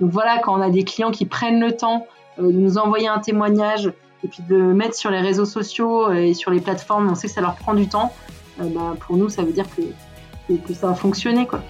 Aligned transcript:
Donc 0.00 0.10
voilà, 0.10 0.38
quand 0.38 0.58
on 0.58 0.62
a 0.62 0.70
des 0.70 0.84
clients 0.84 1.10
qui 1.10 1.26
prennent 1.26 1.60
le 1.60 1.76
temps 1.76 2.06
de 2.38 2.50
nous 2.50 2.78
envoyer 2.78 3.08
un 3.08 3.18
témoignage 3.18 3.92
et 4.24 4.28
puis 4.28 4.42
de 4.48 4.56
le 4.56 4.74
mettre 4.74 4.94
sur 4.94 5.10
les 5.10 5.20
réseaux 5.20 5.44
sociaux 5.44 6.12
et 6.12 6.34
sur 6.34 6.50
les 6.50 6.60
plateformes, 6.60 7.08
on 7.10 7.14
sait 7.14 7.28
que 7.28 7.34
ça 7.34 7.40
leur 7.40 7.56
prend 7.56 7.74
du 7.74 7.88
temps. 7.88 8.12
Bah, 8.58 8.96
pour 9.00 9.16
nous, 9.16 9.28
ça 9.28 9.42
veut 9.42 9.52
dire 9.52 9.66
que, 9.76 10.54
que 10.54 10.74
ça 10.74 10.90
a 10.90 10.94
fonctionné. 10.94 11.46
Quoi. 11.46 11.60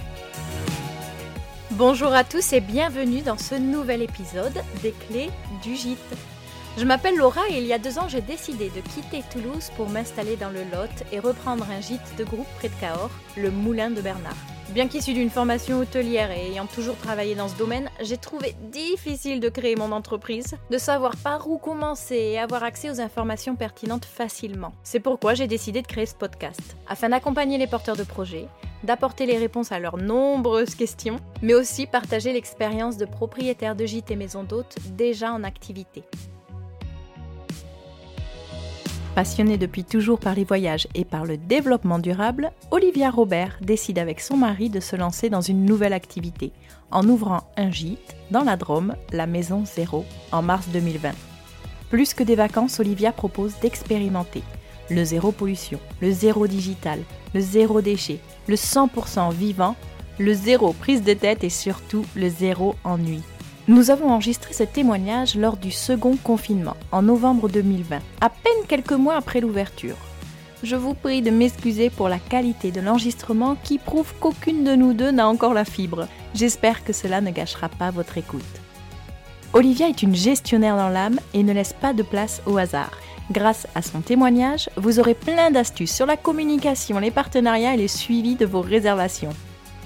Bonjour 1.72 2.12
à 2.12 2.24
tous 2.24 2.52
et 2.52 2.60
bienvenue 2.60 3.20
dans 3.20 3.38
ce 3.38 3.54
nouvel 3.54 4.02
épisode 4.02 4.62
des 4.82 4.92
clés 4.92 5.30
du 5.62 5.74
gîte. 5.74 5.98
Je 6.78 6.84
m'appelle 6.84 7.16
Laura 7.16 7.42
et 7.50 7.58
il 7.58 7.64
y 7.64 7.72
a 7.72 7.78
deux 7.78 7.98
ans 7.98 8.08
j'ai 8.08 8.20
décidé 8.20 8.70
de 8.70 8.80
quitter 8.80 9.22
Toulouse 9.30 9.70
pour 9.76 9.88
m'installer 9.88 10.36
dans 10.36 10.50
le 10.50 10.60
Lot 10.60 11.04
et 11.12 11.18
reprendre 11.18 11.66
un 11.70 11.80
gîte 11.80 12.16
de 12.16 12.24
groupe 12.24 12.46
près 12.58 12.68
de 12.68 12.74
Cahors, 12.80 13.10
le 13.36 13.50
Moulin 13.50 13.90
de 13.90 14.00
Bernard. 14.00 14.36
Bien 14.70 14.86
qu'issu 14.86 15.14
d'une 15.14 15.30
formation 15.30 15.78
hôtelière 15.78 16.30
et 16.30 16.50
ayant 16.50 16.66
toujours 16.66 16.96
travaillé 16.96 17.34
dans 17.34 17.48
ce 17.48 17.56
domaine, 17.56 17.88
j'ai 18.02 18.18
trouvé 18.18 18.54
difficile 18.70 19.40
de 19.40 19.48
créer 19.48 19.76
mon 19.76 19.92
entreprise, 19.92 20.56
de 20.70 20.76
savoir 20.76 21.16
par 21.16 21.48
où 21.48 21.56
commencer 21.56 22.16
et 22.16 22.38
avoir 22.38 22.62
accès 22.62 22.90
aux 22.90 23.00
informations 23.00 23.56
pertinentes 23.56 24.04
facilement. 24.04 24.74
C'est 24.82 25.00
pourquoi 25.00 25.32
j'ai 25.32 25.46
décidé 25.46 25.80
de 25.80 25.86
créer 25.86 26.04
ce 26.04 26.14
podcast, 26.14 26.76
afin 26.86 27.08
d'accompagner 27.08 27.56
les 27.56 27.66
porteurs 27.66 27.96
de 27.96 28.02
projets, 28.02 28.46
d'apporter 28.84 29.24
les 29.24 29.38
réponses 29.38 29.72
à 29.72 29.78
leurs 29.78 29.96
nombreuses 29.96 30.74
questions, 30.74 31.16
mais 31.40 31.54
aussi 31.54 31.86
partager 31.86 32.34
l'expérience 32.34 32.98
de 32.98 33.06
propriétaires 33.06 33.74
de 33.74 33.86
gîtes 33.86 34.10
et 34.10 34.16
maisons 34.16 34.44
d'hôtes 34.44 34.76
déjà 34.96 35.32
en 35.32 35.44
activité. 35.44 36.04
Passionnée 39.14 39.58
depuis 39.58 39.84
toujours 39.84 40.20
par 40.20 40.34
les 40.34 40.44
voyages 40.44 40.86
et 40.94 41.04
par 41.04 41.24
le 41.24 41.36
développement 41.36 41.98
durable, 41.98 42.52
Olivia 42.70 43.10
Robert 43.10 43.58
décide 43.60 43.98
avec 43.98 44.20
son 44.20 44.36
mari 44.36 44.70
de 44.70 44.80
se 44.80 44.94
lancer 44.94 45.28
dans 45.28 45.40
une 45.40 45.64
nouvelle 45.64 45.92
activité 45.92 46.52
en 46.90 47.06
ouvrant 47.08 47.50
un 47.56 47.70
gîte 47.70 48.16
dans 48.30 48.44
la 48.44 48.56
Drôme, 48.56 48.94
la 49.12 49.26
Maison 49.26 49.64
Zéro, 49.64 50.04
en 50.30 50.42
mars 50.42 50.68
2020. 50.72 51.10
Plus 51.90 52.14
que 52.14 52.22
des 52.22 52.36
vacances, 52.36 52.80
Olivia 52.80 53.12
propose 53.12 53.54
d'expérimenter 53.60 54.42
le 54.90 55.04
zéro 55.04 55.32
pollution, 55.32 55.78
le 56.00 56.10
zéro 56.10 56.46
digital, 56.46 57.00
le 57.34 57.40
zéro 57.40 57.80
déchet, 57.80 58.20
le 58.46 58.54
100% 58.54 59.32
vivant, 59.32 59.76
le 60.18 60.32
zéro 60.32 60.72
prise 60.72 61.02
de 61.02 61.14
tête 61.14 61.44
et 61.44 61.50
surtout 61.50 62.04
le 62.16 62.28
zéro 62.28 62.74
ennui. 62.84 63.22
Nous 63.68 63.90
avons 63.90 64.08
enregistré 64.08 64.54
ce 64.54 64.62
témoignage 64.62 65.34
lors 65.34 65.58
du 65.58 65.70
second 65.70 66.16
confinement, 66.16 66.76
en 66.90 67.02
novembre 67.02 67.50
2020, 67.50 67.98
à 68.22 68.30
peine 68.30 68.66
quelques 68.66 68.92
mois 68.92 69.16
après 69.16 69.42
l'ouverture. 69.42 69.96
Je 70.62 70.74
vous 70.74 70.94
prie 70.94 71.20
de 71.20 71.30
m'excuser 71.30 71.90
pour 71.90 72.08
la 72.08 72.18
qualité 72.18 72.70
de 72.70 72.80
l'enregistrement 72.80 73.56
qui 73.62 73.76
prouve 73.76 74.14
qu'aucune 74.20 74.64
de 74.64 74.74
nous 74.74 74.94
deux 74.94 75.10
n'a 75.10 75.28
encore 75.28 75.52
la 75.52 75.66
fibre. 75.66 76.08
J'espère 76.34 76.82
que 76.82 76.94
cela 76.94 77.20
ne 77.20 77.30
gâchera 77.30 77.68
pas 77.68 77.90
votre 77.90 78.16
écoute. 78.16 78.42
Olivia 79.52 79.88
est 79.88 80.02
une 80.02 80.16
gestionnaire 80.16 80.78
dans 80.78 80.88
l'âme 80.88 81.20
et 81.34 81.42
ne 81.42 81.52
laisse 81.52 81.74
pas 81.74 81.92
de 81.92 82.02
place 82.02 82.40
au 82.46 82.56
hasard. 82.56 82.92
Grâce 83.30 83.66
à 83.74 83.82
son 83.82 84.00
témoignage, 84.00 84.70
vous 84.78 84.98
aurez 84.98 85.14
plein 85.14 85.50
d'astuces 85.50 85.94
sur 85.94 86.06
la 86.06 86.16
communication, 86.16 86.98
les 87.00 87.10
partenariats 87.10 87.74
et 87.74 87.78
les 87.78 87.88
suivis 87.88 88.36
de 88.36 88.46
vos 88.46 88.62
réservations. 88.62 89.34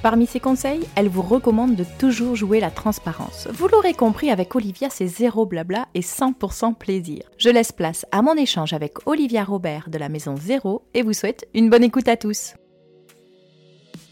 Parmi 0.02 0.26
ses 0.26 0.40
conseils, 0.40 0.82
elle 0.96 1.08
vous 1.08 1.22
recommande 1.22 1.76
de 1.76 1.84
toujours 2.00 2.34
jouer 2.34 2.58
la 2.58 2.72
transparence. 2.72 3.46
Vous 3.52 3.68
l'aurez 3.68 3.94
compris, 3.94 4.32
avec 4.32 4.56
Olivia, 4.56 4.90
c'est 4.90 5.06
zéro 5.06 5.46
blabla 5.46 5.86
et 5.94 6.00
100% 6.00 6.74
plaisir. 6.74 7.22
Je 7.38 7.50
laisse 7.50 7.70
place 7.70 8.04
à 8.10 8.20
mon 8.20 8.34
échange 8.34 8.72
avec 8.72 9.06
Olivia 9.06 9.44
Robert 9.44 9.88
de 9.90 9.98
la 9.98 10.08
Maison 10.08 10.34
Zéro 10.36 10.82
et 10.92 11.02
vous 11.02 11.12
souhaite 11.12 11.48
une 11.54 11.70
bonne 11.70 11.84
écoute 11.84 12.08
à 12.08 12.16
tous. 12.16 12.54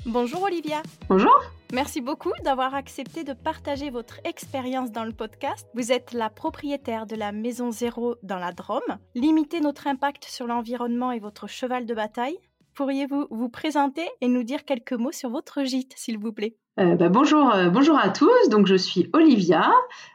Bonjour 0.06 0.44
Olivia. 0.44 0.80
Bonjour. 1.08 1.42
Merci 1.72 2.00
beaucoup 2.00 2.32
d'avoir 2.44 2.76
accepté 2.76 3.24
de 3.24 3.32
partager 3.32 3.90
votre 3.90 4.20
expérience 4.24 4.92
dans 4.92 5.04
le 5.04 5.12
podcast. 5.12 5.66
Vous 5.74 5.90
êtes 5.90 6.12
la 6.12 6.30
propriétaire 6.30 7.06
de 7.06 7.16
la 7.16 7.32
Maison 7.32 7.72
Zéro 7.72 8.14
dans 8.22 8.38
la 8.38 8.52
Drôme. 8.52 8.98
Limitez 9.16 9.60
notre 9.60 9.88
impact 9.88 10.24
sur 10.24 10.46
l'environnement 10.46 11.10
et 11.10 11.18
votre 11.18 11.48
cheval 11.48 11.84
de 11.84 11.94
bataille 11.94 12.38
pourriez-vous 12.74 13.26
vous 13.30 13.48
présenter 13.48 14.06
et 14.20 14.28
nous 14.28 14.42
dire 14.42 14.64
quelques 14.64 14.92
mots 14.92 15.12
sur 15.12 15.30
votre 15.30 15.64
gîte, 15.64 15.92
s'il 15.96 16.18
vous 16.18 16.32
plaît? 16.32 16.56
Euh, 16.78 16.94
bah, 16.94 17.08
bonjour, 17.08 17.54
euh, 17.54 17.68
bonjour 17.68 17.98
à 17.98 18.08
tous. 18.08 18.48
Donc 18.48 18.66
je 18.66 18.74
suis 18.74 19.10
Olivia. 19.12 19.70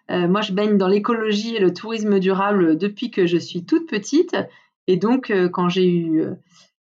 Euh, 0.10 0.28
moi 0.28 0.42
je 0.42 0.52
baigne 0.52 0.78
dans 0.78 0.88
l'écologie 0.88 1.56
et 1.56 1.60
le 1.60 1.74
tourisme 1.74 2.20
durable 2.20 2.78
depuis 2.78 3.12
que 3.12 3.28
je 3.28 3.38
suis 3.38 3.66
toute 3.66 3.88
petite. 3.88 4.36
Et 4.88 4.98
donc 4.98 5.34
quand 5.52 5.70
j'ai 5.70 5.88
eu 5.88 6.26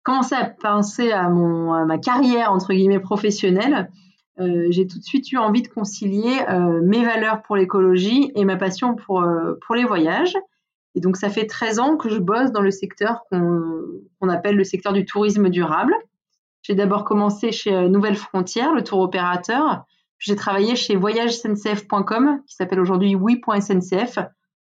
commencé 0.03 0.33
à 0.33 0.45
penser 0.45 1.11
à 1.11 1.29
mon 1.29 1.85
ma 1.85 1.99
carrière 1.99 2.51
entre 2.51 2.73
guillemets 2.73 2.99
professionnelle, 2.99 3.91
j'ai 4.39 4.87
tout 4.87 4.97
de 4.97 5.03
suite 5.03 5.31
eu 5.31 5.37
envie 5.37 5.61
de 5.61 5.67
concilier 5.67 6.39
mes 6.81 7.05
valeurs 7.05 7.43
pour 7.43 7.55
l'écologie 7.55 8.31
et 8.33 8.43
ma 8.43 8.55
passion 8.55 8.95
pour 8.95 9.23
pour 9.61 9.75
les 9.75 9.83
voyages. 9.83 10.35
Et 10.95 10.99
donc, 10.99 11.17
ça 11.17 11.29
fait 11.29 11.45
13 11.45 11.79
ans 11.79 11.97
que 11.97 12.09
je 12.09 12.19
bosse 12.19 12.51
dans 12.51 12.61
le 12.61 12.71
secteur 12.71 13.23
qu'on 13.29 14.29
appelle 14.29 14.55
le 14.55 14.63
secteur 14.63 14.93
du 14.93 15.05
tourisme 15.05 15.49
durable. 15.49 15.93
J'ai 16.63 16.75
d'abord 16.75 17.05
commencé 17.05 17.51
chez 17.51 17.73
euh, 17.73 17.87
Nouvelle 17.87 18.15
Frontière, 18.15 18.73
le 18.73 18.83
tour 18.83 18.99
opérateur. 18.99 19.85
J'ai 20.19 20.35
travaillé 20.35 20.75
chez 20.75 20.95
voyagesncf.com, 20.95 22.41
qui 22.45 22.55
s'appelle 22.55 22.79
aujourd'hui 22.79 23.15
oui.sncf, 23.15 24.19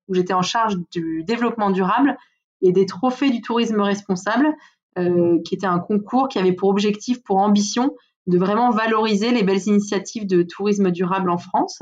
où 0.08 0.14
j'étais 0.14 0.34
en 0.34 0.42
charge 0.42 0.78
du 0.92 1.24
développement 1.24 1.72
durable 1.72 2.18
et 2.62 2.72
des 2.72 2.86
trophées 2.86 3.30
du 3.30 3.42
tourisme 3.42 3.82
responsable, 3.82 4.54
euh, 4.98 5.40
qui 5.46 5.56
était 5.56 5.68
un 5.68 5.80
concours 5.80 6.30
qui 6.30 6.40
avait 6.40 6.54
pour 6.54 6.70
objectif, 6.70 7.22
pour 7.24 7.38
ambition, 7.38 7.96
de 8.28 8.38
vraiment 8.38 8.70
valoriser 8.70 9.32
les 9.32 9.44
belles 9.44 9.68
initiatives 9.68 10.28
de 10.28 10.44
tourisme 10.44 10.92
durable 10.92 11.30
en 11.30 11.38
France. 11.38 11.80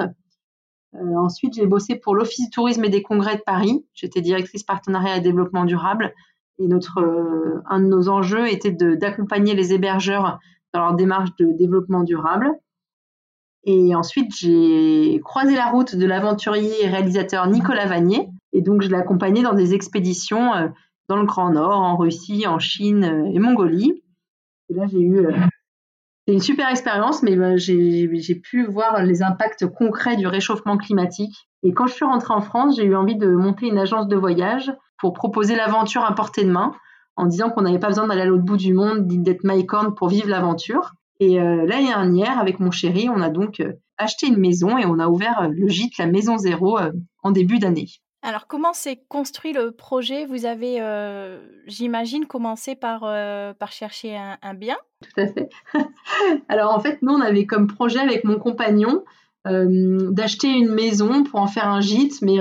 Euh, 1.00 1.16
ensuite, 1.16 1.54
j'ai 1.56 1.68
bossé 1.68 1.96
pour 1.96 2.16
l'Office 2.16 2.46
du 2.46 2.50
tourisme 2.50 2.84
et 2.86 2.90
des 2.90 3.04
congrès 3.04 3.36
de 3.36 3.42
Paris. 3.42 3.86
J'étais 3.94 4.22
directrice 4.22 4.64
partenariat 4.64 5.18
et 5.18 5.22
développement 5.22 5.66
durable. 5.66 6.14
Et 6.60 6.68
notre, 6.68 7.00
euh, 7.02 7.62
un 7.70 7.80
de 7.80 7.86
nos 7.86 8.10
enjeux 8.10 8.48
était 8.48 8.72
d'accompagner 8.72 9.54
les 9.54 9.74
hébergeurs 9.74 10.40
dans 10.74 10.82
leur 10.82 10.94
démarche 10.96 11.30
de 11.38 11.52
développement 11.52 12.04
durable. 12.04 12.52
Et 13.64 13.94
ensuite, 13.96 14.34
j'ai 14.36 15.20
croisé 15.24 15.56
la 15.56 15.70
route 15.70 15.96
de 15.96 16.06
l'aventurier 16.06 16.84
et 16.84 16.88
réalisateur 16.88 17.48
Nicolas 17.48 17.86
Vanier. 17.86 18.28
Et 18.54 18.62
donc, 18.62 18.82
je 18.82 18.88
l'ai 18.88 18.96
accompagné 18.96 19.44
dans 19.44 19.54
des 19.54 19.74
expéditions 19.74 20.54
euh, 20.54 20.68
dans 21.10 21.18
le 21.18 21.26
Grand 21.26 21.52
Nord, 21.52 21.80
en 21.80 21.96
Russie, 21.98 22.48
en 22.48 22.60
Chine 22.60 23.30
et 23.34 23.40
Mongolie. 23.40 24.04
Et 24.70 24.74
là, 24.74 24.86
j'ai 24.88 25.00
eu 25.00 25.28
une 26.28 26.42
super 26.42 26.70
expérience, 26.70 27.24
mais 27.24 27.36
ben, 27.36 27.58
j'ai 27.58 28.36
pu 28.36 28.66
voir 28.66 29.04
les 29.04 29.24
impacts 29.24 29.66
concrets 29.66 30.18
du 30.18 30.28
réchauffement 30.28 30.78
climatique. 30.78 31.48
Et 31.64 31.74
quand 31.74 31.88
je 31.88 31.94
suis 31.94 32.06
rentrée 32.06 32.34
en 32.34 32.42
France, 32.42 32.76
j'ai 32.76 32.84
eu 32.84 32.96
envie 32.96 33.16
de 33.16 33.28
monter 33.28 33.68
une 33.68 33.78
agence 33.78 34.08
de 34.08 34.16
voyage 34.16 34.72
pour 35.00 35.14
proposer 35.14 35.56
l'aventure 35.56 36.04
à 36.04 36.14
portée 36.14 36.44
de 36.44 36.52
main, 36.52 36.74
en 37.16 37.26
disant 37.26 37.50
qu'on 37.50 37.62
n'avait 37.62 37.80
pas 37.80 37.88
besoin 37.88 38.08
d'aller 38.08 38.22
à 38.22 38.26
l'autre 38.26 38.44
bout 38.44 38.58
du 38.58 38.74
monde, 38.74 39.08
d'être 39.08 39.44
mycorn 39.44 39.96
pour 39.96 40.10
vivre 40.10 40.30
l'aventure. 40.30 40.92
Et 41.20 41.40
euh, 41.42 41.66
l'année 41.66 41.88
dernière, 41.88 42.38
avec 42.40 42.60
mon 42.60 42.72
chéri, 42.72 43.10
on 43.10 43.22
a 43.22 43.30
donc 43.30 43.60
euh, 43.60 43.74
acheté 43.98 44.28
une 44.28 44.38
maison 44.38 44.78
et 44.78 44.86
on 44.86 45.00
a 45.00 45.08
ouvert 45.08 45.42
euh, 45.42 45.48
le 45.52 45.68
gîte 45.68 45.98
La 45.98 46.06
Maison 46.06 46.38
Zéro 46.38 46.78
en 47.24 47.32
début 47.32 47.58
d'année. 47.58 47.88
Alors, 48.28 48.46
comment 48.46 48.74
s'est 48.74 49.00
construit 49.08 49.54
le 49.54 49.72
projet? 49.72 50.26
Vous 50.26 50.46
avez, 50.46 50.82
euh, 50.82 51.40
j'imagine, 51.66 52.26
commencé 52.26 52.76
par, 52.76 53.06
euh, 53.06 53.54
chercher 53.70 54.18
un, 54.18 54.54
bien? 54.54 54.76
Tout 55.02 55.22
à 55.22 55.28
fait. 55.28 55.50
Alors, 56.50 56.76
en 56.76 56.82
fait, 56.82 57.02
nous, 57.02 57.14
on 57.14 57.22
avait 57.22 57.46
comme 57.46 57.68
projet 57.68 58.00
avec 58.00 58.26
mon 58.26 58.38
compagnon 58.38 59.06
euh, 59.48 60.12
d'acheter 60.12 60.50
une 60.50 60.74
maison 60.74 61.24
pour 61.24 61.40
en 61.40 61.48
faire 61.48 61.70
un 61.70 61.80
gîte, 61.80 62.22
mais 62.22 62.40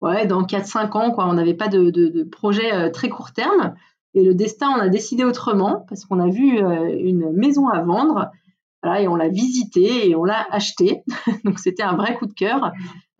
ouais, 0.00 0.26
dans 0.26 0.42
4-5 0.42 0.98
ans, 0.98 1.12
quoi. 1.12 1.28
On 1.28 1.34
n'avait 1.34 1.54
pas 1.54 1.68
de, 1.68 1.90
de, 1.90 2.24
projet 2.24 2.90
très 2.90 3.08
court 3.08 3.32
terme. 3.32 3.76
Et 4.14 4.24
le 4.24 4.34
destin, 4.34 4.70
on 4.76 4.80
a 4.80 4.88
décidé 4.88 5.22
autrement 5.22 5.86
parce 5.88 6.04
qu'on 6.04 6.18
a 6.18 6.30
vu 6.30 6.58
une 6.58 7.30
maison 7.30 7.68
à 7.68 7.80
vendre. 7.80 8.32
et 8.98 9.06
on 9.06 9.14
l'a 9.14 9.28
visitée 9.28 10.08
et 10.08 10.16
on 10.16 10.24
l'a 10.24 10.44
achetée. 10.50 11.04
Donc, 11.44 11.60
c'était 11.60 11.84
un 11.84 11.94
vrai 11.94 12.16
coup 12.16 12.26
de 12.26 12.34
cœur. 12.34 12.72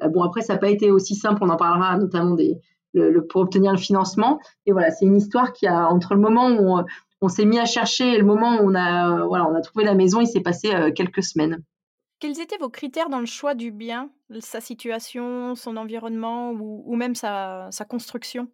Euh, 0.02 0.08
bon, 0.08 0.22
après, 0.22 0.43
ça 0.43 0.54
n'a 0.54 0.58
pas 0.58 0.70
été 0.70 0.90
aussi 0.90 1.14
simple, 1.14 1.43
on 1.43 1.49
en 1.49 1.56
parlera 1.56 1.96
notamment 1.96 2.34
des, 2.34 2.60
le, 2.94 3.26
pour 3.26 3.43
obtenir 3.43 3.72
le 3.72 3.78
financement. 3.78 4.40
Et 4.66 4.72
voilà, 4.72 4.90
c'est 4.90 5.04
une 5.04 5.16
histoire 5.16 5.52
qui 5.52 5.66
a, 5.66 5.88
entre 5.88 6.14
le 6.14 6.20
moment 6.20 6.50
où 6.50 6.84
on, 7.20 7.28
s'est 7.28 7.44
mis 7.44 7.58
à 7.58 7.64
chercher 7.64 8.14
et 8.14 8.19
le 8.19 8.25
moment 8.25 8.56
où 8.56 8.70
on 8.70 8.75
a, 8.75 9.25
voilà, 9.26 9.49
on 9.49 9.54
a 9.54 9.60
trouvé 9.60 9.84
la 9.84 9.94
maison, 9.94 10.20
il 10.20 10.26
s'est 10.26 10.40
passé 10.40 10.75
euh, 10.75 10.90
quelques 10.93 11.22
semaines. 11.22 11.62
Quels 12.19 12.40
étaient 12.40 12.58
vos 12.58 12.69
critères 12.69 13.08
dans 13.08 13.20
le 13.20 13.26
choix 13.26 13.54
du 13.54 13.72
bien, 13.72 14.10
sa 14.40 14.60
situation, 14.60 15.54
son 15.56 15.76
environnement 15.76 16.52
ou, 16.52 16.94
même 16.94 17.16
sa, 17.16 17.70
construction? 17.88 18.46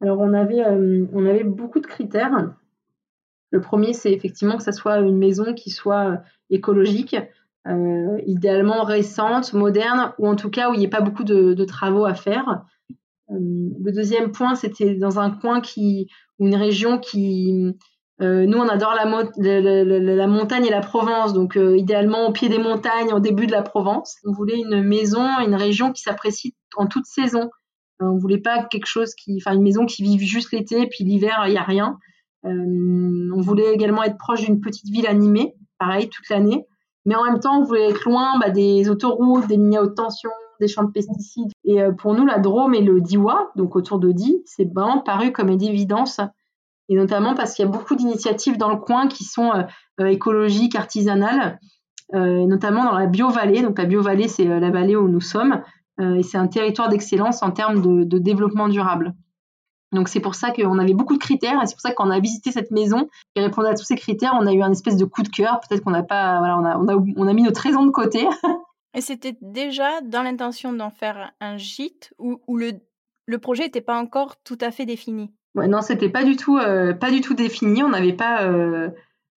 Alors, 0.00 0.18
on 0.18 0.32
avait, 0.32 0.64
euh, 0.64 1.06
on 1.12 1.24
avait 1.24 1.44
beaucoup 1.44 1.78
de 1.78 1.86
critères. 1.86 2.54
Le 3.50 3.60
premier, 3.60 3.92
c'est 3.92 4.12
effectivement 4.12 4.56
que 4.56 4.64
ça 4.64 4.72
soit 4.72 4.98
une 4.98 5.16
maison 5.16 5.54
qui 5.54 5.70
soit 5.70 6.20
écologique, 6.50 7.16
euh, 7.66 8.18
idéalement 8.26 8.84
récente, 8.84 9.52
moderne, 9.52 10.12
ou 10.18 10.28
en 10.28 10.36
tout 10.36 10.48
cas 10.48 10.70
où 10.70 10.74
il 10.74 10.78
n'y 10.78 10.84
ait 10.84 10.88
pas 10.88 11.00
beaucoup 11.00 11.24
de, 11.24 11.64
travaux 11.64 12.04
à 12.04 12.14
faire. 12.14 12.64
Euh, 13.30 13.34
le 13.34 13.92
deuxième 13.92 14.32
point, 14.32 14.54
c'était 14.54 14.94
dans 14.94 15.18
un 15.18 15.30
coin 15.30 15.60
qui, 15.60 16.08
une 16.38 16.54
région 16.54 16.98
qui, 16.98 17.74
nous, 18.20 18.58
on 18.58 18.68
adore 18.68 18.94
la, 18.94 19.06
montagne 20.26 20.64
et 20.64 20.70
la 20.70 20.80
Provence, 20.80 21.34
donc 21.34 21.56
idéalement 21.56 22.28
au 22.28 22.32
pied 22.32 22.48
des 22.48 22.58
montagnes, 22.58 23.12
au 23.12 23.20
début 23.20 23.46
de 23.46 23.52
la 23.52 23.62
Provence. 23.62 24.16
On 24.24 24.32
voulait 24.32 24.58
une 24.58 24.82
maison, 24.82 25.24
une 25.46 25.54
région 25.54 25.92
qui 25.92 26.02
s'apprécie 26.02 26.54
en 26.76 26.86
toute 26.86 27.06
saison. 27.06 27.50
on 28.00 28.18
voulait 28.18 28.40
pas 28.40 28.64
quelque 28.64 28.86
chose 28.86 29.14
qui, 29.14 29.40
enfin 29.40 29.54
une 29.54 29.62
maison 29.62 29.84
qui 29.84 30.02
vive 30.02 30.22
juste 30.22 30.52
l'été, 30.52 30.86
puis 30.86 31.04
l'hiver 31.04 31.44
il 31.46 31.52
y 31.52 31.58
a 31.58 31.62
rien. 31.62 31.98
on 32.44 33.40
voulait 33.40 33.74
également 33.74 34.02
être 34.02 34.16
proche 34.16 34.40
d'une 34.40 34.60
petite 34.60 34.88
ville 34.88 35.06
animée, 35.06 35.54
pareil 35.78 36.08
toute 36.08 36.28
l'année. 36.30 36.66
Mais 37.04 37.14
en 37.14 37.24
même 37.24 37.40
temps, 37.40 37.60
on 37.60 37.64
voulait 37.64 37.88
être 37.88 38.04
loin 38.04 38.38
bah, 38.38 38.50
des 38.50 38.88
autoroutes, 38.90 39.46
des 39.46 39.56
lignes 39.56 39.78
à 39.78 39.82
haute 39.82 39.94
tension, 39.94 40.30
des 40.60 40.68
champs 40.68 40.84
de 40.84 40.90
pesticides. 40.90 41.50
Et 41.64 41.80
euh, 41.82 41.92
pour 41.92 42.14
nous, 42.14 42.26
la 42.26 42.38
Drôme 42.38 42.74
et 42.74 42.82
le 42.82 43.00
Diwa, 43.00 43.50
donc 43.56 43.76
autour 43.76 43.98
de 43.98 44.12
Di, 44.12 44.42
c'est 44.44 44.70
vraiment 44.72 45.00
paru 45.00 45.32
comme 45.32 45.48
une 45.48 45.62
évidence. 45.62 46.20
Et 46.88 46.96
notamment 46.96 47.34
parce 47.34 47.54
qu'il 47.54 47.64
y 47.64 47.68
a 47.68 47.70
beaucoup 47.70 47.94
d'initiatives 47.94 48.56
dans 48.56 48.70
le 48.70 48.76
coin 48.76 49.08
qui 49.08 49.24
sont 49.24 49.52
euh, 49.52 49.62
euh, 50.00 50.06
écologiques, 50.06 50.74
artisanales, 50.74 51.58
notamment 52.14 52.84
dans 52.84 52.98
la 52.98 53.06
Bio-Vallée. 53.06 53.60
Donc 53.60 53.78
la 53.78 53.84
Bio-Vallée, 53.84 54.28
c'est 54.28 54.46
la 54.46 54.70
vallée 54.70 54.96
où 54.96 55.08
nous 55.08 55.20
sommes. 55.20 55.60
et 56.00 56.22
c'est 56.22 56.38
un 56.38 56.46
territoire 56.46 56.88
d'excellence 56.88 57.42
en 57.42 57.50
termes 57.50 57.82
de 57.82 58.18
développement 58.18 58.68
durable. 58.68 59.12
Donc 59.92 60.08
c'est 60.08 60.20
pour 60.20 60.34
ça 60.34 60.50
qu'on 60.50 60.78
avait 60.78 60.94
beaucoup 60.94 61.14
de 61.14 61.18
critères 61.18 61.62
et 61.62 61.66
c'est 61.66 61.74
pour 61.74 61.80
ça 61.80 61.92
qu'on 61.92 62.10
a 62.10 62.20
visité 62.20 62.52
cette 62.52 62.70
maison 62.70 63.08
et 63.34 63.40
répondait 63.40 63.70
à 63.70 63.74
tous 63.74 63.84
ces 63.84 63.96
critères, 63.96 64.36
on 64.38 64.46
a 64.46 64.52
eu 64.52 64.62
un 64.62 64.72
espèce 64.72 64.96
de 64.96 65.04
coup 65.04 65.22
de 65.22 65.28
cœur. 65.28 65.60
Peut-être 65.60 65.82
qu'on 65.82 65.90
n'a 65.90 66.02
pas, 66.02 66.38
voilà, 66.38 66.58
on 66.58 66.64
a, 66.64 66.76
on 66.76 66.88
a, 66.88 67.04
on 67.16 67.26
a 67.26 67.32
mis 67.32 67.42
notre 67.42 67.60
raison 67.60 67.86
de 67.86 67.90
côté. 67.90 68.26
et 68.94 69.00
c'était 69.00 69.36
déjà 69.40 70.00
dans 70.02 70.22
l'intention 70.22 70.72
d'en 70.72 70.90
faire 70.90 71.32
un 71.40 71.56
gîte 71.56 72.12
ou, 72.18 72.38
le, 72.56 72.72
le 73.26 73.38
projet 73.38 73.64
n'était 73.64 73.80
pas 73.80 73.98
encore 73.98 74.36
tout 74.42 74.58
à 74.60 74.70
fait 74.70 74.84
défini? 74.84 75.32
Ouais, 75.54 75.68
non, 75.68 75.80
c'était 75.80 76.10
pas 76.10 76.24
du 76.24 76.36
tout, 76.36 76.58
euh, 76.58 76.92
pas 76.92 77.10
du 77.10 77.20
tout 77.20 77.34
défini. 77.34 77.82
On 77.82 77.88
n'avait 77.88 78.12
pas 78.12 78.44
euh, 78.44 78.90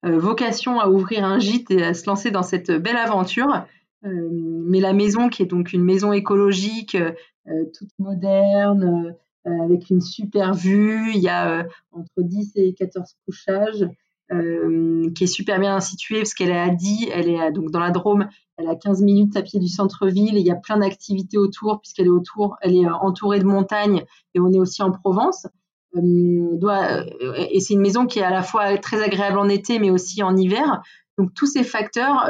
euh, 0.06 0.19
vocation 0.19 0.80
à 0.80 0.89
ouvrir 0.89 1.24
un 1.24 1.39
gîte 1.39 1.71
et 1.71 1.83
à 1.83 1.94
se 1.94 2.06
lancer 2.07 2.30
dans 2.31 2.44
cette 2.44 2.71
belle 2.71 2.97
aventure. 2.97 3.65
mais 4.04 4.80
la 4.80 4.94
maison, 4.94 5.30
qui 5.30 5.44
est 5.44 5.45
donc 5.45 5.74
une 5.74 5.83
maison 5.83 6.12
écologique, 6.12 6.97
toute 7.45 7.89
moderne 8.00 9.15
avec 9.45 9.89
une 9.89 10.01
super 10.01 10.53
vue. 10.53 11.11
Il 11.13 11.21
y 11.21 11.29
a 11.29 11.59
euh, 11.59 11.63
entre 11.91 12.21
10 12.21 12.53
et 12.55 12.73
14 12.73 13.15
couchages. 13.25 13.88
Euh, 14.33 15.11
qui 15.13 15.25
est 15.25 15.27
super 15.27 15.59
bien 15.59 15.81
située 15.81 16.19
parce 16.19 16.33
qu'elle 16.33 16.51
est 16.51 16.57
à 16.57 16.69
Die, 16.69 17.09
elle 17.11 17.27
est 17.27 17.51
donc 17.51 17.69
dans 17.69 17.81
la 17.81 17.91
Drôme, 17.91 18.29
elle 18.55 18.63
est 18.63 18.69
à 18.69 18.75
15 18.75 19.01
minutes 19.01 19.35
à 19.35 19.41
pied 19.41 19.59
du 19.59 19.67
centre-ville. 19.67 20.38
Il 20.38 20.45
y 20.45 20.51
a 20.51 20.55
plein 20.55 20.77
d'activités 20.77 21.38
autour 21.38 21.81
puisqu'elle 21.81 22.05
est 22.05 22.09
autour, 22.09 22.55
elle 22.61 22.77
est 22.77 22.88
entourée 22.88 23.39
de 23.39 23.43
montagnes 23.43 24.05
et 24.33 24.39
on 24.39 24.49
est 24.53 24.57
aussi 24.57 24.81
en 24.83 24.91
Provence. 24.91 25.47
doit, 25.94 27.03
et 27.35 27.59
c'est 27.59 27.73
une 27.73 27.81
maison 27.81 28.05
qui 28.05 28.19
est 28.19 28.23
à 28.23 28.29
la 28.29 28.41
fois 28.41 28.77
très 28.77 29.03
agréable 29.03 29.37
en 29.37 29.49
été 29.49 29.79
mais 29.79 29.91
aussi 29.91 30.23
en 30.23 30.37
hiver. 30.37 30.81
Donc 31.17 31.33
tous 31.35 31.45
ces 31.45 31.63
facteurs, 31.63 32.29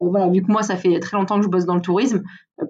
voilà, 0.00 0.28
vu 0.28 0.42
que 0.42 0.50
moi 0.50 0.62
ça 0.62 0.76
fait 0.76 0.98
très 1.00 1.16
longtemps 1.16 1.38
que 1.38 1.44
je 1.44 1.48
bosse 1.48 1.66
dans 1.66 1.74
le 1.74 1.80
tourisme, 1.80 2.22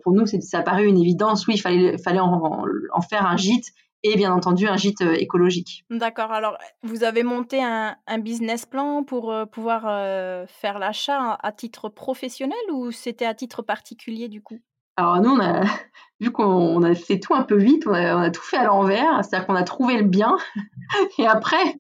pour 0.03 0.13
nous, 0.13 0.27
ça 0.27 0.59
a 0.59 0.63
paru 0.63 0.87
une 0.87 0.99
évidence. 0.99 1.47
Oui, 1.47 1.55
il 1.55 1.61
fallait, 1.61 1.99
fallait 1.99 2.21
en, 2.21 2.65
faire 3.09 3.27
un 3.27 3.37
gîte 3.37 3.73
et 4.03 4.17
bien 4.17 4.33
entendu 4.33 4.67
un 4.67 4.77
gîte 4.77 5.01
euh, 5.01 5.15
écologique. 5.15 5.85
D'accord. 5.91 6.33
Alors, 6.33 6.57
vous 6.83 7.05
avez 7.05 7.23
monté 7.23 7.63
un, 7.63 7.97
business 8.19 8.67
plan 8.67 9.05
pour 9.05 9.33
euh, 9.33 9.47
pouvoir 9.47 9.85
euh, 9.87 10.47
faire 10.47 10.79
l'achat 10.79 11.39
à 11.43 11.53
titre 11.53 11.89
professionnel 11.89 12.59
ou 12.73 12.91
c'était 12.91 13.27
à 13.27 13.35
titre 13.35 13.63
particulier 13.63 14.29
du 14.29 14.43
coup? 14.43 14.59
Alors, 14.97 15.21
nous, 15.21 15.31
on 15.31 15.41
a, 15.41 15.63
vu 16.21 16.31
qu'on 16.31 16.83
a 16.83 16.95
fait 16.95 17.21
tout 17.21 17.35
un 17.35 17.43
peu 17.43 17.57
vite, 17.57 17.87
on 17.87 17.93
a, 17.93 18.31
tout 18.31 18.43
fait 18.43 18.59
à 18.59 18.65
l'envers, 18.65 19.25
c'est-à-dire 19.25 19.47
qu'on 19.47 19.57
a 19.57 19.65
trouvé 19.65 19.97
le 19.97 20.05
bien 20.05 20.37
et 21.19 21.27
après, 21.27 21.77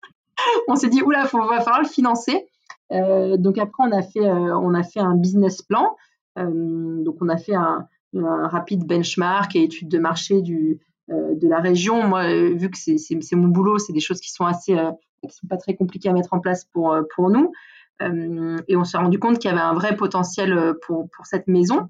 on 0.69 0.77
s'est 0.77 0.89
dit, 0.89 1.03
oula, 1.03 1.29
il 1.33 1.39
va 1.39 1.61
falloir 1.61 1.83
le 1.83 1.89
financer. 1.89 2.47
Donc 2.91 3.59
après, 3.59 3.85
on 3.85 3.93
a 3.93 4.03
fait, 4.03 4.31
on 4.31 4.75
a 4.75 4.83
fait 4.83 5.01
un 5.01 5.17
business 5.17 5.63
plan. 5.63 5.97
donc 6.37 7.17
on 7.21 7.29
a 7.29 7.37
fait 7.37 7.55
un, 7.55 7.89
rapide 8.15 8.87
benchmark 8.87 9.55
et 9.57 9.65
étude 9.65 9.89
de 9.89 9.99
marché 9.99 10.41
du, 10.41 10.81
euh, 11.11 11.37
de 11.37 11.49
la 11.49 11.61
région. 11.61 12.03
Moi, 12.03 12.25
euh, 12.25 12.55
vu 12.55 12.69
que 12.69 12.77
c'est 12.77 13.37
mon 13.37 13.47
boulot, 13.47 13.79
c'est 13.79 13.93
des 13.93 14.01
choses 14.01 14.21
qui 14.21 14.33
sont 14.33 14.45
assez, 14.45 14.77
euh, 14.77 14.91
qui 15.23 15.35
sont 15.35 15.47
pas 15.47 15.57
très 15.57 15.77
compliquées 15.77 16.09
à 16.09 16.13
mettre 16.13 16.35
en 16.35 16.41
place 16.41 16.65
pour 16.65 16.97
pour 17.15 17.31
nous. 17.31 17.53
et 18.01 18.77
on 18.77 18.85
s'est 18.85 18.99
rendu 18.99 19.19
compte 19.19 19.39
qu'il 19.39 19.51
y 19.51 19.53
avait 19.53 19.63
un 19.63 19.75
vrai 19.75 19.97
potentiel 19.97 20.75
pour 20.83 21.09
pour 21.11 21.27
cette 21.27 21.47
maison. 21.47 21.89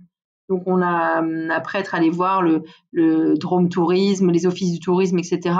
Donc 0.48 0.62
on 0.66 0.80
a 0.82 1.22
après 1.52 1.80
être 1.80 1.94
allé 1.94 2.10
voir 2.10 2.42
le, 2.42 2.62
le 2.92 3.34
Drôme 3.36 3.68
Tourisme, 3.68 4.30
les 4.30 4.46
offices 4.46 4.72
du 4.72 4.80
tourisme, 4.80 5.18
etc. 5.18 5.56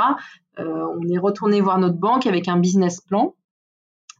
on 0.59 1.09
est 1.09 1.19
retourné 1.19 1.61
voir 1.61 1.79
notre 1.79 1.99
banque 1.99 2.27
avec 2.27 2.49
un 2.49 2.59
business 2.59 3.01
plan. 3.01 3.35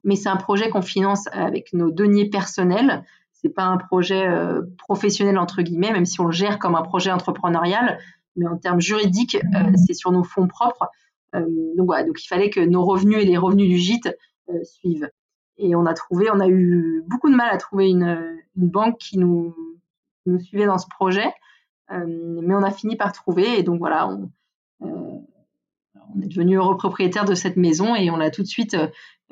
Mais 0.07 0.17
c'est 0.17 0.31
un 0.31 0.37
projet 0.37 0.71
qu'on 0.71 0.81
finance 0.81 1.27
avec 1.33 1.75
nos 1.75 1.91
deniers 1.91 2.31
personnels 2.31 3.05
c'est 3.47 3.51
pas 3.51 3.65
un 3.65 3.77
projet 3.77 4.27
euh, 4.27 4.63
professionnel 4.79 5.39
entre 5.39 5.63
guillemets, 5.63 5.93
même 5.93 6.07
si 6.07 6.21
on 6.21 6.27
le 6.27 6.33
gère 6.33 6.59
comme 6.59 6.75
un 6.75 6.83
projet 6.83 7.13
entrepreneurial, 7.13 7.99
mais 8.35 8.47
en 8.47 8.57
termes 8.57 8.81
juridiques, 8.81 9.37
euh, 9.37 9.73
c'est 9.87 9.95
sur 9.95 10.11
nos 10.11 10.25
fonds 10.25 10.49
propres. 10.49 10.89
Euh, 11.35 11.47
donc 11.77 11.87
voilà, 11.87 12.05
donc 12.05 12.23
il 12.23 12.27
fallait 12.27 12.51
que 12.51 12.61
nos 12.61 12.85
revenus 12.85 13.19
et 13.19 13.25
les 13.25 13.37
revenus 13.37 13.69
du 13.69 13.79
gîte 13.79 14.17
suivent. 14.63 15.11
Et 15.59 15.75
on 15.75 15.87
a 15.87 15.95
trouvé, 15.95 16.31
on 16.31 16.41
a 16.41 16.49
eu 16.49 17.03
beaucoup 17.09 17.31
de 17.31 17.37
mal 17.37 17.49
à 17.51 17.57
trouver 17.57 17.89
une, 17.89 18.41
banque 18.55 18.99
qui 18.99 19.19
nous, 19.19 19.55
nous 20.25 20.41
suivait 20.41 20.67
dans 20.67 20.79
ce 20.79 20.87
projet, 20.89 21.27
mais 21.91 22.55
on 22.55 22.63
a 22.63 22.71
fini 22.71 22.97
par 22.97 23.13
trouver. 23.13 23.59
Et 23.59 23.63
donc 23.63 23.79
voilà, 23.79 24.09
on, 24.09 24.31
on 24.81 26.21
est 26.23 26.29
devenu 26.29 26.57
heureux 26.57 26.77
propriétaire 26.77 27.25
de 27.25 27.35
cette 27.35 27.57
maison 27.57 27.97
et 27.97 28.11
on 28.11 28.21
a 28.21 28.31
tout 28.31 28.43
de 28.43 28.47
suite 28.47 28.77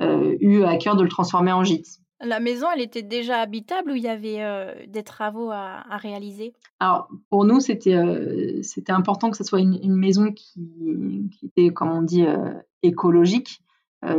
eu 0.01 0.63
à 0.65 0.77
cœur 0.77 0.97
de 0.97 1.03
le 1.03 1.09
transformer 1.09 1.53
en 1.53 1.65
gîte. 1.65 2.01
La 2.21 2.41
maison, 2.41 2.69
elle 2.75 2.81
était 2.81 3.03
déjà 3.03 3.39
habitable 3.39 3.91
ou 3.91 3.95
il 3.95 4.03
y 4.03 4.09
avait 4.09 4.43
euh, 4.43 4.73
des 4.87 5.03
travaux 5.03 5.51
à, 5.51 5.85
réaliser? 5.97 6.53
Alors, 6.81 7.09
pour 7.29 7.45
nous, 7.45 7.61
c'était 7.61 7.95
euh, 7.95 8.63
c'était 8.63 8.93
important 8.93 9.31
que 9.31 9.37
ce 9.37 9.45
soit 9.45 9.61
une, 9.61 9.95
maison 9.95 10.33
qui, 10.33 11.29
était, 11.43 11.73
comme 11.73 11.91
on 11.91 12.03
dit, 12.03 12.25
euh, 12.25 12.55
écologique. 12.83 13.61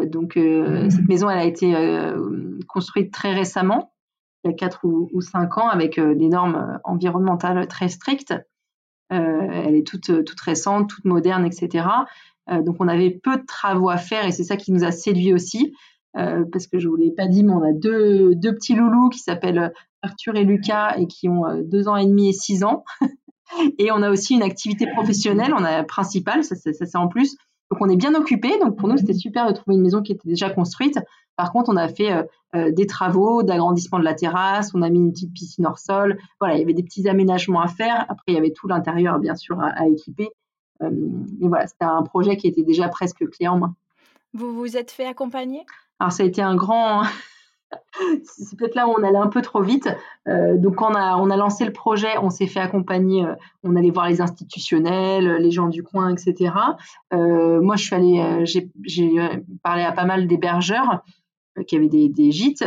donc, 0.07 0.35
mmh. 0.35 0.89
cette 0.89 1.07
maison, 1.07 1.29
elle 1.29 1.39
a 1.39 1.45
été 1.45 1.73
construite 2.67 3.13
très 3.13 3.33
récemment, 3.33 3.93
il 4.43 4.49
y 4.49 4.53
a 4.53 4.55
4 4.55 4.79
ou, 4.83 5.09
ou 5.13 5.21
5 5.21 5.57
ans, 5.59 5.67
avec 5.67 5.99
des 5.99 6.27
normes 6.27 6.79
environnementales 6.83 7.67
très 7.67 7.89
strictes. 7.89 8.33
elle 9.09 9.75
est 9.75 9.85
toute, 9.85 10.25
toute 10.25 10.41
récente, 10.41 10.89
toute 10.89 11.05
moderne, 11.05 11.45
etc. 11.45 11.85
donc, 12.47 12.75
on 12.79 12.87
avait 12.87 13.09
peu 13.09 13.37
de 13.37 13.45
travaux 13.45 13.89
à 13.89 13.97
faire 13.97 14.25
et 14.25 14.31
c'est 14.31 14.43
ça 14.43 14.55
qui 14.55 14.71
nous 14.71 14.83
a 14.83 14.91
séduit 14.91 15.33
aussi. 15.33 15.73
Euh, 16.17 16.45
parce 16.51 16.67
que 16.67 16.79
je 16.79 16.87
vous 16.87 16.95
l'ai 16.95 17.11
pas 17.11 17.27
dit, 17.27 17.43
mais 17.43 17.53
on 17.53 17.61
a 17.61 17.73
deux, 17.73 18.35
deux 18.35 18.53
petits 18.53 18.75
loulous 18.75 19.09
qui 19.09 19.19
s'appellent 19.19 19.73
Arthur 20.01 20.35
et 20.35 20.45
Lucas 20.45 20.95
et 20.97 21.07
qui 21.07 21.27
ont 21.27 21.45
euh, 21.45 21.61
deux 21.63 21.87
ans 21.87 21.97
et 21.97 22.05
demi 22.05 22.29
et 22.29 22.33
six 22.33 22.63
ans. 22.63 22.85
et 23.79 23.91
on 23.91 24.01
a 24.01 24.09
aussi 24.09 24.33
une 24.35 24.43
activité 24.43 24.87
professionnelle, 24.87 25.53
on 25.53 25.63
a 25.63 25.83
principale, 25.83 26.43
ça, 26.43 26.55
c'est 26.55 26.95
en 26.95 27.07
plus. 27.07 27.35
Donc 27.71 27.81
on 27.81 27.89
est 27.89 27.97
bien 27.97 28.15
occupé. 28.15 28.57
Donc 28.59 28.77
pour 28.77 28.87
nous 28.87 28.97
c'était 28.97 29.13
super 29.13 29.47
de 29.47 29.53
trouver 29.53 29.75
une 29.75 29.81
maison 29.81 30.01
qui 30.01 30.13
était 30.13 30.29
déjà 30.29 30.49
construite. 30.49 30.99
Par 31.35 31.51
contre 31.51 31.69
on 31.69 31.75
a 31.75 31.89
fait 31.89 32.11
euh, 32.55 32.71
des 32.71 32.85
travaux 32.85 33.43
d'agrandissement 33.43 33.99
de 33.99 34.05
la 34.05 34.13
terrasse, 34.13 34.71
on 34.73 34.83
a 34.83 34.89
mis 34.89 34.99
une 34.99 35.11
petite 35.11 35.33
piscine 35.33 35.65
hors 35.65 35.79
sol. 35.79 36.17
Voilà, 36.39 36.55
il 36.55 36.59
y 36.59 36.63
avait 36.63 36.73
des 36.73 36.83
petits 36.83 37.09
aménagements 37.09 37.61
à 37.61 37.67
faire. 37.67 38.05
Après 38.07 38.23
il 38.27 38.35
y 38.35 38.37
avait 38.37 38.53
tout 38.53 38.67
l'intérieur 38.67 39.19
bien 39.19 39.35
sûr 39.35 39.59
à 39.59 39.87
équiper. 39.87 40.29
Mais 40.81 41.47
voilà, 41.47 41.67
c'était 41.67 41.85
un 41.85 42.03
projet 42.03 42.37
qui 42.37 42.47
était 42.47 42.63
déjà 42.63 42.89
presque 42.89 43.27
clé 43.29 43.47
en 43.47 43.57
main. 43.57 43.75
Vous 44.33 44.53
vous 44.53 44.75
êtes 44.75 44.91
fait 44.91 45.05
accompagner? 45.05 45.65
Alors 45.99 46.11
ça 46.11 46.23
a 46.23 46.25
été 46.25 46.41
un 46.41 46.55
grand... 46.55 47.03
c'est 48.23 48.57
peut-être 48.57 48.75
là 48.75 48.87
où 48.87 48.91
on 48.91 49.03
allait 49.03 49.17
un 49.17 49.27
peu 49.27 49.41
trop 49.41 49.61
vite. 49.61 49.87
Euh, 50.27 50.57
donc 50.57 50.75
quand 50.75 50.91
on 50.91 50.95
a, 50.95 51.17
on 51.17 51.29
a 51.29 51.37
lancé 51.37 51.65
le 51.65 51.71
projet, 51.71 52.17
on 52.21 52.29
s'est 52.29 52.47
fait 52.47 52.59
accompagner, 52.59 53.25
euh, 53.25 53.35
on 53.63 53.75
allait 53.75 53.91
voir 53.91 54.09
les 54.09 54.21
institutionnels, 54.21 55.37
les 55.37 55.51
gens 55.51 55.67
du 55.67 55.83
coin, 55.83 56.13
etc. 56.13 56.53
Euh, 57.13 57.61
moi, 57.61 57.75
je 57.75 57.85
suis 57.85 57.95
allée, 57.95 58.43
j'ai, 58.45 58.69
parlé 59.63 59.83
à 59.83 59.91
pas 59.91 60.05
mal 60.05 60.27
d'hébergeurs 60.27 61.03
qui 61.67 61.77
avaient 61.77 61.87
des, 61.87 62.09
des 62.09 62.31
gîtes, 62.31 62.65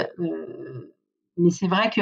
mais 1.37 1.51
c'est 1.51 1.69
vrai 1.69 1.91
que 1.91 2.01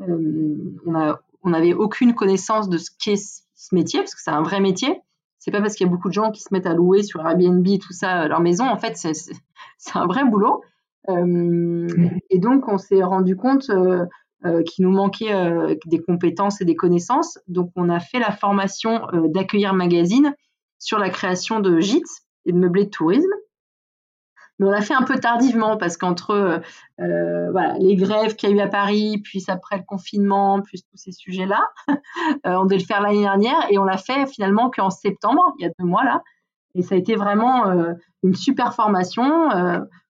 on 0.00 1.50
n'avait 1.50 1.74
aucune 1.74 2.14
connaissance 2.14 2.68
de 2.68 2.76
ce 2.76 2.90
qu'est 2.98 3.44
ce 3.54 3.74
métier, 3.74 4.00
parce 4.00 4.14
que 4.14 4.20
c'est 4.20 4.32
un 4.32 4.42
vrai 4.42 4.60
métier. 4.60 5.00
C'est 5.46 5.52
pas 5.52 5.60
parce 5.60 5.76
qu'il 5.76 5.86
y 5.86 5.88
a 5.88 5.92
beaucoup 5.92 6.08
de 6.08 6.12
gens 6.12 6.32
qui 6.32 6.42
se 6.42 6.48
mettent 6.52 6.66
à 6.66 6.74
louer 6.74 7.04
sur 7.04 7.24
Airbnb 7.24 7.64
tout 7.80 7.92
ça 7.92 8.26
leur 8.26 8.40
maison. 8.40 8.64
En 8.64 8.78
fait, 8.78 8.96
c'est 8.96 9.12
un 9.94 10.06
vrai 10.08 10.24
boulot. 10.24 10.60
Euh, 11.08 11.86
et 12.30 12.40
donc, 12.40 12.66
on 12.66 12.78
s'est 12.78 13.04
rendu 13.04 13.36
compte 13.36 13.70
euh, 13.70 14.04
euh, 14.44 14.64
qu'il 14.64 14.84
nous 14.84 14.90
manquait 14.90 15.76
des 15.86 16.00
compétences 16.00 16.60
et 16.60 16.64
des 16.64 16.74
connaissances. 16.74 17.38
Donc, 17.46 17.70
on 17.76 17.90
a 17.90 18.00
fait 18.00 18.18
la 18.18 18.32
formation 18.32 19.06
d'accueillir 19.26 19.72
magazine 19.72 20.34
sur 20.80 20.98
la 20.98 21.10
création 21.10 21.60
de 21.60 21.78
gîtes 21.78 22.24
et 22.44 22.50
de 22.50 22.58
meublés 22.58 22.86
de 22.86 22.90
tourisme 22.90 23.32
mais 24.58 24.66
on 24.66 24.70
l'a 24.70 24.80
fait 24.80 24.94
un 24.94 25.02
peu 25.02 25.18
tardivement 25.18 25.76
parce 25.76 25.96
qu'entre 25.96 26.30
euh, 26.30 26.58
euh, 27.00 27.50
voilà, 27.50 27.76
les 27.78 27.94
grèves 27.96 28.36
qu'il 28.36 28.50
y 28.50 28.52
a 28.52 28.56
eu 28.56 28.60
à 28.60 28.68
Paris, 28.68 29.20
puis 29.22 29.44
après 29.48 29.76
le 29.76 29.82
confinement, 29.86 30.62
plus 30.62 30.82
tous 30.82 30.96
ces 30.96 31.12
sujets-là, 31.12 31.62
euh, 31.88 32.56
on 32.56 32.64
devait 32.64 32.78
le 32.78 32.84
faire 32.84 33.02
l'année 33.02 33.20
dernière 33.20 33.66
et 33.70 33.78
on 33.78 33.84
l'a 33.84 33.98
fait 33.98 34.26
finalement 34.26 34.70
qu'en 34.70 34.90
septembre, 34.90 35.54
il 35.58 35.64
y 35.64 35.66
a 35.66 35.70
deux 35.78 35.86
mois 35.86 36.04
là. 36.04 36.22
Et 36.74 36.82
ça 36.82 36.94
a 36.94 36.98
été 36.98 37.14
vraiment 37.14 37.72
une 38.22 38.34
super 38.34 38.74
formation. 38.74 39.48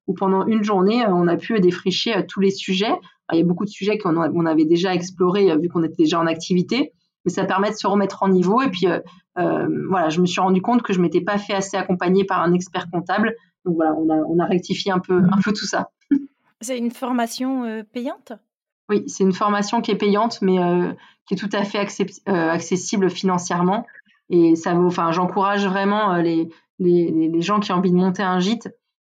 où 0.08 0.14
pendant 0.14 0.44
une 0.46 0.64
journée, 0.64 1.06
on 1.06 1.28
a 1.28 1.36
pu 1.36 1.60
défricher 1.60 2.26
tous 2.26 2.40
les 2.40 2.50
sujets. 2.50 2.92
il 3.32 3.38
y 3.38 3.40
a 3.40 3.44
beaucoup 3.44 3.64
de 3.64 3.70
sujets 3.70 3.98
qu'on 3.98 4.16
on 4.16 4.46
avait 4.46 4.64
déjà 4.64 4.92
explorés 4.92 5.56
vu 5.58 5.68
qu'on 5.68 5.84
était 5.84 6.02
déjà 6.02 6.18
en 6.18 6.26
activité, 6.26 6.92
mais 7.24 7.30
ça 7.30 7.44
permet 7.44 7.70
de 7.70 7.76
se 7.76 7.86
remettre 7.86 8.24
en 8.24 8.28
niveau. 8.30 8.62
Et 8.62 8.68
puis 8.68 8.88
voilà, 9.36 10.08
je 10.08 10.20
me 10.20 10.26
suis 10.26 10.40
rendu 10.40 10.60
compte 10.60 10.82
que 10.82 10.92
je 10.92 11.00
m'étais 11.00 11.20
pas 11.20 11.38
fait 11.38 11.54
assez 11.54 11.76
accompagner 11.76 12.24
par 12.24 12.42
un 12.42 12.52
expert 12.52 12.90
comptable. 12.90 13.36
Donc 13.66 13.76
voilà, 13.76 13.94
on 13.94 14.08
a, 14.08 14.16
on 14.16 14.38
a 14.38 14.46
rectifié 14.46 14.92
un 14.92 15.00
peu, 15.00 15.18
un 15.18 15.40
peu 15.42 15.52
tout 15.52 15.66
ça. 15.66 15.90
C'est 16.62 16.78
une 16.78 16.90
formation 16.90 17.84
payante? 17.92 18.32
Oui, 18.88 19.02
c'est 19.08 19.24
une 19.24 19.32
formation 19.32 19.80
qui 19.80 19.90
est 19.90 19.96
payante, 19.96 20.40
mais 20.42 20.62
euh, 20.62 20.92
qui 21.26 21.34
est 21.34 21.36
tout 21.36 21.50
à 21.52 21.64
fait 21.64 21.78
euh, 22.28 22.50
accessible 22.50 23.10
financièrement. 23.10 23.86
Et 24.30 24.54
ça 24.56 24.74
vaut, 24.74 24.86
enfin, 24.86 25.10
j'encourage 25.12 25.66
vraiment 25.66 26.14
euh, 26.14 26.22
les, 26.22 26.48
les, 26.78 27.10
les, 27.10 27.42
gens 27.42 27.60
qui 27.60 27.72
ont 27.72 27.76
envie 27.76 27.90
de 27.90 27.96
monter 27.96 28.22
un 28.22 28.38
gîte 28.38 28.68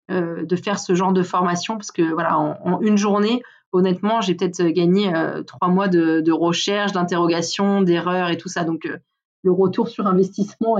de 0.09 0.55
faire 0.55 0.79
ce 0.79 0.95
genre 0.95 1.11
de 1.11 1.21
formation 1.21 1.75
parce 1.75 1.91
que 1.91 2.01
voilà, 2.13 2.39
en, 2.39 2.79
une 2.79 2.95
journée, 2.95 3.43
honnêtement, 3.73 4.21
j'ai 4.21 4.35
peut-être 4.35 4.63
gagné 4.67 5.11
trois 5.45 5.67
mois 5.67 5.89
de, 5.89 6.21
de 6.21 6.31
recherche, 6.31 6.93
d'interrogation, 6.93 7.81
d'erreurs 7.81 8.29
et 8.29 8.37
tout 8.37 8.47
ça. 8.47 8.63
Donc, 8.63 8.87
le 9.43 9.51
retour 9.51 9.89
sur 9.89 10.07
investissement 10.07 10.77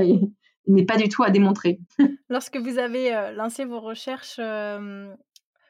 n'est 0.67 0.86
pas 0.86 0.97
du 0.97 1.09
tout 1.09 1.24
à 1.24 1.29
démontrer. 1.29 1.79
Lorsque 2.29 2.57
vous 2.57 2.77
avez 2.77 3.31
lancé 3.36 3.65
vos 3.65 3.79
recherches 3.79 4.39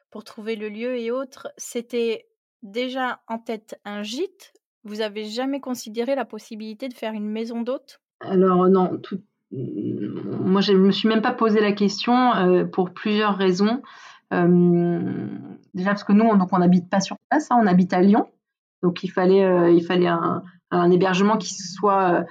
pour 0.09 0.23
trouver 0.23 0.55
le 0.55 0.69
lieu 0.69 0.97
et 0.97 1.11
autres, 1.11 1.49
c'était 1.57 2.27
déjà 2.63 3.21
en 3.27 3.37
tête 3.39 3.79
un 3.85 4.03
gîte, 4.03 4.53
vous 4.83 5.01
avez 5.01 5.25
jamais 5.25 5.59
considéré 5.59 6.15
la 6.15 6.25
possibilité 6.25 6.87
de 6.87 6.93
faire 6.93 7.13
une 7.13 7.29
maison 7.29 7.61
d'hôte? 7.61 7.99
Alors 8.21 8.67
non, 8.69 8.97
tout... 8.97 9.21
moi 9.51 10.61
je 10.61 10.73
me 10.73 10.91
suis 10.91 11.07
même 11.07 11.21
pas 11.21 11.33
posé 11.33 11.59
la 11.59 11.73
question 11.73 12.33
euh, 12.35 12.65
pour 12.65 12.91
plusieurs 12.91 13.35
raisons. 13.35 13.81
Euh, 14.33 15.27
déjà 15.73 15.91
parce 15.91 16.03
que 16.03 16.13
nous, 16.13 16.25
on, 16.25 16.35
donc 16.35 16.49
on 16.51 16.59
n'habite 16.59 16.89
pas 16.89 16.99
sur 16.99 17.17
place, 17.29 17.47
hein, 17.51 17.57
on 17.61 17.67
habite 17.67 17.93
à 17.93 18.01
Lyon, 18.01 18.27
donc 18.81 19.03
il 19.03 19.09
fallait, 19.09 19.45
euh, 19.45 19.71
il 19.71 19.83
fallait 19.83 20.07
un, 20.07 20.43
hébergement 20.91 21.37
qui 21.37 21.53
soit 21.53 22.25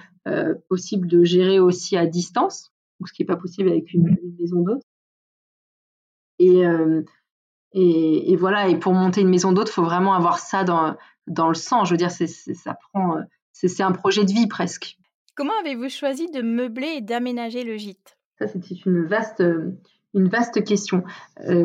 possible 0.69 1.07
de 1.07 1.25
gérer 1.25 1.61
aussi 1.61 1.97
à 1.97 2.07
distance, 2.07 2.73
ce 3.05 3.13
qui 3.13 3.23
n'est 3.23 3.27
pas 3.27 3.37
possible 3.37 3.69
avec 3.69 3.93
une, 3.95 4.09
une 4.09 4.37
maison 4.39 4.61
d'hôte. 4.63 4.83
Et 6.39 6.65
et, 7.79 8.37
voilà, 8.37 8.69
et 8.69 8.79
pour 8.79 8.95
monter 8.95 9.21
une 9.21 9.29
maison 9.29 9.53
d'hôte, 9.53 9.69
il 9.69 9.73
faut 9.73 9.85
vraiment 9.85 10.15
avoir 10.15 10.39
ça 10.39 10.65
dans, 10.65 10.97
dans 11.27 11.49
le 11.49 11.55
sang. 11.55 11.85
Je 11.85 11.91
veux 11.91 11.99
dire, 11.99 12.11
c'est, 12.11 12.27
ça 12.27 12.75
prend, 12.75 13.19
c'est, 13.53 13.83
un 13.83 13.93
projet 13.93 14.25
de 14.25 14.33
vie 14.33 14.47
presque. 14.47 14.97
Comment 15.35 15.53
avez-vous 15.61 15.91
choisi 15.91 16.31
de 16.31 16.41
meubler 16.41 16.95
et 16.97 17.01
d'aménager 17.03 17.65
le 17.65 17.77
gîte? 17.77 18.17
Ça, 18.39 18.47
c'était 18.49 18.75
une 18.75 19.05
vaste, 19.05 19.43
une 20.15 20.29
vaste 20.29 20.65
question. 20.65 21.05
Euh, 21.41 21.65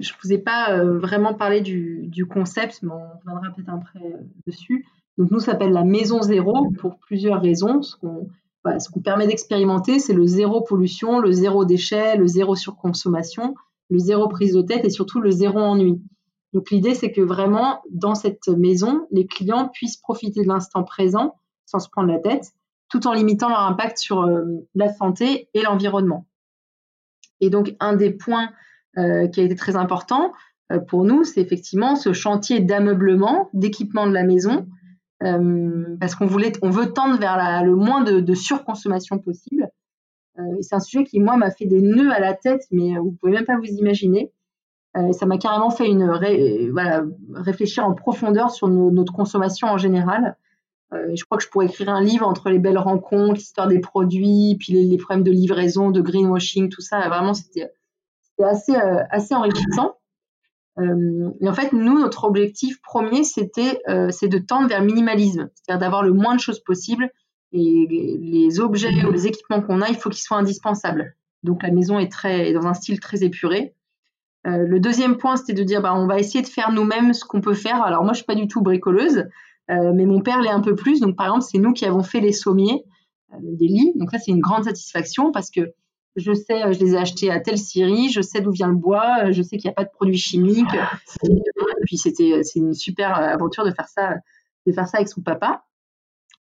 je 0.00 0.12
ne 0.12 0.22
vous 0.22 0.32
ai 0.32 0.38
pas 0.38 0.72
euh, 0.72 0.98
vraiment 0.98 1.34
parlé 1.34 1.60
du, 1.60 2.06
du, 2.06 2.24
concept, 2.24 2.82
mais 2.82 2.92
on 2.92 3.18
reviendra 3.18 3.54
peut-être 3.54 3.68
après 3.68 4.00
euh, 4.02 4.16
dessus. 4.46 4.86
Donc, 5.20 5.30
nous, 5.30 5.38
ça 5.38 5.52
s'appelle 5.52 5.72
la 5.72 5.84
maison 5.84 6.20
zéro 6.20 6.68
pour 6.80 6.98
plusieurs 6.98 7.40
raisons. 7.40 7.82
Ce 7.82 7.94
qu'on, 7.94 8.26
ce 8.80 8.88
qu'on 8.90 9.00
permet 9.00 9.28
d'expérimenter, 9.28 10.00
c'est 10.00 10.14
le 10.14 10.26
zéro 10.26 10.62
pollution, 10.62 11.20
le 11.20 11.30
zéro 11.30 11.64
déchet, 11.64 12.16
le 12.16 12.26
zéro 12.26 12.56
surconsommation 12.56 13.54
le 13.90 13.98
zéro 13.98 14.28
prise 14.28 14.54
de 14.54 14.62
tête 14.62 14.84
et 14.84 14.90
surtout 14.90 15.20
le 15.20 15.30
zéro 15.30 15.58
ennui. 15.58 16.00
Donc 16.52 16.70
l'idée, 16.70 16.94
c'est 16.94 17.12
que 17.12 17.20
vraiment, 17.20 17.82
dans 17.90 18.14
cette 18.14 18.48
maison, 18.48 19.06
les 19.10 19.26
clients 19.26 19.68
puissent 19.68 19.96
profiter 19.96 20.42
de 20.42 20.48
l'instant 20.48 20.84
présent 20.84 21.34
sans 21.66 21.78
se 21.78 21.88
prendre 21.88 22.08
la 22.08 22.18
tête, 22.18 22.52
tout 22.88 23.06
en 23.06 23.12
limitant 23.12 23.48
leur 23.48 23.60
impact 23.60 23.98
sur 23.98 24.22
euh, 24.22 24.44
la 24.74 24.92
santé 24.92 25.48
et 25.54 25.62
l'environnement. 25.62 26.26
Et 27.40 27.50
donc, 27.50 27.76
un 27.78 27.94
des 27.94 28.10
points 28.10 28.50
euh, 28.98 29.28
qui 29.28 29.40
a 29.40 29.44
été 29.44 29.54
très 29.54 29.76
important 29.76 30.32
euh, 30.72 30.80
pour 30.80 31.04
nous, 31.04 31.22
c'est 31.24 31.40
effectivement 31.40 31.94
ce 31.94 32.12
chantier 32.12 32.58
d'ameublement, 32.58 33.48
d'équipement 33.52 34.06
de 34.08 34.12
la 34.12 34.24
maison, 34.24 34.66
parce 35.20 36.14
qu'on 36.14 36.26
voulait, 36.26 36.52
on 36.62 36.70
veut 36.70 36.92
tendre 36.92 37.18
vers 37.18 37.62
le 37.64 37.76
moins 37.76 38.02
de, 38.02 38.20
de 38.20 38.34
surconsommation 38.34 39.18
possible 39.18 39.70
euh, 40.40 40.56
c'est 40.60 40.74
un 40.74 40.80
sujet 40.80 41.04
qui, 41.04 41.20
moi, 41.20 41.36
m'a 41.36 41.50
fait 41.50 41.66
des 41.66 41.80
nœuds 41.80 42.12
à 42.12 42.20
la 42.20 42.34
tête, 42.34 42.62
mais 42.70 42.96
euh, 42.96 43.00
vous 43.00 43.12
pouvez 43.12 43.32
même 43.32 43.44
pas 43.44 43.56
vous 43.56 43.64
imaginer. 43.64 44.32
Euh, 44.96 45.12
ça 45.12 45.26
m'a 45.26 45.38
carrément 45.38 45.70
fait 45.70 45.88
une 45.88 46.06
voilà, 46.72 47.04
réfléchir 47.34 47.84
en 47.84 47.94
profondeur 47.94 48.50
sur 48.50 48.68
notre 48.68 49.12
consommation 49.12 49.68
en 49.68 49.78
général. 49.78 50.36
je 50.92 51.24
crois 51.24 51.38
que 51.38 51.44
je 51.44 51.48
pourrais 51.48 51.66
écrire 51.66 51.90
un 51.90 52.02
livre 52.02 52.26
entre 52.26 52.50
les 52.50 52.58
belles 52.58 52.78
rencontres, 52.78 53.34
l'histoire 53.34 53.68
des 53.68 53.78
produits, 53.78 54.56
puis 54.58 54.72
les, 54.72 54.96
problèmes 54.96 55.22
de 55.22 55.30
livraison, 55.30 55.92
de 55.92 56.00
greenwashing, 56.00 56.70
tout 56.70 56.80
ça. 56.80 57.08
Vraiment, 57.08 57.34
c'était 57.34 57.70
assez, 58.42 58.74
assez 58.74 59.32
enrichissant. 59.32 59.94
Et 60.78 61.48
en 61.48 61.52
fait, 61.52 61.72
nous, 61.72 61.98
notre 61.98 62.24
objectif 62.24 62.80
premier, 62.80 63.24
c'était 63.24 63.80
c'est 64.10 64.28
de 64.28 64.38
tendre 64.38 64.68
vers 64.68 64.82
minimalisme, 64.82 65.50
c'est-à-dire 65.54 65.80
d'avoir 65.80 66.02
le 66.02 66.12
moins 66.12 66.34
de 66.34 66.40
choses 66.40 66.60
possible 66.60 67.10
et 67.52 67.86
les 68.20 68.60
objets 68.60 69.04
ou 69.04 69.10
les 69.10 69.26
équipements 69.26 69.60
qu'on 69.60 69.82
a, 69.82 69.88
il 69.88 69.96
faut 69.96 70.10
qu'ils 70.10 70.22
soient 70.22 70.38
indispensables. 70.38 71.16
Donc 71.42 71.62
la 71.62 71.70
maison 71.70 71.98
est 71.98 72.10
très 72.10 72.52
dans 72.52 72.66
un 72.66 72.74
style 72.74 73.00
très 73.00 73.24
épuré. 73.24 73.74
Euh, 74.46 74.66
le 74.66 74.80
deuxième 74.80 75.16
point, 75.16 75.36
c'était 75.36 75.52
de 75.52 75.62
dire, 75.62 75.82
bah, 75.82 75.94
on 75.94 76.06
va 76.06 76.18
essayer 76.18 76.42
de 76.42 76.48
faire 76.48 76.72
nous-mêmes 76.72 77.12
ce 77.12 77.24
qu'on 77.24 77.40
peut 77.40 77.54
faire. 77.54 77.82
Alors 77.82 78.04
moi, 78.04 78.12
je 78.12 78.18
suis 78.18 78.26
pas 78.26 78.34
du 78.34 78.48
tout 78.48 78.62
bricoleuse, 78.62 79.26
euh, 79.70 79.92
mais 79.94 80.06
mon 80.06 80.20
père 80.20 80.40
l'est 80.40 80.50
un 80.50 80.60
peu 80.60 80.74
plus. 80.74 81.00
Donc 81.00 81.16
par 81.16 81.26
exemple, 81.26 81.44
c'est 81.50 81.58
nous 81.58 81.72
qui 81.72 81.84
avons 81.84 82.02
fait 82.02 82.20
les 82.20 82.32
sommiers 82.32 82.84
euh, 83.32 83.36
des 83.42 83.66
lits. 83.66 83.92
Donc 83.96 84.10
ça, 84.10 84.18
c'est 84.18 84.30
une 84.30 84.40
grande 84.40 84.64
satisfaction 84.64 85.32
parce 85.32 85.50
que 85.50 85.72
je 86.16 86.32
sais, 86.32 86.72
je 86.72 86.78
les 86.80 86.94
ai 86.94 86.96
achetés 86.98 87.30
à 87.30 87.40
telle 87.40 87.58
scierie, 87.58 88.10
je 88.10 88.20
sais 88.20 88.40
d'où 88.40 88.50
vient 88.50 88.68
le 88.68 88.76
bois, 88.76 89.30
je 89.30 89.42
sais 89.42 89.56
qu'il 89.56 89.68
n'y 89.68 89.72
a 89.72 89.74
pas 89.74 89.84
de 89.84 89.90
produits 89.90 90.18
chimiques. 90.18 90.74
Et 91.24 91.28
puis 91.86 91.96
c'était, 91.96 92.42
c'est 92.42 92.58
une 92.58 92.74
super 92.74 93.14
aventure 93.14 93.64
de 93.64 93.70
faire 93.70 93.88
ça, 93.88 94.14
de 94.66 94.72
faire 94.72 94.88
ça 94.88 94.98
avec 94.98 95.08
son 95.08 95.22
papa. 95.22 95.64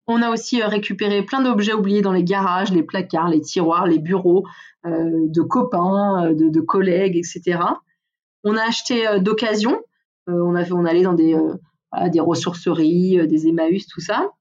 On 0.08 0.22
a 0.22 0.30
aussi 0.30 0.62
euh, 0.62 0.68
récupéré 0.68 1.22
plein 1.22 1.42
d'objets 1.42 1.74
oubliés 1.74 2.02
dans 2.02 2.14
les 2.14 2.24
garages, 2.24 2.72
les 2.72 2.84
placards, 2.84 3.30
les 3.30 3.42
tiroirs, 3.42 3.86
les 3.86 4.00
bureaux 4.00 4.46
euh, 4.86 5.28
de 5.28 5.42
copains, 5.42 6.28
euh, 6.28 6.34
de, 6.34 6.62
collègues, 6.62 7.18
etc. 7.18 7.60
On 8.44 8.56
a 8.56 8.64
acheté 8.64 9.20
d'occasion. 9.20 9.82
on, 10.28 10.56
avait, 10.56 10.72
on 10.72 10.86
allait 10.86 11.02
dans 11.02 11.14
des, 11.14 11.38
des 12.08 12.20
ressourceries, 12.22 13.28
des 13.28 13.48
Emmaüs, 13.48 13.88
tout 13.88 14.00
ça. 14.00 14.32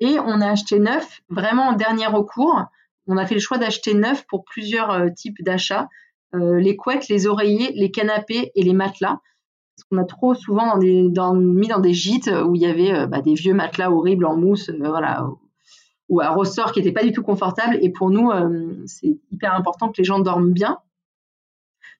Et 0.00 0.18
on 0.18 0.40
a 0.40 0.48
acheté 0.50 0.78
neuf, 0.78 1.20
vraiment 1.28 1.68
en 1.68 1.72
dernier 1.72 2.06
recours. 2.06 2.62
On 3.06 3.16
a 3.16 3.26
fait 3.26 3.34
le 3.34 3.40
choix 3.40 3.58
d'acheter 3.58 3.94
neuf 3.94 4.24
pour 4.26 4.44
plusieurs 4.44 5.12
types 5.14 5.42
d'achats. 5.42 5.88
les 6.34 6.76
couettes, 6.76 7.08
les 7.08 7.26
oreillers, 7.26 7.72
les 7.74 7.90
canapés 7.90 8.52
et 8.54 8.62
les 8.62 8.72
matelas. 8.72 9.20
Parce 9.76 9.88
qu'on 9.88 9.98
a 9.98 10.04
trop 10.04 10.34
souvent 10.34 10.76
mis 10.76 11.10
dans 11.12 11.80
des 11.80 11.94
gîtes 11.94 12.28
où 12.28 12.54
il 12.54 12.62
y 12.62 12.66
avait 12.66 12.92
euh, 12.92 13.06
bah, 13.06 13.22
des 13.22 13.34
vieux 13.34 13.54
matelas 13.54 13.90
horribles 13.90 14.26
en 14.26 14.36
mousse, 14.36 14.68
euh, 14.68 14.76
voilà, 14.78 15.26
ou 16.08 16.20
à 16.20 16.30
ressort 16.30 16.72
qui 16.72 16.80
n'étaient 16.80 16.92
pas 16.92 17.04
du 17.04 17.12
tout 17.12 17.22
confortables. 17.22 17.78
Et 17.80 17.90
pour 17.90 18.10
nous, 18.10 18.30
euh, 18.30 18.82
c'est 18.86 19.18
hyper 19.30 19.54
important 19.54 19.88
que 19.88 19.96
les 19.98 20.04
gens 20.04 20.20
dorment 20.20 20.52
bien. 20.52 20.78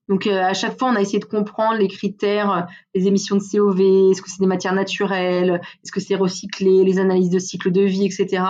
Donc 0.08 0.26
à 0.26 0.52
chaque 0.52 0.78
fois, 0.78 0.88
on 0.88 0.96
a 0.96 1.00
essayé 1.00 1.20
de 1.20 1.24
comprendre 1.24 1.78
les 1.78 1.88
critères, 1.88 2.66
les 2.94 3.06
émissions 3.06 3.36
de 3.36 3.40
COV, 3.40 4.10
est-ce 4.10 4.20
que 4.20 4.28
c'est 4.28 4.40
des 4.40 4.46
matières 4.46 4.74
naturelles, 4.74 5.60
est-ce 5.82 5.92
que 5.92 6.00
c'est 6.00 6.16
recyclé, 6.16 6.84
les 6.84 6.98
analyses 6.98 7.30
de 7.30 7.38
cycle 7.38 7.70
de 7.70 7.82
vie, 7.82 8.04
etc. 8.04 8.44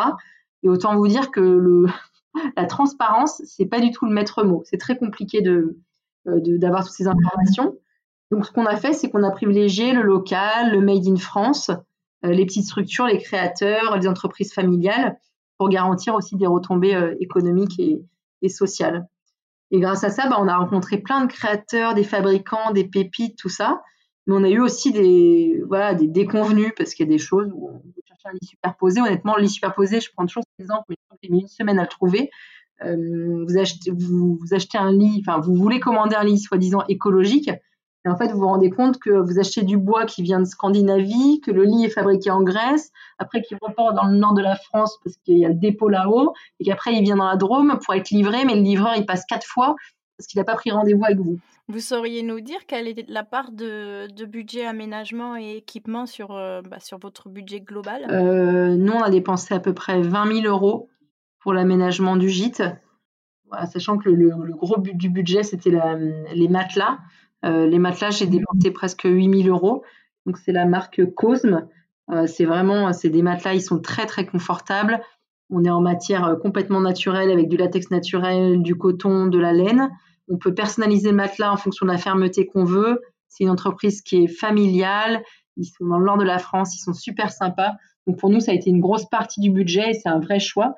Et 0.63 0.69
autant 0.69 0.97
vous 0.97 1.07
dire 1.07 1.31
que 1.31 1.41
le, 1.41 1.87
la 2.57 2.67
transparence, 2.67 3.43
c'est 3.45 3.67
pas 3.67 3.81
du 3.81 3.91
tout 3.91 4.07
le 4.07 4.13
maître 4.13 4.45
mot. 4.45 4.63
C'est 4.65 4.79
très 4.79 4.97
compliqué 4.97 5.41
de 5.41 5.79
d'avoir 6.25 6.85
toutes 6.85 6.95
ces 6.95 7.09
informations. 7.09 7.77
Donc, 8.31 8.47
ce 8.47 8.53
qu'on 8.53 8.65
a 8.65 8.77
fait, 8.77 8.93
c'est 8.93 9.11
qu'on 9.11 9.25
a 9.25 9.31
privilégié 9.31 9.93
le 9.93 10.03
local, 10.03 10.73
le 10.73 10.81
made 10.81 11.07
in 11.07 11.17
France, 11.17 11.71
euh, 12.25 12.31
les 12.31 12.47
petites 12.47 12.65
structures, 12.65 13.07
les 13.07 13.19
créateurs, 13.19 13.99
les 13.99 14.07
entreprises 14.09 14.55
familiales, 14.55 15.19
pour 15.59 15.69
garantir 15.69 16.15
aussi 16.15 16.37
des 16.37 16.47
retombées 16.47 16.95
euh, 16.95 17.15
économiques 17.21 17.79
et, 17.79 18.49
sociales. 18.49 19.07
Et 19.71 19.81
grâce 19.81 20.03
à 20.05 20.11
ça, 20.11 20.29
bah, 20.29 20.37
on 20.41 20.49
a 20.49 20.57
rencontré 20.57 20.99
plein 20.99 21.25
de 21.25 21.33
créateurs, 21.33 21.95
des 21.95 22.05
fabricants, 22.05 22.73
des 22.73 22.85
pépites, 22.85 23.37
tout 23.37 23.49
ça. 23.49 23.83
Mais 24.27 24.35
on 24.35 24.45
a 24.45 24.49
eu 24.49 24.61
aussi 24.61 24.93
des, 24.93 25.63
voilà, 25.69 25.95
des 25.95 26.09
déconvenus 26.09 26.73
parce 26.77 26.95
qu'il 26.95 27.07
y 27.07 27.09
a 27.09 27.13
des 27.13 27.19
choses 27.19 27.51
où 27.55 27.83
un 28.27 28.33
lit 28.33 28.47
superposé. 28.47 29.01
Honnêtement, 29.01 29.37
le 29.37 29.43
lit 29.43 29.49
superposé, 29.49 30.01
je 30.01 30.11
prends 30.13 30.27
toujours 30.27 30.45
cet 30.45 30.65
exemple, 30.65 30.85
mais 30.89 30.97
j'ai 31.23 31.31
mis 31.31 31.41
une 31.41 31.49
semaine 31.49 31.79
à 31.79 31.83
le 31.83 31.89
trouver. 31.89 32.31
Euh, 32.85 33.45
vous, 33.47 33.59
achetez, 33.59 33.91
vous, 33.91 34.39
vous, 34.41 34.55
achetez 34.55 34.79
un 34.79 34.93
lit, 34.93 35.23
enfin, 35.27 35.41
vous 35.41 35.55
voulez 35.55 35.81
commander 35.81 36.17
un 36.17 36.25
lit 36.25 36.39
soi-disant 36.39 36.83
écologique, 36.89 37.51
et 38.05 38.09
en 38.09 38.17
fait, 38.17 38.33
vous 38.33 38.41
vous 38.41 38.47
rendez 38.47 38.71
compte 38.71 38.99
que 38.99 39.11
vous 39.11 39.39
achetez 39.39 39.63
du 39.63 39.77
bois 39.77 40.07
qui 40.07 40.23
vient 40.23 40.41
de 40.41 40.45
Scandinavie, 40.45 41.41
que 41.41 41.53
le 41.53 41.65
lit 41.65 41.85
est 41.85 41.91
fabriqué 41.91 42.31
en 42.31 42.43
Grèce, 42.43 42.91
après 43.19 43.43
qu'il 43.43 43.57
repart 43.61 43.95
dans 43.95 44.07
le 44.07 44.17
nord 44.17 44.35
de 44.35 44.43
la 44.43 44.57
France 44.57 44.99
parce 45.05 45.17
qu'il 45.19 45.39
y 45.39 45.45
a 45.45 45.49
le 45.49 45.55
dépôt 45.55 45.89
là-haut, 45.89 46.33
et 46.59 46.65
qu'après 46.65 46.95
il 46.95 47.05
vient 47.05 47.17
dans 47.17 47.29
la 47.29 47.37
Drôme 47.37 47.79
pour 47.85 47.95
être 47.95 48.11
livré, 48.11 48.45
mais 48.45 48.57
le 48.57 48.63
livreur 48.63 48.95
il 48.97 49.07
passe 49.07 49.25
quatre 49.25 49.47
fois 49.47 49.77
parce 50.23 50.29
qu'il 50.29 50.39
n'a 50.39 50.45
pas 50.45 50.55
pris 50.55 50.71
rendez-vous 50.71 51.05
avec 51.05 51.19
vous. 51.19 51.41
Vous 51.67 51.81
sauriez 51.81 52.23
nous 52.23 52.41
dire 52.41 52.65
quelle 52.69 52.87
est 52.87 53.09
la 53.09 53.25
part 53.25 53.51
de, 53.51 54.07
budget 54.25 54.65
aménagement 54.65 55.37
et 55.37 55.57
équipement 55.57 56.07
sur, 56.07 56.31
euh, 56.31 56.63
bah, 56.63 56.79
sur 56.79 56.99
votre 56.99 57.29
budget 57.29 57.61
global? 57.61 58.07
Euh, 58.09 58.77
Nous, 58.77 58.93
on 58.93 59.03
a 59.03 59.11
dépensé 59.11 59.53
à 59.53 59.59
peu 59.59 59.75
près 59.75 60.01
20 60.01 60.43
000 60.43 60.47
euros 60.47 60.89
pour 61.41 61.53
l'aménagement 61.53 62.17
du 62.17 62.29
gîte, 62.29 62.63
sachant 63.73 63.99
que 63.99 64.09
le, 64.09 64.31
gros 64.53 64.81
but 64.81 64.97
du 64.97 65.09
budget, 65.09 65.43
c'était 65.43 65.73
les 66.33 66.49
matelas. 66.49 66.99
les 67.43 67.79
matelas, 67.81 68.11
j'ai 68.11 68.27
dépensé 68.27 68.71
presque 68.71 69.03
8000 69.03 69.49
euros. 69.49 69.83
Donc 70.25 70.39
c'est 70.39 70.53
la 70.53 70.67
marque 70.67 71.05
Cosme. 71.15 71.67
c'est 72.27 72.45
vraiment, 72.45 72.93
c'est 72.93 73.11
des 73.11 73.23
matelas, 73.23 73.55
ils 73.55 73.61
sont 73.61 73.81
très 73.81 74.07
très 74.07 74.25
confortables. 74.25 75.01
On 75.51 75.65
est 75.65 75.71
en 75.71 75.81
matière 75.81 76.37
complètement 76.41 76.81
naturelle 76.81 77.33
avec 77.33 77.49
du 77.49 77.57
latex 77.57 77.91
naturel, 77.91 78.63
du 78.63 78.77
coton, 78.77 79.27
de 79.27 79.41
la 79.41 79.53
laine. 79.53 79.91
On 80.29 80.39
peut 80.39 80.55
personnaliser 80.55 81.11
le 81.11 81.17
matelas 81.17 81.53
en 81.53 81.57
fonction 81.57 81.87
de 81.87 81.93
la 81.93 81.99
fermeté 81.99 82.47
qu'on 82.47 82.65
veut. 82.65 83.01
C'est 83.29 83.45
une 83.45 83.51
entreprise 83.51 84.03
qui 84.03 84.25
est 84.25 84.29
familiale. 84.29 85.23
Ils 85.57 85.67
sont 85.67 85.87
dans 85.87 85.99
le 85.99 86.05
nord 86.05 86.19
de 86.19 86.25
la 86.25 86.39
France, 86.39 86.77
ils 86.77 86.81
sont 86.81 86.95
super 86.95 87.31
sympas. 87.33 87.73
Donc 88.07 88.19
pour 88.19 88.31
nous, 88.31 88.41
ça 88.41 88.53
a 88.53 88.55
été 88.55 88.71
une 88.71 88.81
grosse 88.81 89.09
partie 89.09 89.41
du 89.41 89.51
budget 89.51 89.91
et 89.91 89.95
c'est 89.95 90.09
un 90.09 90.21
vrai 90.21 90.39
choix. 90.39 90.75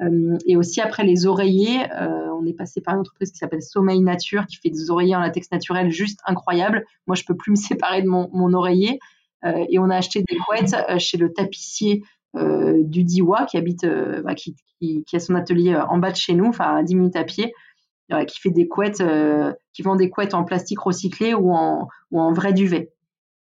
Euh, 0.00 0.36
et 0.46 0.56
aussi 0.56 0.80
après 0.80 1.04
les 1.04 1.26
oreillers, 1.26 1.90
euh, 1.92 2.28
on 2.40 2.46
est 2.46 2.52
passé 2.52 2.80
par 2.80 2.94
une 2.94 3.00
entreprise 3.00 3.32
qui 3.32 3.38
s'appelle 3.38 3.62
Sommeil 3.62 4.00
Nature, 4.00 4.46
qui 4.46 4.56
fait 4.56 4.70
des 4.70 4.90
oreillers 4.90 5.16
en 5.16 5.20
latex 5.20 5.50
naturel 5.50 5.90
juste 5.90 6.20
incroyables. 6.24 6.84
Moi, 7.06 7.16
je 7.16 7.24
peux 7.24 7.36
plus 7.36 7.50
me 7.52 7.56
séparer 7.56 8.02
de 8.02 8.08
mon, 8.08 8.52
oreiller. 8.52 9.00
Euh, 9.44 9.64
et 9.70 9.78
on 9.78 9.90
a 9.90 9.96
acheté 9.96 10.22
des 10.28 10.36
couettes 10.36 10.76
chez 10.98 11.16
le 11.16 11.32
tapissier 11.32 12.02
du 12.34 13.02
Diwa, 13.02 13.46
qui 13.46 13.56
habite, 13.56 13.84
bah, 14.22 14.34
qui, 14.36 14.54
qui, 14.80 15.16
a 15.16 15.18
son 15.18 15.34
atelier 15.34 15.74
en 15.74 15.98
bas 15.98 16.12
de 16.12 16.16
chez 16.16 16.34
nous, 16.34 16.44
enfin 16.46 16.76
à 16.76 16.82
10 16.84 16.94
minutes 16.94 17.16
à 17.16 17.24
pied, 17.24 17.52
qui 18.26 18.40
fait 18.40 18.50
des 18.50 18.68
couettes, 18.68 19.02
qui 19.72 19.82
vend 19.82 19.96
des 19.96 20.10
couettes 20.10 20.34
en 20.34 20.44
plastique 20.44 20.80
recyclé 20.80 21.34
ou 21.34 21.52
en, 21.52 21.88
ou 22.10 22.20
en 22.20 22.32
vrai 22.32 22.52
duvet. 22.52 22.92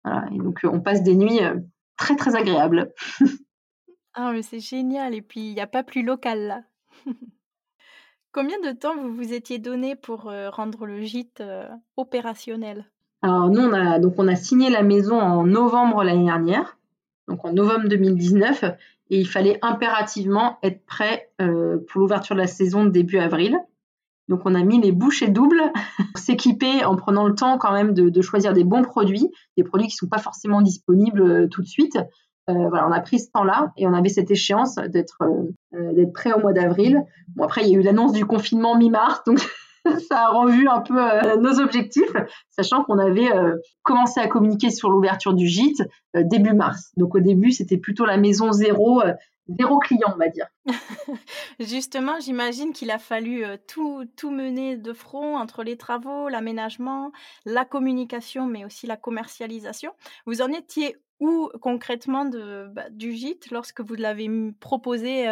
Voilà. 0.05 0.27
Et 0.33 0.39
donc 0.39 0.61
on 0.65 0.81
passe 0.81 1.03
des 1.03 1.15
nuits 1.15 1.41
très 1.97 2.17
très 2.17 2.35
agréables. 2.35 2.93
Ah, 4.15 4.31
mais 4.31 4.43
c'est 4.43 4.61
génial 4.61 5.15
et 5.15 5.23
puis 5.23 5.41
il 5.41 5.55
n'y 5.55 5.61
a 5.63 5.67
pas 5.67 5.83
plus 5.83 6.03
local 6.03 6.41
là. 6.41 6.61
Combien 8.33 8.61
de 8.61 8.73
temps 8.73 8.95
vous 8.95 9.15
vous 9.15 9.33
étiez 9.33 9.59
donné 9.59 9.97
pour, 9.97 10.31
rendre 10.51 10.85
le 10.85 11.01
gîte, 11.01 11.43
opérationnel? 11.97 12.85
Alors 13.23 13.49
nous, 13.49 13.63
on 13.63 13.73
a 13.73 13.99
donc 13.99 14.13
on 14.19 14.29
a 14.29 14.37
signé 14.37 14.69
la 14.69 14.83
maison 14.83 15.19
en 15.19 15.45
novembre 15.45 16.05
l'année 16.05 16.27
dernière, 16.27 16.77
donc 17.27 17.43
en 17.47 17.55
novembre 17.55 17.89
2019 17.89 18.65
et 18.65 19.19
il 19.19 19.27
fallait 19.27 19.59
impérativement 19.63 20.59
être 20.63 20.85
prêt, 20.85 21.31
pour 21.39 22.01
l'ouverture 22.01 22.35
de 22.35 22.41
la 22.41 22.47
saison 22.47 22.85
début 22.85 23.19
avril. 23.19 23.59
Donc 24.29 24.43
on 24.45 24.55
a 24.55 24.63
mis 24.63 24.81
les 24.81 24.93
bouchées 24.93 25.29
doubles, 25.29 25.63
s'équiper 26.15 26.85
en 26.85 26.97
prenant 26.97 27.27
le 27.27 27.35
temps 27.35 27.59
quand 27.59 27.73
même 27.73 27.93
de 27.93 28.23
choisir 28.23 28.53
des 28.53 28.65
bons 28.65 28.83
produits, 28.83 29.31
des 29.57 29.65
produits 29.65 29.89
qui 29.89 29.97
sont 29.97 30.09
pas 30.09 30.19
forcément 30.19 30.63
disponibles, 30.63 31.49
tout 31.49 31.63
de 31.63 31.67
suite 31.67 31.99
euh, 32.51 32.69
voilà, 32.69 32.89
on 32.89 32.93
a 32.93 33.01
pris 33.01 33.21
ce 33.21 33.31
temps-là 33.31 33.73
et 33.77 33.87
on 33.87 33.95
avait 33.95 34.09
cette 34.09 34.31
échéance 34.31 34.75
d'être 34.75 35.19
euh, 35.23 35.55
euh, 35.75 35.93
d'être 35.93 36.13
prêt 36.13 36.33
au 36.33 36.41
mois 36.41 36.53
d'avril. 36.53 37.05
Bon 37.37 37.45
après 37.45 37.63
il 37.63 37.71
y 37.71 37.77
a 37.77 37.79
eu 37.79 37.83
l'annonce 37.83 38.13
du 38.13 38.27
confinement 38.27 38.77
mi-mars, 38.77 39.23
donc 39.25 39.39
ça 40.09 40.27
a 40.27 40.29
revu 40.31 40.67
un 40.67 40.81
peu 40.81 40.97
nos 41.39 41.61
objectifs, 41.61 42.13
sachant 42.51 42.83
qu'on 42.83 42.99
avait 42.99 43.29
commencé 43.83 44.21
à 44.21 44.27
communiquer 44.27 44.71
sur 44.71 44.91
l'ouverture 44.91 45.35
du 45.35 45.47
gîte 45.47 45.83
début 46.15 46.53
mars. 46.53 46.91
Donc 46.97 47.15
au 47.15 47.21
début 47.21 47.53
c'était 47.53 47.79
plutôt 47.79 48.05
la 48.05 48.17
maison 48.17 48.51
zéro, 48.53 49.03
zéro 49.49 49.79
client 49.79 50.13
on 50.15 50.19
va 50.19 50.29
dire. 50.29 50.47
Justement, 51.61 52.21
j'imagine 52.21 52.73
qu'il 52.73 52.91
a 52.91 52.99
fallu 52.99 53.45
tout, 53.69 54.05
tout 54.17 54.31
mener 54.31 54.77
de 54.77 54.93
front 54.93 55.37
entre 55.37 55.63
les 55.63 55.77
travaux, 55.77 56.29
l'aménagement, 56.29 57.13
la 57.45 57.65
communication, 57.65 58.47
mais 58.47 58.65
aussi 58.65 58.87
la 58.87 58.97
commercialisation. 58.97 59.93
Vous 60.27 60.43
en 60.43 60.49
étiez 60.49 60.97
ou 61.21 61.49
concrètement 61.61 62.25
de, 62.25 62.69
bah, 62.73 62.91
du 62.91 63.13
gîte 63.13 63.51
lorsque 63.51 63.81
vous 63.81 63.95
l'avez 63.95 64.29
proposé 64.61 65.29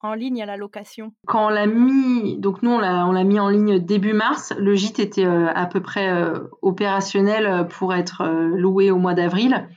en 0.00 0.14
ligne 0.14 0.42
à 0.42 0.46
la 0.46 0.56
location? 0.56 1.12
Quand 1.26 1.46
on 1.46 1.50
l'a 1.50 1.66
mis, 1.66 2.38
donc 2.38 2.62
nous 2.62 2.70
on 2.70 2.78
l'a, 2.78 3.24
mis 3.24 3.38
en 3.38 3.48
ligne 3.48 3.78
début 3.78 4.12
mars, 4.12 4.52
le 4.58 4.74
gîte 4.74 4.98
était 4.98 5.24
à 5.26 5.66
peu 5.66 5.80
près 5.80 6.10
opérationnel 6.62 7.68
pour 7.68 7.94
être 7.94 8.26
loué 8.26 8.90
au 8.90 8.98
mois 8.98 9.14
d'avril. 9.14 9.68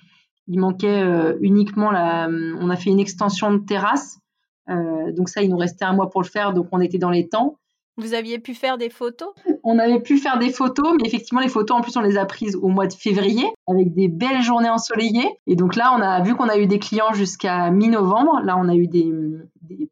Il 0.47 0.59
manquait 0.59 1.03
uniquement 1.41 1.91
la, 1.91 2.27
on 2.27 2.69
a 2.69 2.75
fait 2.75 2.89
une 2.89 2.99
extension 2.99 3.53
de 3.53 3.59
terrasse, 3.59 4.19
donc 4.67 5.29
ça 5.29 5.41
il 5.41 5.49
nous 5.49 5.57
restait 5.57 5.85
un 5.85 5.93
mois 5.93 6.09
pour 6.09 6.21
le 6.21 6.27
faire, 6.27 6.53
donc 6.53 6.67
on 6.71 6.81
était 6.81 6.97
dans 6.97 7.09
les 7.09 7.29
temps. 7.29 7.57
Vous 7.95 8.15
aviez 8.15 8.39
pu 8.39 8.55
faire 8.55 8.79
des 8.79 8.89
photos? 8.89 9.29
On 9.63 9.77
avait 9.77 9.99
pu 9.99 10.17
faire 10.17 10.39
des 10.39 10.49
photos, 10.49 10.95
mais 10.97 11.07
effectivement, 11.07 11.41
les 11.41 11.47
photos, 11.47 11.77
en 11.77 11.81
plus, 11.81 11.95
on 11.95 12.01
les 12.01 12.17
a 12.17 12.25
prises 12.25 12.55
au 12.55 12.67
mois 12.67 12.87
de 12.87 12.93
février, 12.93 13.45
avec 13.67 13.93
des 13.93 14.07
belles 14.07 14.41
journées 14.41 14.69
ensoleillées. 14.69 15.29
Et 15.45 15.55
donc 15.55 15.75
là, 15.75 15.93
on 15.95 16.01
a 16.01 16.21
vu 16.21 16.33
qu'on 16.33 16.49
a 16.49 16.57
eu 16.57 16.65
des 16.65 16.79
clients 16.79 17.13
jusqu'à 17.13 17.69
mi-novembre. 17.69 18.41
Là, 18.43 18.57
on 18.57 18.67
a 18.67 18.75
eu 18.75 18.87
des, 18.87 19.11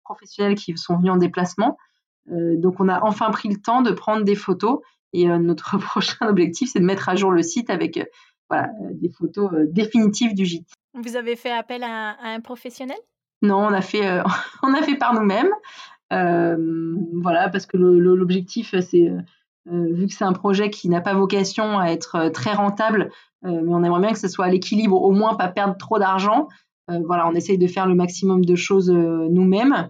professionnels 0.03 0.55
qui 0.55 0.75
sont 0.77 0.97
venus 0.97 1.11
en 1.11 1.17
déplacement. 1.17 1.77
Euh, 2.31 2.55
donc, 2.57 2.79
on 2.79 2.89
a 2.89 3.03
enfin 3.03 3.29
pris 3.29 3.49
le 3.49 3.57
temps 3.57 3.81
de 3.81 3.91
prendre 3.91 4.23
des 4.23 4.35
photos. 4.35 4.79
Et 5.13 5.29
euh, 5.29 5.37
notre 5.37 5.77
prochain 5.79 6.27
objectif, 6.27 6.71
c'est 6.73 6.79
de 6.79 6.85
mettre 6.85 7.07
à 7.07 7.15
jour 7.15 7.29
le 7.29 7.43
site 7.43 7.69
avec 7.69 7.99
euh, 8.53 8.89
des 8.93 9.09
photos 9.09 9.51
définitives 9.69 10.33
du 10.33 10.45
gîte. 10.45 10.69
Vous 10.93 11.15
avez 11.15 11.35
fait 11.35 11.51
appel 11.51 11.83
à, 11.83 12.11
à 12.11 12.29
un 12.29 12.41
professionnel? 12.41 12.97
Non, 13.41 13.57
on 13.57 13.73
a 13.73 13.81
fait, 13.81 14.21
on 14.63 14.73
a 14.73 14.81
fait 14.81 14.95
par 14.95 15.13
nous-mêmes. 15.13 15.51
Euh, 16.11 16.95
voilà, 17.21 17.49
parce 17.49 17.65
que 17.65 17.77
l'objectif, 17.77 18.75
c'est 18.81 19.09
euh, 19.09 19.93
vu 19.93 20.07
que 20.07 20.13
c'est 20.13 20.25
un 20.25 20.33
projet 20.33 20.69
qui 20.69 20.89
n'a 20.89 21.01
pas 21.01 21.13
vocation 21.13 21.79
à 21.79 21.87
être 21.87 22.15
euh, 22.15 22.29
très 22.29 22.53
rentable, 22.53 23.11
mais 23.43 23.73
on 23.73 23.83
aimerait 23.83 24.01
bien 24.01 24.11
que 24.11 24.19
ce 24.19 24.27
soit 24.27 24.45
à 24.45 24.49
l'équilibre, 24.49 25.01
au 25.01 25.09
moins 25.09 25.33
pas 25.33 25.47
perdre 25.47 25.75
trop 25.75 25.97
d'argent. 25.97 26.47
voilà, 26.87 27.27
on 27.27 27.33
essaye 27.33 27.57
de 27.57 27.65
faire 27.65 27.87
le 27.87 27.95
maximum 27.95 28.45
de 28.45 28.55
choses 28.55 28.91
nous-mêmes, 28.91 29.89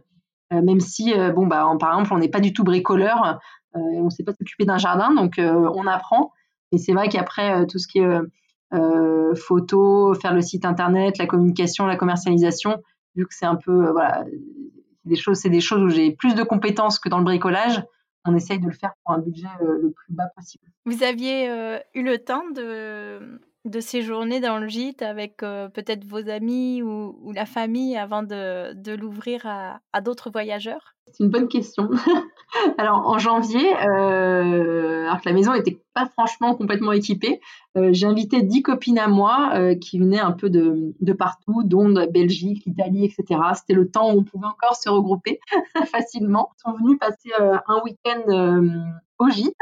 même 0.52 0.80
si, 0.80 1.13
bon, 1.36 1.47
bah, 1.47 1.69
par 1.78 1.89
exemple, 1.91 2.13
on 2.13 2.19
n'est 2.19 2.30
pas 2.30 2.39
du 2.39 2.54
tout 2.54 2.63
bricoleur, 2.63 3.41
on 3.74 4.06
ne 4.06 4.10
sait 4.10 4.24
pas 4.24 4.32
s'occuper 4.32 4.63
d'un 4.63 4.78
jardin, 4.78 5.13
donc 5.13 5.34
on 5.38 5.86
apprend. 5.86 6.32
Et 6.71 6.78
c'est 6.78 6.93
vrai 6.93 7.10
qu'après, 7.10 7.67
tout 7.67 7.78
ce 7.78 7.89
qui 7.89 8.00
est 8.00 8.19
photo, 9.36 10.14
faire 10.16 10.34
le 10.34 10.42
site 10.42 10.66
internet, 10.66 11.18
la 11.18 11.26
communication, 11.28 11.86
la 11.86 11.98
commercialisation, 11.98 12.82
vu 13.16 13.26
que 13.26 13.34
c'est 13.34 13.46
un 13.46 13.56
peu, 13.56 13.92
voilà, 13.92 14.24
des 15.06 15.16
choses, 15.16 15.40
c'est 15.40 15.50
des 15.50 15.62
choses 15.62 15.82
où 15.82 15.90
j'ai 15.90 16.12
plus 16.12 16.36
de 16.36 16.44
compétences 16.44 17.00
que 17.00 17.10
dans 17.10 17.18
le 17.18 17.24
bricolage. 17.24 17.84
On 18.26 18.36
essaye 18.36 18.60
de 18.60 18.68
le 18.68 18.74
faire 18.74 18.94
pour 19.04 19.16
un 19.16 19.20
budget 19.20 19.48
euh, 19.62 19.80
le 19.82 19.92
plus 19.92 20.14
bas 20.14 20.28
possible. 20.36 20.64
Vous 20.86 21.02
aviez 21.02 21.50
euh, 21.50 21.80
eu 21.96 22.04
le 22.04 22.20
temps 22.20 22.48
de, 22.54 23.42
de 23.65 23.80
séjourner 23.80 24.39
dans 24.39 24.58
le 24.58 24.67
gîte 24.67 25.04
avec 25.04 25.43
euh, 25.43 25.69
peut-être 25.69 26.04
vos 26.04 26.30
amis 26.30 26.82
ou, 26.82 27.32
la 27.34 27.45
famille 27.45 27.95
avant 27.95 28.24
de, 28.24 28.95
l'ouvrir 28.95 29.45
à, 29.45 30.02
d'autres 30.02 30.32
voyageurs? 30.32 30.95
C'est 31.06 31.24
une 31.24 31.30
bonne 31.30 31.47
question. 31.47 31.89
alors 32.78 33.08
en 33.08 33.19
janvier, 33.19 33.74
euh, 33.86 35.04
alors 35.04 35.21
que 35.21 35.30
la 35.30 35.36
maison 35.36 35.54
n'était 35.54 35.80
pas 35.93 36.08
franchement 36.08 36.56
complètement 36.56 36.93
équipée, 36.93 37.39
euh, 37.78 37.89
j'ai 37.91 38.08
invité 38.08 38.41
dix 38.41 38.63
copines 38.63 38.97
à 38.97 39.08
moi 39.08 39.52
qui 39.80 40.00
venaient 40.00 40.19
un 40.19 40.32
peu 40.32 40.50
de, 40.50 41.13
partout, 41.13 41.63
dont 41.63 41.88
la 41.88 42.08
Belgique, 42.08 42.63
l'Italie, 42.65 43.06
etc. 43.06 43.39
C'était 43.56 43.74
le 43.74 43.91
temps 43.91 44.12
où 44.13 44.19
on 44.19 44.24
pouvait 44.24 44.47
encore 44.47 44.76
se 44.76 44.89
regrouper 44.89 45.39
facilement. 45.91 46.50
Ils 46.58 46.62
sont 46.62 46.78
venus 46.78 46.97
passer 47.00 47.30
un 47.39 47.82
week-end 47.84 49.02
au 49.19 49.30
gîte. 49.30 49.56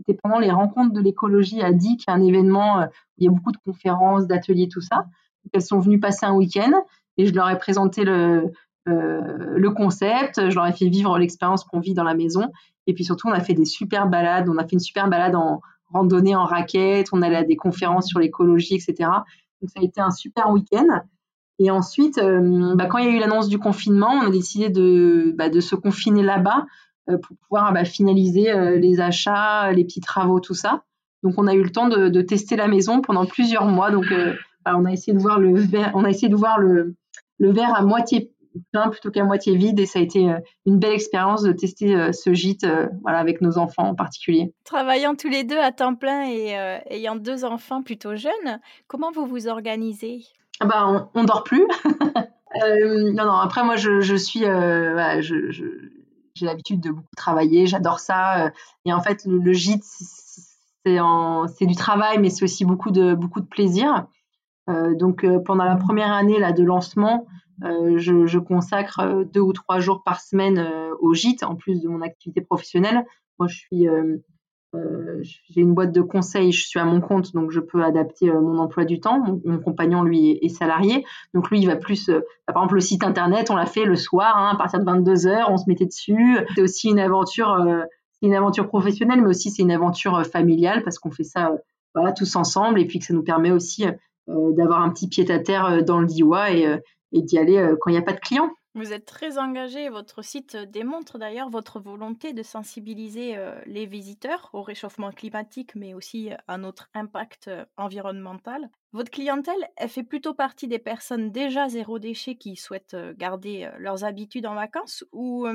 C'était 0.00 0.18
pendant 0.22 0.38
les 0.38 0.50
rencontres 0.50 0.92
de 0.92 1.00
l'écologie 1.00 1.60
à 1.62 1.68
est 1.68 2.08
un 2.08 2.22
événement 2.22 2.80
où 2.80 2.86
il 3.18 3.24
y 3.24 3.28
a 3.28 3.30
beaucoup 3.30 3.52
de 3.52 3.58
conférences, 3.64 4.26
d'ateliers, 4.26 4.68
tout 4.68 4.80
ça. 4.80 5.04
elles 5.52 5.62
sont 5.62 5.78
venues 5.78 6.00
passer 6.00 6.24
un 6.24 6.34
week-end 6.34 6.72
et 7.18 7.26
je 7.26 7.34
leur 7.34 7.50
ai 7.50 7.58
présenté 7.58 8.04
le, 8.04 8.50
euh, 8.88 9.56
le 9.56 9.70
concept, 9.70 10.48
je 10.48 10.54
leur 10.54 10.66
ai 10.66 10.72
fait 10.72 10.88
vivre 10.88 11.18
l'expérience 11.18 11.64
qu'on 11.64 11.80
vit 11.80 11.94
dans 11.94 12.04
la 12.04 12.14
maison. 12.14 12.50
Et 12.86 12.94
puis 12.94 13.04
surtout, 13.04 13.28
on 13.28 13.32
a 13.32 13.40
fait 13.40 13.54
des 13.54 13.64
super 13.64 14.08
balades. 14.08 14.48
On 14.48 14.56
a 14.56 14.62
fait 14.62 14.72
une 14.72 14.80
super 14.80 15.08
balade 15.08 15.34
en 15.34 15.60
randonnée 15.92 16.34
en 16.34 16.44
raquette. 16.44 17.08
On 17.12 17.22
allait 17.22 17.36
à 17.36 17.44
des 17.44 17.56
conférences 17.56 18.08
sur 18.08 18.18
l'écologie, 18.18 18.74
etc. 18.74 19.10
Donc 19.60 19.70
ça 19.70 19.80
a 19.80 19.82
été 19.82 20.00
un 20.00 20.10
super 20.10 20.50
week-end. 20.50 21.02
Et 21.58 21.70
ensuite, 21.70 22.16
euh, 22.16 22.74
bah, 22.74 22.86
quand 22.86 22.98
il 22.98 23.04
y 23.04 23.08
a 23.08 23.12
eu 23.12 23.18
l'annonce 23.18 23.48
du 23.48 23.58
confinement, 23.58 24.10
on 24.10 24.28
a 24.28 24.30
décidé 24.30 24.70
de, 24.70 25.34
bah, 25.36 25.48
se 25.60 25.74
confiner 25.74 26.22
là-bas 26.22 26.64
euh, 26.64 26.64
pour 27.18 27.36
pouvoir 27.36 27.72
bah, 27.72 27.84
finaliser 27.84 28.52
les 28.78 29.00
achats, 29.00 29.72
les 29.72 29.84
petits 29.84 30.00
travaux, 30.00 30.40
tout 30.40 30.54
ça. 30.54 30.82
Donc 31.22 31.34
on 31.36 31.46
a 31.46 31.54
eu 31.54 31.62
le 31.62 31.70
temps 31.70 31.88
de, 31.88 32.08
de 32.08 32.22
tester 32.22 32.56
la 32.56 32.68
maison 32.68 33.00
pendant 33.00 33.26
plusieurs 33.26 33.66
mois. 33.66 33.90
Donc 33.90 34.06
on 34.66 34.84
a 34.84 34.92
essayé 34.92 35.12
de 35.12 35.22
voir 35.22 35.38
le 35.38 35.58
verre, 35.58 35.92
on 35.94 36.04
a 36.04 36.10
essayé 36.10 36.28
de 36.28 36.36
voir 36.36 36.58
le, 36.58 36.94
le 37.38 37.52
verre 37.52 37.74
à 37.74 37.82
moitié 37.82 38.32
plein 38.72 38.88
plutôt 38.88 39.10
qu'à 39.10 39.24
moitié 39.24 39.56
vide 39.56 39.78
et 39.80 39.86
ça 39.86 39.98
a 39.98 40.02
été 40.02 40.28
euh, 40.28 40.38
une 40.66 40.78
belle 40.78 40.92
expérience 40.92 41.42
de 41.42 41.52
tester 41.52 41.94
euh, 41.94 42.12
ce 42.12 42.32
gîte 42.34 42.64
euh, 42.64 42.86
voilà, 43.02 43.18
avec 43.18 43.40
nos 43.40 43.58
enfants 43.58 43.84
en 43.84 43.94
particulier. 43.94 44.52
Travaillant 44.64 45.14
tous 45.14 45.28
les 45.28 45.44
deux 45.44 45.58
à 45.58 45.72
temps 45.72 45.94
plein 45.94 46.28
et 46.28 46.80
ayant 46.90 47.16
deux 47.16 47.44
enfants 47.44 47.82
plutôt 47.82 48.16
jeunes, 48.16 48.60
comment 48.86 49.10
vous 49.12 49.26
vous 49.26 49.48
organisez? 49.48 50.24
Ah 50.60 50.66
bah, 50.66 51.10
on, 51.14 51.24
dort 51.24 51.44
plus. 51.44 51.66
non, 53.14 53.24
non, 53.24 53.32
après 53.32 53.64
moi 53.64 53.76
je, 53.76 54.00
je 54.00 54.16
suis, 54.16 54.40
je, 54.40 55.90
j'ai 56.34 56.46
l'habitude 56.46 56.80
de 56.80 56.90
beaucoup 56.90 57.16
travailler, 57.16 57.66
j'adore 57.66 58.00
ça. 58.00 58.50
et 58.84 58.92
en 58.92 59.00
fait, 59.00 59.24
le, 59.26 59.52
gîte, 59.52 59.84
c'est, 59.84 61.66
du 61.66 61.76
travail, 61.76 62.18
mais 62.18 62.30
c'est 62.30 62.44
aussi 62.44 62.64
beaucoup 62.64 62.90
de, 62.90 63.14
beaucoup 63.14 63.40
de 63.40 63.46
plaisir. 63.46 64.06
donc 64.66 65.26
pendant 65.44 65.64
la 65.64 65.76
première 65.76 66.12
année 66.12 66.38
là, 66.38 66.52
de 66.52 66.62
lancement, 66.62 67.26
euh, 67.64 67.98
je, 67.98 68.38
consacre 68.38 69.00
euh, 69.00 69.24
deux 69.24 69.40
ou 69.40 69.52
trois 69.52 69.80
jours 69.80 70.02
par 70.02 70.20
semaine 70.20 70.58
euh, 70.58 70.94
au 71.00 71.12
gîte, 71.12 71.42
en 71.42 71.56
plus 71.56 71.80
de 71.80 71.88
mon 71.88 72.00
activité 72.00 72.40
professionnelle. 72.40 73.04
Moi, 73.38 73.48
je 73.48 73.56
suis 73.56 73.86
j'ai 75.22 75.60
une 75.60 75.74
boîte 75.74 75.92
de 75.92 76.00
conseil, 76.00 76.52
je 76.52 76.66
suis 76.66 76.78
à 76.78 76.84
mon 76.84 77.00
compte, 77.00 77.32
donc 77.34 77.50
je 77.50 77.60
peux 77.60 77.82
adapter 77.82 78.30
mon 78.30 78.58
emploi 78.58 78.84
du 78.84 79.00
temps. 79.00 79.20
Mon, 79.44 79.58
compagnon, 79.58 80.02
lui, 80.02 80.38
est, 80.42 80.48
salarié. 80.48 81.04
Donc 81.34 81.50
lui, 81.50 81.60
il 81.60 81.66
va 81.66 81.76
plus, 81.76 82.06
par 82.46 82.56
exemple, 82.56 82.74
le 82.74 82.80
site 82.80 83.02
internet, 83.02 83.50
on 83.50 83.56
l'a 83.56 83.66
fait 83.66 83.84
le 83.84 83.96
soir, 83.96 84.36
hein, 84.36 84.50
à 84.54 84.56
partir 84.56 84.78
de 84.78 84.84
22 84.84 85.12
h 85.12 85.44
on 85.48 85.56
se 85.56 85.64
mettait 85.66 85.86
dessus. 85.86 86.38
C'est 86.54 86.62
aussi 86.62 86.88
une 86.88 87.00
aventure, 87.00 87.56
c'est 88.12 88.26
une 88.26 88.34
aventure 88.34 88.68
professionnelle, 88.68 89.20
mais 89.20 89.28
aussi 89.28 89.50
c'est 89.50 89.62
une 89.62 89.72
aventure 89.72 90.24
familiale 90.26 90.82
parce 90.84 90.98
qu'on 90.98 91.10
fait 91.10 91.24
ça 91.24 91.52
voilà, 91.94 92.12
tous 92.12 92.36
ensemble 92.36 92.80
et 92.80 92.86
puis 92.86 93.00
que 93.00 93.04
ça 93.04 93.14
nous 93.14 93.24
permet 93.24 93.50
aussi 93.50 93.86
d'avoir 94.28 94.82
un 94.82 94.90
petit 94.90 95.08
pied 95.08 95.28
à 95.32 95.40
terre 95.40 95.84
dans 95.84 95.98
le 95.98 96.06
DIY 96.06 96.24
et, 96.50 96.76
et 97.12 97.22
d'y 97.22 97.38
aller 97.38 97.74
quand 97.80 97.90
il 97.90 97.94
n'y 97.94 97.98
a 97.98 98.02
pas 98.02 98.12
de 98.12 98.20
clients. 98.20 98.50
Vous 98.74 98.92
êtes 98.92 99.04
très 99.04 99.36
engagé, 99.36 99.88
votre 99.88 100.22
site 100.22 100.56
démontre 100.56 101.18
d'ailleurs 101.18 101.50
votre 101.50 101.80
volonté 101.80 102.32
de 102.32 102.42
sensibiliser 102.44 103.36
les 103.66 103.84
visiteurs 103.84 104.48
au 104.52 104.62
réchauffement 104.62 105.10
climatique, 105.10 105.74
mais 105.74 105.92
aussi 105.92 106.30
à 106.46 106.56
notre 106.56 106.88
impact 106.94 107.50
environnemental. 107.76 108.70
Votre 108.92 109.10
clientèle, 109.10 109.68
elle 109.76 109.88
fait 109.88 110.04
plutôt 110.04 110.34
partie 110.34 110.68
des 110.68 110.78
personnes 110.78 111.32
déjà 111.32 111.68
zéro 111.68 111.98
déchet 111.98 112.36
qui 112.36 112.54
souhaitent 112.54 112.96
garder 113.16 113.68
leurs 113.78 114.04
habitudes 114.04 114.46
en 114.46 114.54
vacances, 114.54 115.04
ou, 115.10 115.48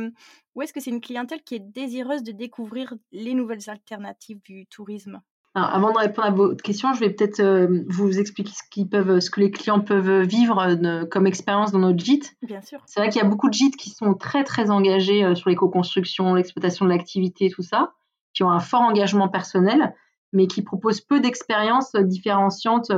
ou 0.56 0.62
est-ce 0.62 0.74
que 0.74 0.82
c'est 0.82 0.92
une 0.92 1.00
clientèle 1.02 1.42
qui 1.44 1.56
est 1.56 1.60
désireuse 1.60 2.24
de 2.24 2.34
découvrir 2.34 2.96
les 3.14 3.34
nouvelles 3.34 3.70
alternatives 3.70 4.42
du 4.42 4.68
tourisme? 4.68 5.22
Avant 5.56 5.94
de 5.94 5.98
répondre 5.98 6.28
à 6.28 6.32
votre 6.32 6.62
question, 6.62 6.94
je 6.94 7.00
vais 7.00 7.10
peut-être 7.10 7.40
euh, 7.40 7.84
vous 7.88 8.20
expliquer 8.20 8.52
ce, 8.52 8.62
qu'ils 8.70 8.90
peuvent, 8.90 9.22
ce 9.22 9.30
que 9.30 9.40
les 9.40 9.52
clients 9.52 9.80
peuvent 9.80 10.22
vivre 10.22 10.60
euh, 10.60 11.06
comme 11.06 11.28
expérience 11.28 11.72
dans 11.72 11.80
notre 11.80 12.04
gîte. 12.04 12.36
Bien 12.42 12.62
sûr. 12.62 12.82
C'est 12.86 13.00
vrai 13.00 13.10
qu'il 13.10 13.22
y 13.22 13.26
a 13.26 13.28
beaucoup 13.28 13.48
de 13.48 13.54
gîtes 13.54 13.78
qui 13.78 13.90
sont 13.90 14.16
très 14.16 14.44
très 14.44 14.70
engagés 14.70 15.24
euh, 15.24 15.34
sur 15.34 15.50
l'éco-construction, 15.50 16.36
l'exploitation 16.36 16.84
de 16.84 16.90
l'activité, 16.90 17.50
tout 17.50 17.62
ça, 17.62 17.94
qui 18.34 18.44
ont 18.44 18.50
un 18.52 18.60
fort 18.60 18.82
engagement 18.82 19.30
personnel, 19.30 19.96
mais 20.34 20.48
qui 20.48 20.62
proposent 20.62 21.00
peu 21.00 21.22
d'expériences 21.22 21.96
différenciantes 21.96 22.92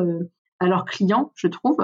à 0.60 0.65
leurs 0.65 0.86
clients, 0.86 1.32
je 1.36 1.48
trouve. 1.48 1.78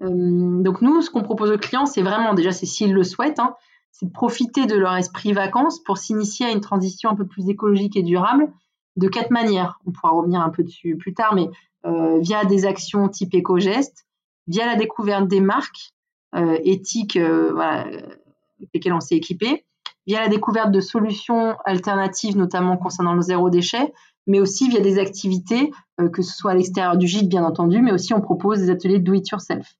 donc 0.00 0.82
nous, 0.82 1.00
ce 1.00 1.10
qu'on 1.10 1.22
propose 1.22 1.52
aux 1.52 1.58
clients, 1.58 1.86
c'est 1.86 2.02
vraiment, 2.02 2.34
déjà, 2.34 2.50
c'est 2.50 2.66
s'ils 2.66 2.92
le 2.92 3.04
souhaitent, 3.04 3.38
hein, 3.38 3.54
c'est 3.92 4.06
de 4.06 4.10
profiter 4.10 4.66
de 4.66 4.74
leur 4.74 4.96
esprit 4.96 5.32
vacances 5.32 5.80
pour 5.84 5.98
s'initier 5.98 6.46
à 6.46 6.50
une 6.50 6.60
transition 6.60 7.10
un 7.10 7.14
peu 7.14 7.26
plus 7.26 7.48
écologique 7.48 7.96
et 7.96 8.02
durable 8.02 8.52
de 8.96 9.08
quatre 9.08 9.30
manières. 9.30 9.78
On 9.86 9.92
pourra 9.92 10.12
revenir 10.12 10.40
un 10.40 10.50
peu 10.50 10.62
dessus 10.62 10.96
plus 10.96 11.14
tard, 11.14 11.34
mais 11.34 11.48
euh, 11.86 12.18
via 12.20 12.44
des 12.44 12.66
actions 12.66 13.08
type 13.08 13.34
éco-geste, 13.34 14.06
via 14.46 14.66
la 14.66 14.76
découverte 14.76 15.28
des 15.28 15.40
marques 15.40 15.92
euh, 16.34 16.58
éthiques 16.62 17.16
euh, 17.16 17.56
avec 17.56 18.68
lesquelles 18.74 18.92
on 18.92 19.00
s'est 19.00 19.16
équipé, 19.16 19.64
via 20.06 20.20
la 20.20 20.28
découverte 20.28 20.72
de 20.72 20.80
solutions 20.80 21.56
alternatives, 21.64 22.36
notamment 22.36 22.76
concernant 22.76 23.14
le 23.14 23.22
zéro 23.22 23.48
déchet, 23.48 23.92
mais 24.26 24.40
aussi 24.40 24.68
via 24.68 24.80
des 24.80 24.98
activités, 24.98 25.72
que 26.12 26.22
ce 26.22 26.36
soit 26.36 26.50
à 26.50 26.54
l'extérieur 26.54 26.96
du 26.96 27.06
gîte, 27.06 27.28
bien 27.28 27.44
entendu, 27.44 27.80
mais 27.80 27.92
aussi 27.92 28.12
on 28.12 28.20
propose 28.20 28.60
des 28.60 28.70
ateliers 28.70 28.98
do 28.98 29.14
it 29.14 29.28
yourself. 29.30 29.76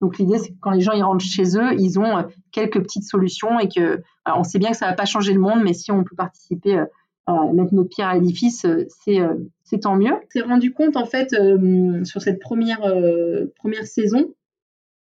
Donc 0.00 0.18
l'idée, 0.18 0.38
c'est 0.38 0.50
que 0.50 0.58
quand 0.60 0.70
les 0.70 0.80
gens 0.80 0.92
y 0.92 1.02
rentrent 1.02 1.24
chez 1.24 1.56
eux, 1.56 1.74
ils 1.78 1.98
ont 1.98 2.24
quelques 2.50 2.80
petites 2.82 3.04
solutions 3.04 3.60
et 3.60 3.68
que 3.68 4.02
on 4.26 4.42
sait 4.44 4.58
bien 4.58 4.70
que 4.70 4.76
ça 4.76 4.86
va 4.86 4.94
pas 4.94 5.04
changer 5.04 5.34
le 5.34 5.40
monde, 5.40 5.60
mais 5.62 5.74
si 5.74 5.92
on 5.92 6.04
peut 6.04 6.16
participer 6.16 6.82
mettre 7.28 7.74
notre 7.74 7.88
pierre 7.88 8.08
à 8.08 8.14
l'édifice, 8.14 8.64
euh, 8.64 8.86
euh, 9.08 9.34
c'est 9.64 9.80
tant 9.80 9.96
mieux. 9.96 10.12
On 10.12 10.30
s'est 10.30 10.42
rendu 10.42 10.72
compte 10.72 10.96
en 10.96 11.06
fait 11.06 11.32
euh, 11.32 12.04
sur 12.04 12.20
cette 12.20 12.40
première 12.40 12.80
première 13.56 13.86
saison. 13.86 14.32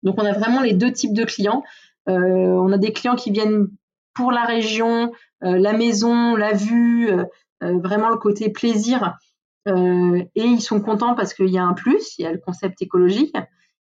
Donc 0.03 0.15
on 0.17 0.25
a 0.25 0.33
vraiment 0.33 0.61
les 0.61 0.73
deux 0.73 0.91
types 0.91 1.13
de 1.13 1.23
clients. 1.23 1.63
on 2.05 2.71
a 2.71 2.77
des 2.77 2.93
clients 2.93 3.15
qui 3.15 3.31
viennent 3.31 3.67
pour 4.15 4.31
la 4.31 4.45
région, 4.45 5.11
la 5.41 5.73
maison, 5.73 6.35
la 6.35 6.53
vue, 6.53 7.09
vraiment 7.61 8.09
le 8.09 8.17
côté 8.17 8.49
plaisir. 8.49 9.17
et 9.67 10.29
ils 10.35 10.61
sont 10.61 10.79
contents 10.79 11.15
parce 11.15 11.33
qu'il 11.33 11.49
y 11.49 11.57
a 11.57 11.63
un 11.63 11.73
plus, 11.73 12.17
il 12.17 12.23
y 12.23 12.25
a 12.25 12.31
le 12.31 12.39
concept 12.39 12.81
écologique. 12.81 13.35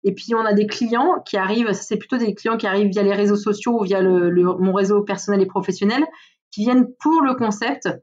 Et 0.03 0.13
puis 0.13 0.35
on 0.35 0.45
a 0.45 0.53
des 0.53 0.67
clients 0.67 1.21
qui 1.25 1.37
arrivent, 1.37 1.71
c'est 1.73 1.97
plutôt 1.97 2.17
des 2.17 2.33
clients 2.33 2.57
qui 2.57 2.67
arrivent 2.67 2.89
via 2.89 3.03
les 3.03 3.13
réseaux 3.13 3.35
sociaux 3.35 3.79
ou 3.79 3.83
via 3.83 4.01
mon 4.01 4.73
réseau 4.73 5.01
personnel 5.01 5.41
et 5.41 5.45
professionnel, 5.45 6.03
qui 6.51 6.61
viennent 6.61 6.87
pour 6.99 7.21
le 7.21 7.33
concept, 7.33 7.87
euh, 7.87 7.97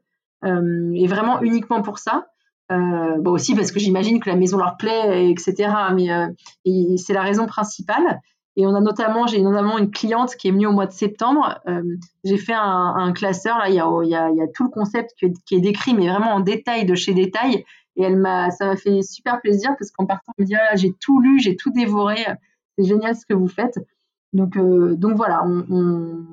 et 0.44 1.06
vraiment 1.06 1.40
uniquement 1.42 1.82
pour 1.82 1.98
ça. 1.98 2.28
Euh, 2.70 3.16
bon 3.18 3.30
aussi 3.30 3.54
parce 3.54 3.72
que 3.72 3.80
j'imagine 3.80 4.20
que 4.20 4.28
la 4.28 4.36
maison 4.36 4.58
leur 4.58 4.76
plaît, 4.76 5.30
etc. 5.30 5.70
Mais 5.94 6.10
euh, 6.12 6.26
c'est 6.96 7.14
la 7.14 7.22
raison 7.22 7.46
principale. 7.46 8.20
Et 8.56 8.66
on 8.66 8.74
a 8.74 8.80
notamment, 8.80 9.26
j'ai 9.26 9.40
notamment 9.40 9.78
une 9.78 9.90
cliente 9.90 10.34
qui 10.34 10.48
est 10.48 10.50
venue 10.50 10.66
au 10.66 10.72
mois 10.72 10.86
de 10.86 10.92
septembre. 10.92 11.60
j'ai 12.24 12.36
fait 12.36 12.56
un, 12.56 13.12
classeur 13.12 13.56
là, 13.56 13.68
il 13.68 13.74
y, 13.74 13.80
a, 13.80 14.46
tout 14.52 14.64
le 14.64 14.70
concept 14.70 15.14
qui 15.46 15.54
est, 15.54 15.60
décrit, 15.60 15.94
mais 15.94 16.08
vraiment 16.08 16.34
en 16.34 16.40
détail 16.40 16.84
de 16.84 16.96
chez 16.96 17.14
détail. 17.14 17.64
Et 17.94 18.02
elle 18.02 18.16
m'a, 18.16 18.50
ça 18.50 18.66
m'a 18.66 18.76
fait 18.76 19.02
super 19.02 19.40
plaisir 19.40 19.70
parce 19.78 19.92
qu'en 19.92 20.06
partant, 20.06 20.32
elle 20.36 20.44
me 20.44 20.46
dit 20.48 20.56
ah, 20.56 20.74
j'ai 20.74 20.92
tout 20.92 21.20
lu, 21.20 21.38
j'ai 21.38 21.54
tout 21.54 21.70
dévoré. 21.70 22.16
C'est 22.76 22.84
génial 22.84 23.14
ce 23.14 23.26
que 23.26 23.34
vous 23.34 23.48
faites. 23.48 23.78
Donc, 24.32 24.58
donc 24.58 25.16
voilà, 25.16 25.44
on, 25.46 25.64
on, 25.70 26.26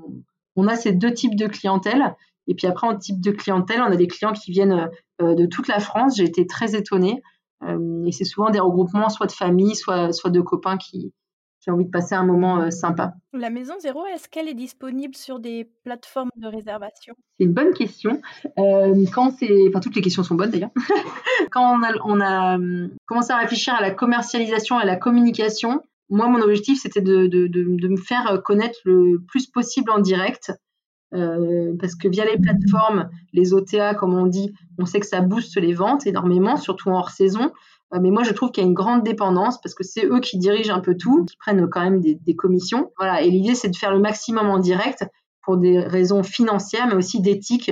on, 0.55 0.67
a 0.67 0.75
ces 0.75 0.93
deux 0.93 1.13
types 1.13 1.35
de 1.35 1.45
clientèle. 1.45 2.15
Et 2.47 2.55
puis 2.55 2.67
après, 2.67 2.87
en 2.87 2.95
type 2.97 3.21
de 3.21 3.31
clientèle, 3.31 3.81
on 3.81 3.91
a 3.91 3.95
des 3.95 4.07
clients 4.07 4.33
qui 4.33 4.51
viennent 4.51 4.89
euh, 5.21 5.35
de 5.35 5.45
toute 5.45 5.67
la 5.67 5.79
France. 5.79 6.17
J'ai 6.17 6.25
été 6.25 6.45
très 6.45 6.75
étonnée. 6.75 7.21
Euh, 7.63 8.05
et 8.05 8.11
c'est 8.11 8.25
souvent 8.25 8.49
des 8.49 8.59
regroupements, 8.59 9.09
soit 9.09 9.27
de 9.27 9.31
famille, 9.31 9.75
soit, 9.75 10.11
soit 10.11 10.29
de 10.29 10.41
copains 10.41 10.77
qui, 10.77 11.13
qui 11.61 11.71
ont 11.71 11.75
envie 11.75 11.85
de 11.85 11.89
passer 11.89 12.13
un 12.13 12.25
moment 12.25 12.59
euh, 12.59 12.69
sympa. 12.69 13.13
La 13.33 13.49
Maison 13.49 13.73
Zéro, 13.79 14.05
est-ce 14.05 14.27
qu'elle 14.29 14.47
est 14.47 14.53
disponible 14.55 15.15
sur 15.15 15.39
des 15.39 15.71
plateformes 15.83 16.29
de 16.35 16.47
réservation? 16.47 17.15
C'est 17.39 17.45
une 17.45 17.53
bonne 17.53 17.73
question. 17.73 18.21
quand 18.57 19.31
c'est, 19.31 19.67
enfin 19.69 19.79
toutes 19.79 19.95
les 19.95 20.01
questions 20.01 20.23
sont 20.23 20.35
bonnes 20.35 20.51
d'ailleurs. 20.51 20.71
quand 21.51 21.79
on 21.79 21.81
a, 21.81 21.93
on 22.03 22.21
a 22.21 22.57
commencé 23.05 23.31
à 23.31 23.37
réfléchir 23.37 23.73
à 23.73 23.81
la 23.81 23.91
commercialisation 23.91 24.79
et 24.79 24.83
à 24.83 24.85
la 24.85 24.97
communication, 24.97 25.81
moi 26.09 26.27
mon 26.27 26.41
objectif 26.41 26.81
c'était 26.81 27.01
de, 27.01 27.27
de, 27.27 27.47
de, 27.47 27.65
de, 27.67 27.87
me 27.87 27.97
faire 27.97 28.41
connaître 28.43 28.77
le 28.83 29.23
plus 29.27 29.47
possible 29.47 29.89
en 29.89 29.99
direct 29.99 30.51
euh, 31.15 31.73
parce 31.79 31.95
que 31.95 32.07
via 32.07 32.25
les 32.25 32.37
plateformes, 32.37 33.09
les 33.33 33.53
OTA, 33.53 33.95
comme 33.95 34.13
on 34.13 34.25
dit, 34.25 34.53
on 34.77 34.85
sait 34.85 34.99
que 34.99 35.05
ça 35.05 35.21
booste 35.21 35.57
les 35.57 35.73
ventes 35.73 36.05
énormément, 36.05 36.57
surtout 36.57 36.89
en 36.89 36.97
hors 36.97 37.09
saison. 37.09 37.51
Euh, 37.93 37.99
mais 38.01 38.11
moi, 38.11 38.23
je 38.23 38.33
trouve 38.33 38.51
qu'il 38.51 38.63
y 38.63 38.65
a 38.65 38.67
une 38.67 38.75
grande 38.75 39.03
dépendance 39.03 39.61
parce 39.61 39.75
que 39.75 39.83
c'est 39.83 40.05
eux 40.05 40.19
qui 40.19 40.37
dirigent 40.37 40.73
un 40.73 40.81
peu 40.81 40.95
tout, 40.95 41.25
qui 41.25 41.37
prennent 41.37 41.67
quand 41.69 41.81
même 41.81 42.01
des, 42.01 42.35
commissions. 42.35 42.91
Voilà. 42.97 43.21
Et 43.21 43.29
l'idée, 43.29 43.55
c'est 43.55 43.69
de 43.69 43.75
faire 43.75 43.91
le 43.91 43.99
maximum 43.99 44.49
en 44.49 44.59
direct 44.59 45.05
pour 45.43 45.57
des 45.57 45.79
raisons 45.79 46.23
financières, 46.23 46.87
mais 46.87 46.95
aussi 46.95 47.21
d'éthique. 47.21 47.71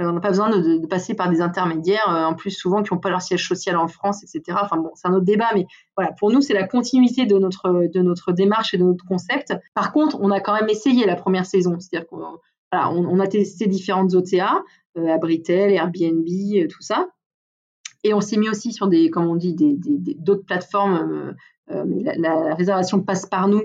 Euh, 0.00 0.08
on 0.08 0.12
n'a 0.12 0.20
pas 0.20 0.30
besoin 0.30 0.50
de, 0.50 0.86
passer 0.86 1.14
par 1.14 1.30
des 1.30 1.40
intermédiaires, 1.40 2.08
en 2.08 2.34
plus 2.34 2.50
souvent 2.50 2.82
qui 2.82 2.92
n'ont 2.92 3.00
pas 3.00 3.10
leur 3.10 3.22
siège 3.22 3.46
social 3.46 3.76
en 3.76 3.88
France, 3.88 4.22
etc. 4.24 4.58
Enfin 4.60 4.76
bon, 4.76 4.90
c'est 4.94 5.06
un 5.06 5.14
autre 5.14 5.24
débat, 5.24 5.50
mais 5.54 5.66
voilà, 5.96 6.12
pour 6.12 6.30
nous, 6.30 6.40
c'est 6.40 6.54
la 6.54 6.66
continuité 6.66 7.24
de 7.24 7.38
notre, 7.38 7.88
de 7.92 8.02
notre 8.02 8.32
démarche 8.32 8.74
et 8.74 8.78
de 8.78 8.84
notre 8.84 9.04
concept. 9.04 9.54
Par 9.74 9.92
contre, 9.92 10.18
on 10.20 10.30
a 10.30 10.40
quand 10.40 10.54
même 10.54 10.68
essayé 10.68 11.06
la 11.06 11.16
première 11.16 11.46
saison, 11.46 11.76
c'est-à-dire 11.78 12.08
qu'on 12.08 12.38
on, 12.72 13.20
a 13.20 13.26
testé 13.26 13.66
différentes 13.66 14.14
OTA, 14.14 14.62
euh, 14.96 15.08
Abritel, 15.08 15.72
Airbnb, 15.72 16.26
euh, 16.26 16.66
tout 16.68 16.82
ça. 16.82 17.08
Et 18.04 18.14
on 18.14 18.20
s'est 18.20 18.36
mis 18.36 18.48
aussi 18.48 18.72
sur 18.72 18.88
des, 18.88 19.10
comme 19.10 19.28
on 19.28 19.36
dit, 19.36 19.54
d'autres 20.18 20.44
plateformes. 20.44 21.36
Euh, 21.70 21.84
la, 22.16 22.54
réservation 22.54 23.00
passe 23.00 23.26
par 23.26 23.46
nous, 23.46 23.62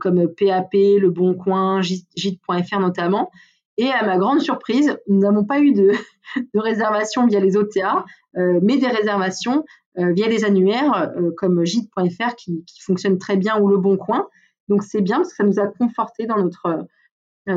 comme 0.00 0.26
PAP, 0.34 0.72
Le 0.72 1.08
Bon 1.08 1.34
Coin, 1.34 1.80
Gite.fr 1.80 2.80
notamment. 2.80 3.30
Et 3.76 3.88
à 3.88 4.04
ma 4.04 4.18
grande 4.18 4.40
surprise, 4.40 4.98
nous 5.06 5.20
n'avons 5.20 5.44
pas 5.44 5.60
eu 5.60 5.72
de, 5.72 5.92
réservation 6.54 7.28
via 7.28 7.38
les 7.38 7.56
OTA, 7.56 8.04
mais 8.34 8.78
des 8.78 8.88
réservations 8.88 9.64
via 9.96 10.26
les 10.26 10.44
annuaires 10.44 11.12
comme 11.36 11.64
Gite.fr 11.64 12.34
qui, 12.34 12.64
qui 12.64 12.82
fonctionnent 12.82 13.18
très 13.18 13.36
bien 13.36 13.60
ou 13.60 13.68
Le 13.68 13.78
Bon 13.78 13.96
Coin. 13.96 14.26
Donc 14.68 14.82
c'est 14.82 15.00
bien 15.00 15.18
parce 15.18 15.30
que 15.30 15.36
ça 15.36 15.44
nous 15.44 15.60
a 15.60 15.68
conforté 15.68 16.26
dans 16.26 16.38
notre 16.38 16.88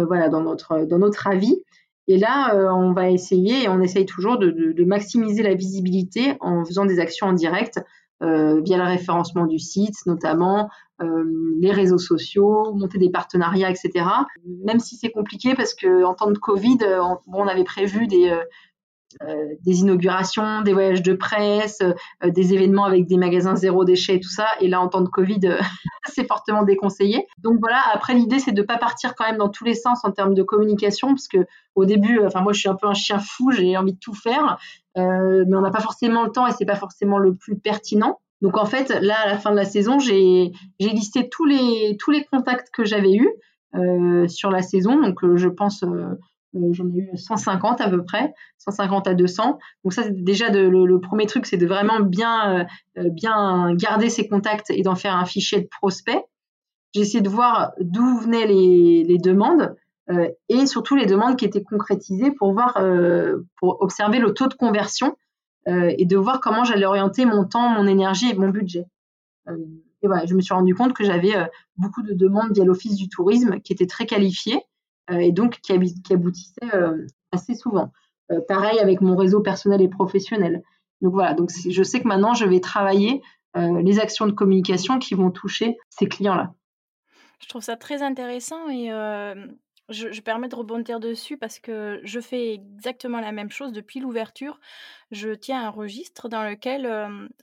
voilà, 0.07 0.29
dans 0.29 0.41
notre, 0.41 0.85
dans 0.85 0.99
notre 0.99 1.27
avis. 1.27 1.61
Et 2.07 2.17
là, 2.17 2.55
euh, 2.55 2.69
on 2.69 2.93
va 2.93 3.09
essayer, 3.09 3.63
et 3.63 3.69
on 3.69 3.81
essaye 3.81 4.05
toujours 4.05 4.37
de, 4.37 4.83
maximiser 4.83 5.43
la 5.43 5.53
visibilité 5.53 6.35
en 6.41 6.65
faisant 6.65 6.85
des 6.85 6.99
actions 6.99 7.27
en 7.27 7.33
direct 7.33 7.79
euh, 8.23 8.59
via 8.61 8.77
le 8.77 8.83
référencement 8.83 9.45
du 9.45 9.59
site, 9.59 9.95
notamment 10.05 10.69
les 11.59 11.71
réseaux 11.71 11.97
sociaux, 11.97 12.75
monter 12.75 12.99
des 12.99 13.09
partenariats, 13.09 13.71
etc. 13.71 14.05
Même 14.63 14.79
si 14.79 14.97
c'est 14.97 15.09
compliqué 15.09 15.55
parce 15.55 15.73
qu'en 15.73 16.13
temps 16.13 16.29
de 16.29 16.37
Covid, 16.37 16.77
on 17.25 17.47
avait 17.47 17.63
prévu 17.63 18.05
des, 18.05 18.29
euh, 18.29 18.43
des 19.63 19.79
inaugurations, 19.79 20.61
des 20.61 20.73
voyages 20.73 21.01
de 21.01 21.13
presse, 21.13 21.79
euh, 21.81 22.29
des 22.29 22.53
événements 22.53 22.85
avec 22.85 23.07
des 23.07 23.17
magasins 23.17 23.55
zéro 23.55 23.85
déchet 23.85 24.15
et 24.15 24.19
tout 24.19 24.29
ça. 24.29 24.47
Et 24.59 24.67
là, 24.67 24.81
en 24.81 24.87
temps 24.87 25.01
de 25.01 25.09
Covid, 25.09 25.39
euh, 25.45 25.59
c'est 26.05 26.27
fortement 26.27 26.63
déconseillé. 26.63 27.25
Donc 27.39 27.57
voilà, 27.59 27.81
après, 27.93 28.13
l'idée, 28.13 28.39
c'est 28.39 28.51
de 28.51 28.61
ne 28.61 28.65
pas 28.65 28.77
partir 28.77 29.15
quand 29.15 29.25
même 29.25 29.37
dans 29.37 29.49
tous 29.49 29.65
les 29.65 29.75
sens 29.75 30.03
en 30.03 30.11
termes 30.11 30.33
de 30.33 30.43
communication, 30.43 31.09
parce 31.09 31.27
que 31.27 31.45
au 31.75 31.85
début, 31.85 32.19
enfin, 32.25 32.41
moi, 32.41 32.53
je 32.53 32.59
suis 32.59 32.69
un 32.69 32.75
peu 32.75 32.87
un 32.87 32.93
chien 32.93 33.19
fou, 33.19 33.51
j'ai 33.51 33.77
envie 33.77 33.93
de 33.93 33.99
tout 33.99 34.13
faire, 34.13 34.57
mais 34.95 35.55
on 35.55 35.61
n'a 35.61 35.71
pas 35.71 35.79
forcément 35.79 36.23
le 36.23 36.31
temps 36.31 36.45
et 36.47 36.51
c'est 36.51 36.65
pas 36.65 36.75
forcément 36.75 37.17
le 37.17 37.33
plus 37.33 37.57
pertinent. 37.57 38.19
Donc 38.41 38.57
en 38.57 38.65
fait, 38.65 38.89
là, 39.01 39.15
à 39.23 39.27
la 39.27 39.37
fin 39.37 39.51
de 39.51 39.55
la 39.55 39.63
saison, 39.63 39.99
j'ai 39.99 40.51
listé 40.79 41.29
tous 41.29 41.45
les, 41.45 41.95
tous 41.97 42.11
les 42.11 42.25
contacts 42.25 42.69
que 42.73 42.83
j'avais 42.83 43.13
eus 43.13 43.29
sur 44.27 44.51
la 44.51 44.61
saison. 44.61 44.99
Donc 44.99 45.19
je 45.35 45.47
pense 45.47 45.85
J'en 46.53 46.87
ai 46.89 46.97
eu 46.97 47.09
150 47.15 47.79
à 47.81 47.89
peu 47.89 48.03
près, 48.03 48.33
150 48.57 49.07
à 49.07 49.13
200. 49.13 49.57
Donc 49.83 49.93
ça, 49.93 50.03
c'est 50.03 50.23
déjà 50.23 50.49
le, 50.49 50.99
premier 50.99 51.25
truc, 51.25 51.45
c'est 51.45 51.57
de 51.57 51.65
vraiment 51.65 52.01
bien, 52.01 52.67
bien 52.95 53.73
garder 53.75 54.09
ses 54.09 54.27
contacts 54.27 54.69
et 54.69 54.81
d'en 54.81 54.95
faire 54.95 55.15
un 55.15 55.25
fichier 55.25 55.61
de 55.61 55.67
prospect. 55.67 56.25
J'ai 56.93 57.01
essayé 57.01 57.21
de 57.21 57.29
voir 57.29 57.71
d'où 57.79 58.19
venaient 58.19 58.47
les, 58.47 59.05
les 59.05 59.17
demandes 59.17 59.75
et 60.49 60.65
surtout 60.65 60.97
les 60.97 61.05
demandes 61.05 61.37
qui 61.37 61.45
étaient 61.45 61.63
concrétisées 61.63 62.31
pour 62.31 62.51
voir, 62.51 62.77
pour 63.57 63.81
observer 63.81 64.19
le 64.19 64.33
taux 64.33 64.47
de 64.47 64.53
conversion 64.53 65.15
et 65.67 66.05
de 66.05 66.17
voir 66.17 66.41
comment 66.41 66.65
j'allais 66.65 66.85
orienter 66.85 67.25
mon 67.25 67.45
temps, 67.45 67.69
mon 67.69 67.87
énergie 67.87 68.29
et 68.29 68.35
mon 68.35 68.49
budget. 68.49 68.87
Et 70.03 70.07
voilà, 70.07 70.25
je 70.25 70.33
me 70.33 70.41
suis 70.41 70.53
rendu 70.53 70.73
compte 70.73 70.93
que 70.93 71.03
j'avais 71.03 71.35
euh, 71.35 71.45
beaucoup 71.77 72.01
de 72.01 72.13
demandes 72.13 72.53
via 72.53 72.65
l'Office 72.65 72.95
du 72.95 73.07
tourisme 73.07 73.59
qui 73.59 73.73
étaient 73.73 73.87
très 73.87 74.05
qualifiées 74.05 74.55
euh, 74.57 74.59
et 75.09 75.31
donc 75.31 75.59
qui, 75.61 75.73
aboutissaient 75.73 76.73
euh, 76.73 77.05
assez 77.31 77.55
souvent. 77.55 77.91
pareil 78.47 78.79
avec 78.79 79.01
mon 79.01 79.15
réseau 79.15 79.41
personnel 79.41 79.81
et 79.81 79.87
professionnel. 79.87 80.63
Donc 81.01 81.13
voilà, 81.13 81.33
donc 81.33 81.49
je 81.51 81.83
sais 81.83 82.01
que 82.01 82.07
maintenant 82.07 82.33
je 82.33 82.45
vais 82.45 82.59
travailler 82.59 83.21
les 83.55 83.99
actions 83.99 84.27
de 84.27 84.31
communication 84.31 84.99
qui 84.99 85.13
vont 85.13 85.31
toucher 85.31 85.77
ces 85.89 86.05
clients-là. 86.05 86.53
Je 87.41 87.49
trouve 87.49 87.63
ça 87.63 87.75
très 87.75 88.01
intéressant 88.01 88.69
et 88.69 88.91
je, 89.91 90.21
permets 90.21 90.47
de 90.47 90.55
rebondir 90.55 90.99
dessus 90.99 91.37
parce 91.37 91.59
que 91.59 91.99
je 92.03 92.19
fais 92.19 92.53
exactement 92.53 93.19
la 93.19 93.31
même 93.31 93.51
chose 93.51 93.71
depuis 93.71 93.99
l'ouverture. 93.99 94.59
Je 95.11 95.31
tiens 95.31 95.65
un 95.65 95.69
registre 95.69 96.29
dans 96.29 96.43
lequel 96.43 96.83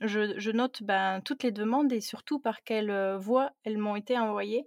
je, 0.01 0.51
note 0.51 0.83
ben, 0.83 1.21
toutes 1.25 1.43
les 1.43 1.53
demandes 1.53 1.93
et 1.93 2.01
surtout 2.01 2.39
par 2.39 2.63
quelle 2.65 3.17
voie 3.17 3.53
elles 3.65 3.79
m'ont 3.79 3.97
été 3.97 4.19
envoyées. 4.19 4.67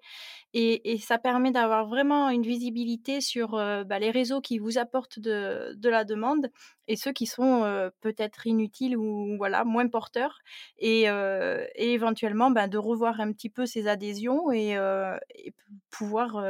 Et, 0.54 0.98
ça 1.00 1.18
permet 1.18 1.52
d'avoir 1.52 1.88
vraiment 1.88 2.30
une 2.30 2.44
visibilité 2.44 3.22
sur 3.22 3.52
ben, 3.52 4.00
les 4.00 4.12
réseaux 4.12 4.42
qui 4.42 4.60
vous 4.60 4.78
apportent 4.78 5.20
de, 5.20 5.76
la 5.84 6.04
demande 6.04 6.52
et 6.92 6.96
ceux 6.96 7.14
qui 7.14 7.26
sont 7.26 7.90
peut-être 8.02 8.48
inutiles 8.48 8.98
ou 8.98 9.38
voilà 9.38 9.64
moins 9.64 9.88
porteurs. 9.88 10.40
Et, 10.78 11.06
éventuellement 11.76 12.52
ben, 12.52 12.68
de 12.68 12.78
revoir 12.78 13.20
un 13.20 13.32
petit 13.32 13.50
peu 13.50 13.66
ces 13.66 13.88
adhésions 13.88 14.52
et, 14.52 14.78
pouvoir 15.90 16.44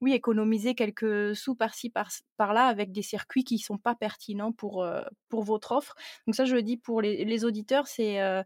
oui, 0.00 0.12
économiser 0.12 0.74
quelques 0.74 1.36
sous 1.36 1.54
par-ci, 1.54 1.92
par-là 2.36 2.66
avec 2.66 2.92
des 2.92 3.02
circuits 3.02 3.44
qui 3.44 3.58
sont 3.58 3.78
pas 3.78 3.94
pertinents 3.94 4.52
pour, 4.52 4.86
pour 5.28 5.42
votre 5.42 5.72
offre. 5.72 5.94
Donc 6.26 6.34
ça, 6.34 6.44
je 6.44 6.54
le 6.54 6.62
dis 6.62 6.76
pour 6.76 7.00
les, 7.02 7.44
auditeurs, 7.44 7.86
c'est 7.86 8.20
euh, 8.20 8.42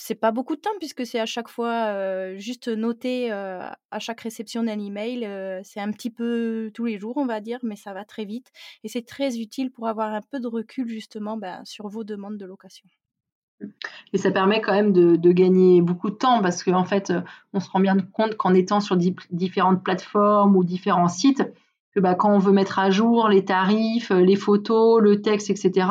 c'est 0.00 0.14
pas 0.14 0.30
beaucoup 0.30 0.56
de 0.56 0.60
temps 0.60 0.70
puisque 0.78 1.04
c'est 1.04 1.20
à 1.20 1.26
chaque 1.26 1.48
fois 1.48 2.34
juste 2.36 2.68
noté 2.68 3.30
à 3.30 3.98
chaque 3.98 4.20
réception 4.20 4.62
d'un 4.62 4.78
email. 4.78 5.28
c'est 5.64 5.80
un 5.80 5.90
petit 5.90 6.10
peu 6.10 6.70
tous 6.72 6.86
les 6.86 6.98
jours, 6.98 7.16
on 7.16 7.26
va 7.26 7.40
dire, 7.40 7.58
mais 7.62 7.76
ça 7.76 7.92
va 7.92 8.04
très 8.04 8.24
vite. 8.24 8.50
Et 8.84 8.88
c'est 8.88 9.06
très 9.06 9.38
utile 9.38 9.70
pour 9.70 9.88
avoir 9.88 10.14
un 10.14 10.22
peu 10.30 10.40
de 10.40 10.46
recul 10.46 10.88
justement 10.88 11.36
ben, 11.36 11.62
sur 11.64 11.88
vos 11.88 12.04
demandes 12.04 12.38
de 12.38 12.46
location. 12.46 12.88
Et 14.12 14.18
ça 14.18 14.30
permet 14.30 14.60
quand 14.60 14.72
même 14.72 14.92
de, 14.92 15.32
gagner 15.32 15.82
beaucoup 15.82 16.10
de 16.10 16.14
temps 16.14 16.40
parce 16.42 16.62
qu'en 16.62 16.84
fait, 16.84 17.10
euh, 17.10 17.20
on 17.52 17.60
se 17.60 17.68
rend 17.70 17.80
bien 17.80 17.96
compte 18.12 18.36
qu'en 18.36 18.54
étant 18.54 18.80
sur 18.80 18.96
différentes 18.96 19.82
plateformes 19.82 20.56
ou 20.56 20.64
différents 20.64 21.08
sites, 21.08 21.42
que 21.94 22.00
bah, 22.00 22.14
quand 22.14 22.32
on 22.32 22.38
veut 22.38 22.52
mettre 22.52 22.78
à 22.78 22.90
jour 22.90 23.28
les 23.28 23.44
tarifs, 23.44 24.10
les 24.10 24.36
photos, 24.36 25.00
le 25.02 25.20
texte, 25.20 25.50
etc., 25.50 25.88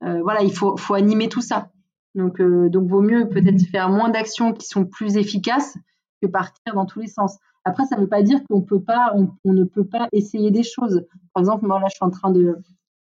voilà, 0.00 0.42
il 0.42 0.52
faut, 0.52 0.94
animer 0.94 1.28
tout 1.28 1.42
ça. 1.42 1.70
Donc, 2.14 2.42
donc 2.42 2.88
vaut 2.88 3.02
mieux 3.02 3.28
peut-être 3.28 3.62
faire 3.70 3.88
moins 3.88 4.10
d'actions 4.10 4.52
qui 4.52 4.66
sont 4.66 4.84
plus 4.84 5.16
efficaces 5.16 5.76
que 6.20 6.26
partir 6.26 6.74
dans 6.74 6.86
tous 6.86 7.00
les 7.00 7.06
sens. 7.06 7.38
Après, 7.64 7.84
ça 7.86 7.96
ne 7.96 8.02
veut 8.02 8.08
pas 8.08 8.22
dire 8.22 8.40
qu'on 8.48 8.62
peut 8.62 8.82
pas, 8.82 9.14
on, 9.14 9.52
ne 9.52 9.64
peut 9.64 9.84
pas 9.84 10.08
essayer 10.12 10.50
des 10.50 10.62
choses. 10.62 11.06
Par 11.34 11.42
exemple, 11.42 11.66
moi 11.66 11.78
là, 11.78 11.86
je 11.88 11.94
suis 11.94 12.04
en 12.04 12.10
train 12.10 12.30
de, 12.30 12.56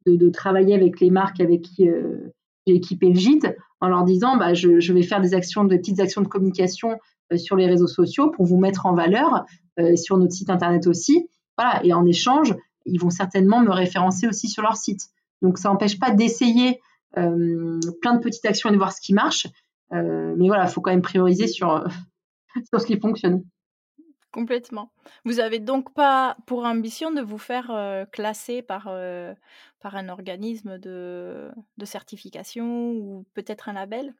de, 0.06 0.30
travailler 0.30 0.76
avec 0.76 1.00
les 1.00 1.10
marques 1.10 1.39
avec 1.39 1.62
qui 1.63 1.89
j'ai 2.67 2.76
équipé 2.76 3.10
le 3.10 3.15
gîte 3.15 3.48
en 3.82 3.88
leur 3.88 4.04
disant 4.04 4.38
bah, 4.38 4.54
je, 4.54 4.93
vais 4.93 5.04
faire 5.04 5.22
des 5.22 5.34
actions, 5.34 5.63
des 5.63 5.78
petites 5.78 6.00
actions 6.00 6.22
de 6.22 6.28
communication 6.28 6.98
euh, 7.32 7.38
sur 7.38 7.56
les 7.56 7.67
réseaux 7.67 7.88
sociaux 7.88 8.30
pour 8.32 8.45
vous 8.45 8.58
mettre 8.58 8.86
en 8.86 8.93
valeur, 8.93 9.45
euh, 9.80 9.95
sur 9.95 10.17
notre 10.17 10.34
site 10.34 10.50
internet 10.50 10.88
aussi. 10.88 11.30
Voilà, 11.58 11.84
et 11.86 11.93
en 11.93 12.06
échange, 12.06 12.56
ils 12.86 13.00
vont 13.00 13.10
certainement 13.10 13.62
me 13.62 13.72
référencer 13.72 14.28
aussi 14.28 14.48
sur 14.48 14.63
leur 14.63 14.78
site. 14.78 15.02
Donc 15.41 15.58
ça 15.58 15.69
n'empêche 15.69 16.00
pas 16.00 16.12
d'essayer 16.12 16.69
euh, 16.69 16.74
plein 17.13 18.13
de 18.15 18.19
petites 18.19 18.45
actions 18.45 18.69
et 18.69 18.74
de 18.74 18.78
voir 18.78 18.93
ce 18.93 19.02
qui 19.02 19.13
marche. 19.13 19.48
mais 19.91 20.48
voilà, 20.48 20.65
il 20.65 20.69
faut 20.69 20.82
quand 20.82 20.91
même 20.91 21.02
prioriser 21.02 21.48
sur, 21.48 21.88
sur 22.69 22.82
ce 22.82 22.86
qui 22.86 23.00
fonctionne. 23.00 23.43
Complètement. 24.32 24.91
Vous 25.26 25.39
avez 25.39 25.60
donc 25.60 25.93
pas 25.93 26.38
pour 26.45 26.63
ambition 26.63 27.12
de 27.12 27.22
vous 27.22 27.39
faire 27.39 28.06
classer 28.12 28.62
par, 28.62 28.91
par 29.80 29.95
un 29.95 30.10
organisme 30.10 30.78
de, 30.78 31.50
de 31.78 31.86
certification 31.86 32.91
ou 32.91 33.26
peut-être 33.34 33.69
un 33.69 33.74
label? 33.74 34.13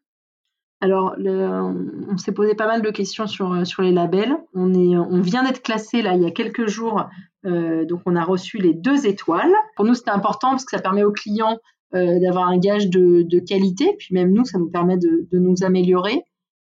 Alors, 0.82 1.15
on 1.19 2.17
s'est 2.17 2.32
posé 2.32 2.56
pas 2.56 2.65
mal 2.65 2.82
de 2.82 2.89
questions 2.89 3.28
sur, 3.28 3.67
sur 3.67 3.82
les 3.82 3.91
labels. 3.91 4.36
On, 4.54 4.73
est, 4.73 4.97
on 4.97 5.19
vient 5.19 5.43
d'être 5.43 5.62
classé 5.62 6.02
là 6.02 6.15
il 6.15 6.23
y 6.23 6.25
a 6.25 6.32
quelques 6.32 6.67
jours, 6.67 7.08
donc 7.43 8.02
on 8.06 8.15
a 8.15 8.23
reçu 8.23 8.58
les 8.58 8.73
deux 8.73 9.06
étoiles. 9.06 9.54
Pour 9.75 9.86
nous, 9.86 9.93
c'était 9.93 10.12
important 10.12 10.52
parce 10.52 10.65
que 10.65 10.71
ça 10.71 10.82
permet 10.82 11.04
aux 11.04 11.12
clients 11.12 11.60
d'avoir 11.91 12.47
un 12.47 12.60
gage 12.60 12.89
de, 12.89 13.23
de, 13.23 13.39
qualité, 13.39 13.95
puis 13.97 14.13
même 14.13 14.32
nous, 14.32 14.45
ça 14.45 14.60
nous 14.60 14.69
permet 14.69 14.97
de, 14.97 15.28
de 15.32 15.39
nous 15.39 15.63
améliorer 15.63 16.23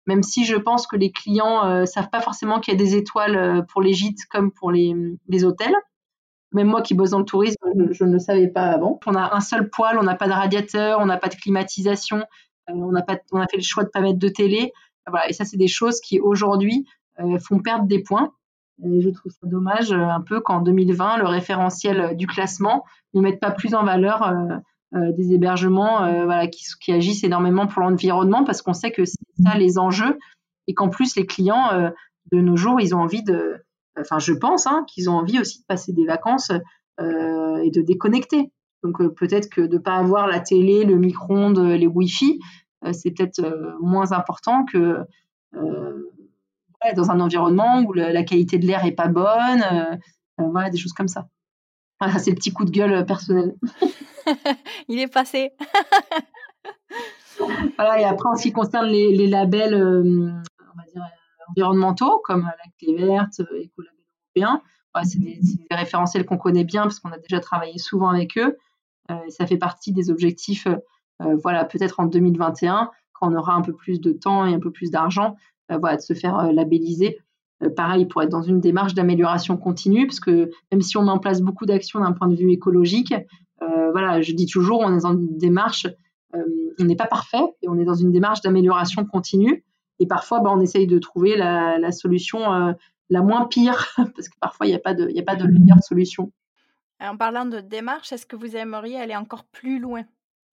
même 0.07 0.23
si 0.23 0.45
je 0.45 0.57
pense 0.57 0.87
que 0.87 0.97
les 0.97 1.13
clients 1.13 1.65
euh, 1.65 1.85
savent 1.85 2.11
pas 2.11 2.21
forcément 2.21 2.61
qu'il 2.61 2.75
y 2.75 2.77
a 2.77 2.79
des 2.79 2.97
étoiles 2.97 3.37
euh, 3.37 3.63
pour 3.63 3.83
les 3.83 3.93
gîtes 3.93 4.27
comme 4.31 4.51
pour 4.51 4.73
les, 4.73 4.95
hôtels. 5.45 5.75
Même 6.53 6.67
moi 6.67 6.83
qui 6.83 6.95
bosse 6.95 7.11
dans 7.11 7.19
le 7.19 7.25
tourisme, 7.25 7.57
je, 7.93 8.05
ne 8.05 8.13
le 8.13 8.19
savais 8.19 8.49
pas 8.49 8.67
avant. 8.67 9.01
On 9.07 9.15
a 9.15 9.35
un 9.35 9.41
seul 9.41 9.71
poêle, 9.71 9.99
on 9.99 10.03
n'a 10.03 10.15
pas 10.15 10.27
de 10.27 10.33
radiateur, 10.33 10.99
on 11.01 11.07
n'a 11.07 11.17
pas 11.17 11.29
de 11.29 11.35
climatisation, 11.35 12.19
euh, 12.69 12.75
on, 12.75 12.95
a 12.95 13.03
pas, 13.03 13.19
on 13.33 13.41
a 13.41 13.47
fait 13.47 13.57
le 13.57 13.63
choix 13.63 13.85
de 13.85 13.89
ne 13.89 13.93
pas 13.93 14.01
mettre 14.01 14.19
de 14.19 14.29
télé. 14.29 14.73
Voilà. 15.07 15.29
Et 15.29 15.33
ça, 15.33 15.45
c'est 15.45 15.57
des 15.57 15.69
choses 15.69 16.01
qui 16.01 16.21
aujourd'hui 16.21 16.87
font 17.41 17.59
perdre 17.59 17.87
des 17.87 18.03
points. 18.03 18.33
Et 18.85 19.03
je 19.03 19.11
trouve 19.11 19.31
ça 19.31 19.47
dommage 19.47 19.93
un 19.93 20.21
peu 20.23 20.41
qu'en 20.41 20.61
2020, 20.61 21.19
le 21.19 21.27
référentiel 21.27 22.17
du 22.17 22.27
classement 22.27 22.85
ne 23.13 23.21
mette 23.21 23.39
pas 23.39 23.51
plus 23.51 23.75
en 23.75 23.85
valeur 23.85 24.23
euh, 24.23 24.57
des 24.93 25.33
hébergements 25.33 26.05
euh, 26.05 26.25
voilà, 26.25 26.47
qui, 26.49 26.93
agissent 26.93 27.25
énormément 27.25 27.67
pour 27.67 27.83
l'environnement 27.83 28.45
parce 28.45 28.61
qu'on 28.61 28.75
sait 28.75 28.91
que 28.91 29.05
c'est 29.05 29.17
ça 29.43 29.57
les 29.57 29.79
enjeux 29.79 30.19
et 30.67 30.75
qu'en 30.75 30.91
plus 30.91 31.17
les 31.17 31.25
clients 31.25 31.73
euh, 31.73 31.91
de 32.31 32.41
nos 32.41 32.57
jours 32.57 32.79
ils 32.81 32.95
ont 32.95 33.01
envie 33.01 33.23
de, 33.23 33.57
enfin 33.99 34.19
je 34.19 34.35
pense 34.35 34.67
hein, 34.67 34.85
qu'ils 34.87 35.09
ont 35.09 35.15
envie 35.15 35.39
aussi 35.39 35.61
de 35.61 35.65
passer 35.67 35.93
des 35.93 36.05
vacances 36.05 36.53
et 37.01 37.71
de 37.71 37.83
déconnecter. 37.83 38.53
Donc 38.85 39.03
peut-être 39.15 39.49
que 39.49 39.61
de 39.63 39.75
ne 39.75 39.79
pas 39.79 39.97
avoir 39.97 40.29
la 40.29 40.39
télé, 40.39 40.85
le 40.85 40.97
micro-ondes, 40.97 41.59
les 41.59 41.89
Wi-Fi, 41.89 42.39
c'est 42.93 43.11
peut-être 43.11 43.43
moins 43.81 44.13
important 44.13 44.65
que 44.65 44.99
dans 45.53 47.11
un 47.11 47.19
environnement 47.19 47.81
où 47.81 47.93
la 47.93 48.23
qualité 48.23 48.59
de 48.59 48.67
l'air 48.67 48.85
est 48.85 48.93
pas 48.93 49.09
bonne, 49.09 49.99
voilà 50.39 50.71
des 50.71 50.79
choses 50.79 50.93
comme 50.93 51.09
ça. 51.09 51.27
Voilà, 51.99 52.21
c'est 52.21 52.31
le 52.31 52.37
petit 52.37 52.53
coup 52.53 52.65
de 52.65 52.71
gueule 52.71 53.05
personnel. 53.05 53.57
Il 54.89 54.99
est 54.99 55.13
passé. 55.13 55.53
voilà, 57.77 58.01
et 58.01 58.05
après, 58.05 58.29
en 58.29 58.37
ce 58.37 58.43
qui 58.43 58.53
concerne 58.53 58.87
les, 58.87 59.27
labels 59.27 59.75
euh, 59.75 60.31
environnementaux, 61.51 62.21
comme 62.25 62.43
la 62.43 62.71
clé 62.79 62.95
verte, 62.95 63.41
euh, 63.41 63.61
Écolabel 63.61 63.95
européen, 64.37 64.63
c'est 65.05 65.19
des, 65.19 65.41
référentiels 65.71 66.25
qu'on 66.25 66.39
connaît 66.39 66.65
bien 66.65 66.83
parce 66.83 67.01
qu'on 67.01 67.13
a 67.13 67.19
déjà 67.19 67.41
travaillé 67.41 67.79
souvent 67.79 68.11
avec 68.11 68.37
eux. 68.39 68.57
Euh, 69.11 69.15
ça 69.29 69.47
fait 69.47 69.57
partie 69.57 69.93
des 69.93 70.11
objectifs, 70.11 70.69
voilà, 71.21 71.65
peut-être 71.65 72.01
en 72.01 72.07
2021, 72.07 72.91
quand 73.13 73.31
on 73.31 73.37
aura 73.37 73.55
un 73.55 73.63
peu 73.63 73.73
plus 73.73 74.01
de 74.01 74.11
temps 74.11 74.45
et 74.45 74.53
un 74.53 74.59
peu 74.59 74.73
plus 74.73 74.91
d'argent, 74.91 75.37
voilà, 75.69 75.97
de 75.97 76.03
se 76.03 76.15
faire 76.15 76.53
labelliser. 76.53 77.21
pareil, 77.77 78.07
pour 78.07 78.23
être 78.23 78.29
dans 78.29 78.43
une 78.43 78.59
démarche 78.59 78.95
d'amélioration 78.95 79.57
continue, 79.57 80.09
parce 80.09 80.19
que 80.19 80.51
même 80.73 80.83
si 80.83 80.97
on 80.97 81.05
met 81.05 81.13
en 81.13 81.21
place 81.21 81.41
beaucoup 81.41 81.65
d'actions 81.65 82.01
d'un 82.01 82.11
point 82.11 82.27
de 82.27 82.35
vue 82.35 82.51
écologique, 82.51 83.15
euh, 83.52 83.52
voilà, 83.93 84.21
je 84.21 84.33
dis 84.33 84.47
toujours, 84.47 84.81
on 84.81 84.97
est 84.97 85.03
dans 85.03 85.13
une 85.13 85.39
démarche, 85.39 85.87
euh, 86.35 86.75
on 86.81 86.85
n'est 86.85 86.97
pas 86.97 87.07
parfait 87.07 87.45
et 87.63 87.69
on 87.69 87.79
est 87.79 87.85
dans 87.85 87.95
une 87.95 88.13
démarche 88.13 88.41
d'amélioration 88.41 89.05
continue. 89.05 89.65
Et 89.99 90.07
parfois, 90.07 90.41
bah, 90.41 90.51
on 90.53 90.61
essaye 90.61 90.87
de 90.87 90.99
trouver 90.99 91.37
la, 91.37 91.93
solution 91.93 92.53
euh, 92.53 92.73
la 93.11 93.23
moins 93.23 93.47
pire, 93.47 93.87
parce 93.97 94.29
que 94.29 94.39
parfois, 94.41 94.67
il 94.67 94.71
n'y 94.71 94.77
a 94.77 94.81
pas 94.81 94.95
de, 94.95 95.09
a 95.17 95.23
pas 95.23 95.37
de 95.37 95.47
meilleure 95.47 95.83
solution. 95.83 96.33
En 97.01 97.17
parlant 97.17 97.47
de 97.47 97.61
démarche, 97.61 98.13
est-ce 98.13 98.27
que 98.27 98.37
vous 98.37 98.57
aimeriez 98.57 98.97
aller 98.97 99.17
encore 99.17 99.45
plus 99.45 99.79
loin 99.79 100.03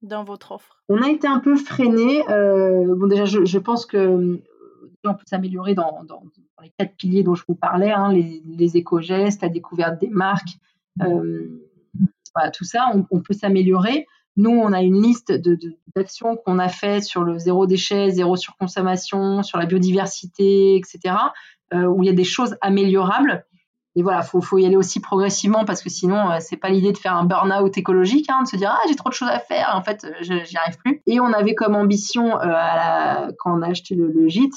dans 0.01 0.23
votre 0.23 0.51
offre? 0.51 0.81
On 0.89 1.01
a 1.01 1.09
été 1.09 1.27
un 1.27 1.39
peu 1.39 1.55
freiné. 1.55 2.23
bon, 2.27 3.07
déjà, 3.07 3.25
je, 3.25 3.57
pense 3.59 3.85
que 3.85 4.41
on 5.05 5.13
peut 5.13 5.25
s'améliorer 5.25 5.75
dans, 5.75 6.05
les 6.61 6.71
quatre 6.77 6.95
piliers 6.95 7.23
dont 7.23 7.35
je 7.35 7.43
vous 7.47 7.55
parlais, 7.55 7.91
hein, 7.91 8.11
les, 8.11 8.77
éco-gestes, 8.77 9.43
la 9.43 9.49
découverte 9.49 10.01
des 10.01 10.09
marques, 10.09 10.57
tout 12.53 12.63
ça, 12.63 12.91
on, 13.11 13.19
peut 13.21 13.33
s'améliorer. 13.33 14.07
Nous, 14.37 14.51
on 14.51 14.71
a 14.73 14.81
une 14.81 15.01
liste 15.01 15.33
d'actions 15.95 16.37
qu'on 16.37 16.59
a 16.59 16.69
fait 16.69 17.01
sur 17.01 17.23
le 17.23 17.37
zéro 17.37 17.65
déchet, 17.65 18.11
zéro 18.11 18.35
surconsommation, 18.35 19.43
sur 19.43 19.57
la 19.57 19.65
biodiversité, 19.65 20.75
etc., 20.75 21.15
euh, 21.73 21.85
où 21.85 22.03
il 22.03 22.07
y 22.07 22.09
a 22.09 22.13
des 22.13 22.23
choses 22.23 22.57
améliorables. 22.61 23.45
et 23.95 24.01
voilà, 24.01 24.21
faut, 24.21 24.41
faut 24.41 24.57
y 24.57 24.65
aller 24.65 24.77
aussi 24.77 24.99
progressivement 24.99 25.65
parce 25.65 25.81
que 25.81 25.89
sinon, 25.89 26.29
c'est 26.39 26.57
pas 26.57 26.69
l'idée 26.69 26.91
de 26.91 26.97
faire 26.97 27.15
un 27.15 27.25
burn-out 27.25 27.77
écologique, 27.77 28.27
hein, 28.29 28.43
de 28.43 28.47
se 28.47 28.55
dire 28.55 28.71
ah 28.71 28.87
j'ai 28.87 28.95
trop 28.95 29.09
de 29.09 29.13
choses 29.13 29.29
à 29.29 29.39
faire, 29.39 29.73
en 29.75 29.83
fait, 29.83 30.05
j'y 30.21 30.57
arrive 30.57 30.77
plus. 30.77 31.01
Et 31.05 31.19
on 31.19 31.33
avait 31.33 31.55
comme 31.55 31.75
ambition 31.75 32.31
quand 32.31 33.57
on 33.57 33.61
a 33.61 33.67
acheté 33.67 33.95
le 33.95 34.27
gîte, 34.27 34.55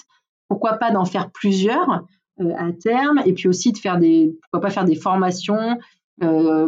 pourquoi 0.49 0.75
pas 0.75 0.91
d'en 0.91 1.05
faire 1.05 1.31
plusieurs 1.31 2.05
à 2.41 2.73
terme, 2.73 3.21
et 3.25 3.33
puis 3.33 3.49
aussi 3.49 3.73
de 3.73 3.79
faire 3.79 3.99
des, 3.99 4.37
pourquoi 4.43 4.61
pas 4.61 4.71
faire 4.71 4.85
des 4.85 4.97
formations 4.97 5.59
euh, 5.61 5.75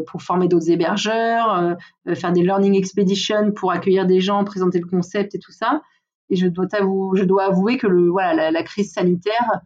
pour 0.06 0.22
former 0.22 0.48
d'autres 0.48 0.70
hébergeurs, 0.70 1.54
euh, 1.54 1.74
euh, 2.08 2.14
faire 2.14 2.32
des 2.32 2.42
learning 2.42 2.74
expeditions 2.74 3.52
pour 3.52 3.70
accueillir 3.70 4.06
des 4.06 4.20
gens, 4.20 4.44
présenter 4.44 4.80
le 4.80 4.86
concept 4.86 5.34
et 5.34 5.38
tout 5.38 5.52
ça. 5.52 5.82
Et 6.30 6.36
je 6.36 6.46
dois, 6.46 6.66
avouer 7.44 7.76
que 7.76 7.86
la, 7.86 8.62
crise 8.62 8.92
sanitaire 8.92 9.60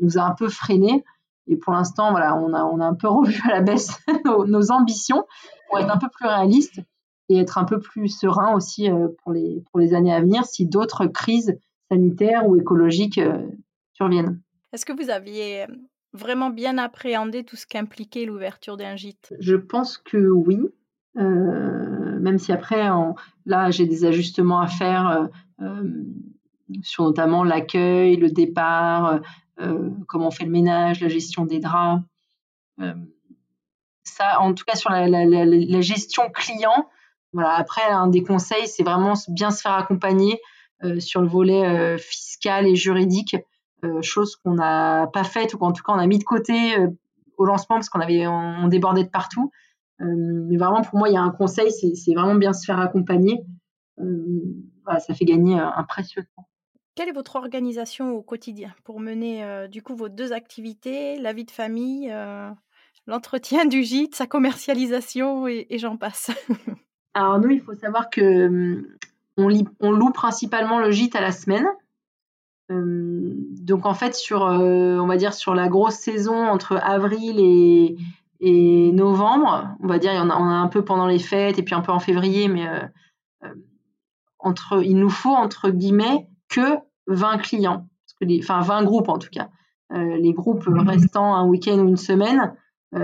nous 0.00 0.18
a 0.18 0.22
un 0.22 0.34
peu 0.34 0.48
freinés. 0.48 1.04
Et 1.46 1.56
pour 1.56 1.72
l'instant, 1.72 2.12
on 2.12 2.80
a, 2.80 2.86
un 2.86 2.94
peu 2.94 3.08
revu 3.08 3.40
à 3.44 3.54
la 3.54 3.60
baisse 3.60 3.98
nos, 4.24 4.72
ambitions 4.72 5.24
pour 5.68 5.78
être 5.78 5.90
un 5.90 5.98
peu 5.98 6.08
plus 6.08 6.26
réaliste 6.26 6.80
et 7.28 7.38
être 7.38 7.58
un 7.58 7.64
peu 7.64 7.78
plus 7.78 8.08
serein 8.08 8.54
aussi 8.54 8.88
pour, 9.22 9.32
les, 9.32 9.62
pour 9.70 9.78
les 9.78 9.94
années 9.94 10.12
à 10.12 10.20
venir 10.20 10.44
si 10.44 10.66
d'autres 10.66 11.06
crises 11.06 11.56
sanitaires 11.90 12.48
ou 12.48 12.56
écologiques 12.56 13.20
surviennent. 13.92 14.40
Est-ce 14.72 14.84
que 14.84 14.92
vous 14.92 15.10
aviez 15.10 15.66
vraiment 16.12 16.50
bien 16.50 16.78
appréhender 16.78 17.44
tout 17.44 17.56
ce 17.56 17.66
qu'impliquait 17.66 18.24
l'ouverture 18.24 18.76
d'un 18.76 18.96
gîte 18.96 19.34
Je 19.38 19.56
pense 19.56 19.98
que 19.98 20.18
oui. 20.18 20.58
Euh, 21.16 22.18
même 22.20 22.38
si 22.38 22.52
après, 22.52 22.88
là, 23.46 23.70
j'ai 23.70 23.86
des 23.86 24.04
ajustements 24.04 24.60
à 24.60 24.68
faire 24.68 25.08
euh, 25.08 25.64
euh, 25.64 26.04
sur 26.82 27.04
notamment 27.04 27.44
l'accueil, 27.44 28.16
le 28.16 28.30
départ, 28.30 29.20
comment 30.06 30.28
on 30.28 30.30
fait 30.30 30.46
le 30.46 30.50
ménage, 30.50 31.00
la 31.02 31.08
gestion 31.08 31.44
des 31.44 31.58
draps. 31.58 32.02
ça, 34.04 34.40
en 34.40 34.54
tout 34.54 34.64
cas, 34.64 34.74
sur 34.74 34.90
la, 34.90 35.80
gestion 35.80 36.30
client, 36.30 36.88
voilà, 37.32 37.54
après, 37.56 37.82
un 37.82 38.06
des 38.06 38.22
conseils, 38.22 38.66
c'est 38.68 38.84
vraiment 38.84 39.14
bien 39.28 39.50
se 39.50 39.60
faire 39.60 39.74
accompagner 39.74 40.40
sur 40.98 41.20
le 41.20 41.28
volet 41.28 41.98
fiscal 41.98 42.66
et 42.66 42.76
juridique 42.76 43.36
chose 44.02 44.36
qu'on 44.36 44.54
n'a 44.54 45.08
pas 45.12 45.24
faite 45.24 45.54
ou 45.54 45.58
qu'en 45.58 45.72
tout 45.72 45.82
cas 45.82 45.92
on 45.92 45.98
a 45.98 46.06
mis 46.06 46.18
de 46.18 46.24
côté 46.24 46.76
euh, 46.76 46.88
au 47.36 47.44
lancement 47.44 47.76
parce 47.76 47.88
qu'on 47.88 48.00
avait 48.00 48.26
on, 48.26 48.68
débordait 48.68 49.04
de 49.04 49.08
partout. 49.08 49.50
Euh, 50.00 50.04
mais 50.06 50.56
vraiment 50.56 50.82
pour 50.82 50.98
moi 50.98 51.08
il 51.08 51.14
y 51.14 51.16
a 51.16 51.22
un 51.22 51.30
conseil, 51.30 51.70
c'est 51.70 52.14
vraiment 52.14 52.34
bien 52.34 52.52
se 52.52 52.64
faire 52.64 52.80
accompagner. 52.80 53.42
ça 53.98 55.14
fait 55.14 55.24
gagner 55.24 55.58
un 55.58 55.84
précieux 55.84 56.24
temps. 56.36 56.48
Quelle 56.96 57.08
est 57.08 57.12
votre 57.12 57.36
organisation 57.36 58.12
au 58.12 58.22
quotidien 58.22 58.74
pour 58.84 59.00
mener 59.00 59.68
du 59.68 59.82
coup 59.82 59.94
vos 59.94 60.08
deux 60.08 60.32
activités, 60.32 61.18
la 61.18 61.32
vie 61.32 61.44
de 61.44 61.50
famille, 61.50 62.12
l'entretien 63.06 63.66
du 63.66 63.82
gîte, 63.82 64.14
sa 64.14 64.26
commercialisation 64.26 65.46
et, 65.46 65.66
j'en 65.78 65.96
passe? 65.96 66.30
Alors 67.14 67.38
nous, 67.40 67.50
il 67.50 67.60
faut 67.60 67.74
savoir 67.74 68.10
que 68.10 68.82
on, 69.36 69.48
on, 69.80 69.92
loue 69.92 70.12
principalement 70.12 70.78
le 70.78 70.90
gîte 70.90 71.16
à 71.16 71.20
la 71.20 71.32
semaine. 71.32 71.66
Euh, 72.70 73.34
donc 73.62 73.84
en 73.84 73.94
fait 73.94 74.14
sur 74.14 74.44
euh, 74.44 74.98
on 74.98 75.06
va 75.06 75.16
dire 75.16 75.34
sur 75.34 75.54
la 75.54 75.68
grosse 75.68 75.96
saison 75.96 76.36
entre 76.48 76.78
avril 76.82 77.36
et, 77.40 77.96
et 78.40 78.92
novembre, 78.92 79.68
on 79.82 79.88
va 79.88 79.98
dire, 79.98 80.12
on 80.14 80.30
a, 80.30 80.36
on 80.36 80.48
a, 80.48 80.54
un 80.54 80.68
peu 80.68 80.84
pendant 80.84 81.06
les 81.06 81.18
fêtes 81.18 81.58
et 81.58 81.62
puis 81.62 81.74
un 81.74 81.80
peu 81.80 81.92
en 81.92 81.98
février, 81.98 82.48
mais 82.48 82.68
euh, 82.68 83.48
entre, 84.38 84.82
il 84.84 84.96
nous 84.96 85.10
faut 85.10 85.34
entre 85.34 85.70
guillemets 85.70 86.28
que 86.48 86.78
20 87.08 87.38
clients, 87.38 87.88
parce 88.06 88.14
que 88.20 88.24
les, 88.24 88.40
enfin 88.42 88.60
20 88.60 88.84
groupes 88.84 89.08
en 89.08 89.18
tout 89.18 89.30
cas. 89.30 89.48
les 89.90 90.32
groupes 90.32 90.66
mmh. 90.66 90.88
restant 90.88 91.34
un 91.34 91.44
week-end 91.46 91.78
ou 91.78 91.88
une 91.88 91.96
semaine, 91.96 92.54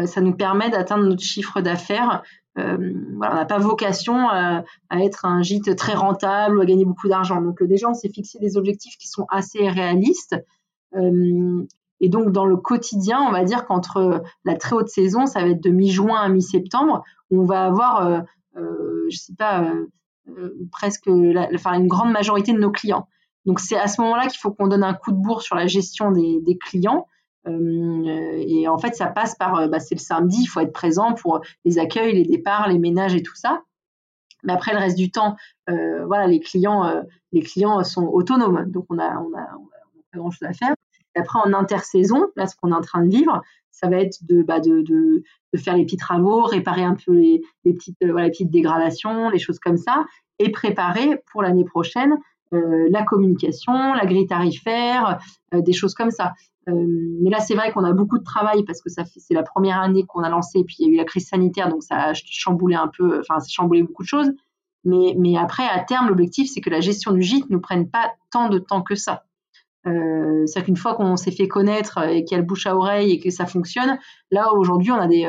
ça 0.07 0.21
nous 0.21 0.35
permet 0.35 0.71
d'atteindre 0.71 1.05
notre 1.05 1.23
chiffre 1.23 1.61
d'affaires 1.61 2.23
euh, 2.59 2.92
on 3.14 3.19
n'a 3.19 3.45
pas 3.45 3.59
vocation 3.59 4.29
à, 4.29 4.64
être 4.90 5.25
un 5.25 5.42
gîte 5.42 5.77
très 5.77 5.95
rentable 5.95 6.59
ou 6.59 6.61
à 6.61 6.64
gagner 6.64 6.85
beaucoup 6.85 7.09
d'argent. 7.09 7.40
Donc 7.40 7.61
euh, 7.62 7.66
déjà, 7.66 7.88
on 7.88 7.95
s'est 7.95 8.09
fixé 8.09 8.38
des 8.38 8.57
objectifs 8.57 8.97
qui 8.97 9.09
sont 9.09 9.27
assez 9.31 9.69
réalistes. 9.69 10.37
Euh, 10.95 11.66
et 12.01 12.09
donc 12.09 12.33
dans 12.33 12.47
le 12.47 12.57
quotidien, 12.57 13.21
on 13.21 13.33
va 13.33 13.45
dire 13.45 13.66
qu'entre 13.66 14.23
la 14.45 14.55
très 14.57 14.77
haute 14.77 14.88
saison, 14.88 15.27
ça 15.27 15.40
va 15.40 15.49
être 15.49 15.62
de 15.62 15.71
mi-juin 15.71 16.21
à 16.21 16.29
mi-septembre, 16.29 17.03
on 17.31 17.42
va 17.42 17.64
avoir, 17.64 18.23
je 18.55 19.16
sais 19.16 19.33
pas, 19.35 19.73
presque, 20.71 21.09
enfin 21.55 21.73
une 21.73 21.88
grande 21.88 22.12
majorité 22.12 22.53
de 22.53 22.59
nos 22.59 22.71
clients. 22.71 23.09
Donc 23.47 23.61
c'est 23.61 23.79
à 23.79 23.87
ce 23.87 24.01
moment-là 24.03 24.27
qu'il 24.27 24.38
faut 24.38 24.53
qu'on 24.53 24.66
donne 24.66 24.83
un 24.83 24.92
coup 24.92 25.12
de 25.12 25.16
bourre 25.16 25.40
sur 25.40 25.55
la 25.55 25.66
gestion 25.66 26.11
des, 26.11 26.59
clients 26.61 27.07
euh, 27.07 27.16
et 27.47 28.69
en 28.69 28.79
fait, 28.79 28.95
ça 28.95 29.07
passe 29.07 29.35
par, 29.35 29.57
euh, 29.57 29.69
bah, 29.69 29.81
c'est 29.81 29.95
le 29.95 30.01
samedi, 30.01 30.39
il 30.43 30.47
faut 30.47 30.61
être 30.61 30.73
présent 30.73 31.15
pour 31.15 31.41
les 31.65 31.79
accueils, 31.79 32.13
les 32.15 32.25
départs, 32.25 32.69
les 32.69 32.79
ménages 32.79 33.15
et 33.15 33.23
tout 33.23 33.35
ça. 33.35 33.63
Mais 34.43 34.53
après, 34.53 34.73
le 34.73 34.79
reste 34.79 34.97
du 34.97 35.11
temps, 35.11 35.37
euh, 35.71 36.05
voilà, 36.07 36.27
les 36.27 36.41
clients, 36.41 37.03
les 37.33 37.43
clients 37.43 37.83
sont 37.83 38.07
autonomes, 38.07 38.71
donc 38.71 38.87
on 38.91 38.99
a, 38.99 39.11
pas 40.13 40.19
grand 40.19 40.31
chose 40.31 40.49
à 40.49 40.53
faire. 40.53 40.75
Et 41.17 41.21
après, 41.21 41.41
en 41.43 41.53
intersaison, 41.53 42.27
là, 42.37 42.47
ce 42.47 42.55
qu'on 42.55 42.71
est 42.71 42.77
en 42.77 42.81
train 42.81 43.05
de 43.05 43.11
vivre, 43.11 43.43
ça 43.71 43.89
va 43.89 43.97
être 43.97 44.19
de, 44.23 44.43
bah, 44.43 44.61
faire 45.57 45.77
les 45.77 45.85
petits 45.85 45.97
travaux, 45.97 46.43
réparer 46.45 46.85
un 46.85 46.95
peu 46.95 47.13
les, 47.13 47.43
petites, 47.65 48.51
dégradations, 48.51 49.31
les 49.31 49.39
choses 49.39 49.59
comme 49.59 49.79
ça, 49.79 50.05
et 50.39 50.51
préparer 50.51 51.23
pour 51.31 51.43
l'année 51.43 51.65
prochaine 51.65 52.13
euh, 52.13 52.17
la 52.53 53.03
communication, 53.03 53.95
la 53.95 54.07
grille 54.07 54.27
tarifaire, 54.27 55.19
euh, 55.55 55.61
des 55.61 55.73
choses 55.73 55.95
comme 55.95 56.11
ça. 56.11 56.33
Euh, 56.69 56.73
mais 57.23 57.31
là, 57.31 57.39
c'est 57.39 57.55
vrai 57.55 57.73
qu'on 57.73 57.85
a 57.85 57.93
beaucoup 57.93 58.19
de 58.19 58.25
travail 58.25 58.65
parce 58.65 58.83
que 58.83 58.91
ça 58.91 59.05
c'est 59.05 59.35
la 59.35 59.43
première 59.43 59.81
année 59.81 60.05
qu'on 60.05 60.23
a 60.23 60.29
lancé, 60.29 60.65
puis 60.65 60.77
il 60.81 60.87
y 60.87 60.91
a 60.91 60.93
eu 60.95 60.97
la 60.97 61.05
crise 61.05 61.29
sanitaire, 61.29 61.69
donc 61.69 61.83
ça 61.83 61.97
a 61.97 62.15
chamboulé 62.15 62.75
un 62.75 62.89
peu, 62.89 63.21
enfin, 63.21 63.39
ça 63.39 63.47
a 63.47 63.49
chamboulé 63.49 63.83
beaucoup 63.83 64.03
de 64.03 64.09
choses. 64.09 64.31
Mais, 64.85 65.37
après, 65.37 65.65
à 65.65 65.81
terme, 65.81 66.07
l'objectif, 66.07 66.49
c'est 66.49 66.61
que 66.61 66.71
la 66.71 66.79
gestion 66.79 67.11
du 67.11 67.21
gîte 67.21 67.51
ne 67.51 67.57
prenne 67.57 67.91
pas 67.91 68.13
tant 68.31 68.49
de 68.49 68.61
temps 68.61 68.83
que 68.83 68.95
ça. 68.95 69.25
Euh, 69.85 70.47
C'est-à-dire 70.47 70.67
qu'une 70.67 70.77
fois 70.77 70.95
qu'on 70.95 71.17
s'est 71.17 71.33
fait 71.33 71.49
connaître 71.49 71.99
et 72.09 72.23
qu'il 72.23 72.37
y 72.37 72.39
a 72.39 72.41
le 72.41 72.47
bouche 72.47 72.69
à 72.69 72.77
oreille 72.77 73.11
et 73.11 73.19
que 73.19 73.31
ça 73.31 73.47
fonctionne, 73.47 73.99
là, 74.31 74.53
aujourd'hui, 74.53 74.93
on 74.93 75.01
a 75.01 75.09
des, 75.09 75.29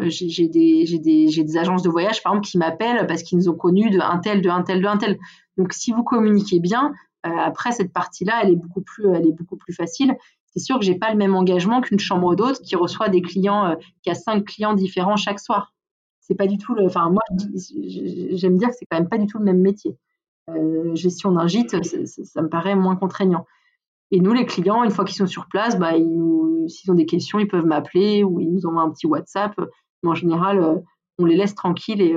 j'ai 0.00 0.48
des, 0.48 0.84
des, 0.98 1.56
agences 1.56 1.82
de 1.82 1.88
voyage, 1.88 2.22
par 2.22 2.32
exemple, 2.32 2.48
qui 2.48 2.58
m'appellent 2.58 3.06
parce 3.06 3.22
qu'ils 3.22 3.38
nous 3.38 3.48
ont 3.48 3.54
connus 3.54 3.90
de 3.90 3.98
un 3.98 4.18
tel, 4.18 4.40
de 4.40 4.48
un 4.48 4.62
tel, 4.62 4.80
de 4.80 4.86
un 4.86 4.96
tel. 4.96 5.18
Donc, 5.56 5.72
si 5.72 5.92
vous 5.92 6.02
communiquez 6.02 6.60
bien, 6.60 6.92
euh, 7.26 7.30
après 7.30 7.72
cette 7.72 7.92
partie-là, 7.92 8.40
elle 8.42 8.50
est 8.50 8.56
beaucoup 8.56 8.82
plus, 8.82 9.06
elle 9.14 9.26
est 9.26 9.32
beaucoup 9.32 9.56
plus 9.56 9.72
facile. 9.72 10.16
C'est 10.46 10.60
sûr 10.60 10.78
que 10.78 10.84
j'ai 10.84 10.96
pas 10.96 11.10
le 11.10 11.16
même 11.16 11.34
engagement 11.34 11.80
qu'une 11.80 11.98
chambre 11.98 12.34
d'hôte 12.34 12.60
qui 12.60 12.76
reçoit 12.76 13.08
des 13.08 13.22
clients, 13.22 13.66
euh, 13.66 13.74
qui 14.02 14.10
a 14.10 14.14
cinq 14.14 14.44
clients 14.44 14.74
différents 14.74 15.16
chaque 15.16 15.40
soir. 15.40 15.72
C'est 16.20 16.34
pas 16.34 16.46
du 16.46 16.58
tout 16.58 16.74
le. 16.74 16.86
Enfin, 16.86 17.10
moi, 17.10 17.22
j'aime 17.32 18.56
dire 18.56 18.68
que 18.68 18.74
c'est 18.78 18.86
quand 18.90 18.98
même 18.98 19.08
pas 19.08 19.18
du 19.18 19.26
tout 19.26 19.38
le 19.38 19.44
même 19.44 19.60
métier. 19.60 19.96
Euh, 20.50 20.94
gestion 20.94 21.32
d'un 21.32 21.46
gîte, 21.46 21.76
ça 21.84 22.42
me 22.42 22.48
paraît 22.48 22.74
moins 22.74 22.96
contraignant. 22.96 23.46
Et 24.10 24.20
nous, 24.20 24.32
les 24.32 24.44
clients, 24.44 24.84
une 24.84 24.90
fois 24.90 25.04
qu'ils 25.04 25.16
sont 25.16 25.26
sur 25.26 25.46
place, 25.46 25.78
bah, 25.78 25.92
s'ils 26.68 26.90
ont 26.90 26.94
des 26.94 27.06
questions, 27.06 27.38
ils 27.38 27.48
peuvent 27.48 27.64
m'appeler 27.64 28.24
ou 28.24 28.40
ils 28.40 28.52
nous 28.52 28.66
envoient 28.66 28.82
un 28.82 28.90
petit 28.90 29.06
WhatsApp. 29.06 29.54
Mais 30.02 30.10
en 30.10 30.14
général, 30.14 30.82
on 31.18 31.24
les 31.24 31.36
laisse 31.36 31.54
tranquilles 31.54 32.02
et 32.02 32.16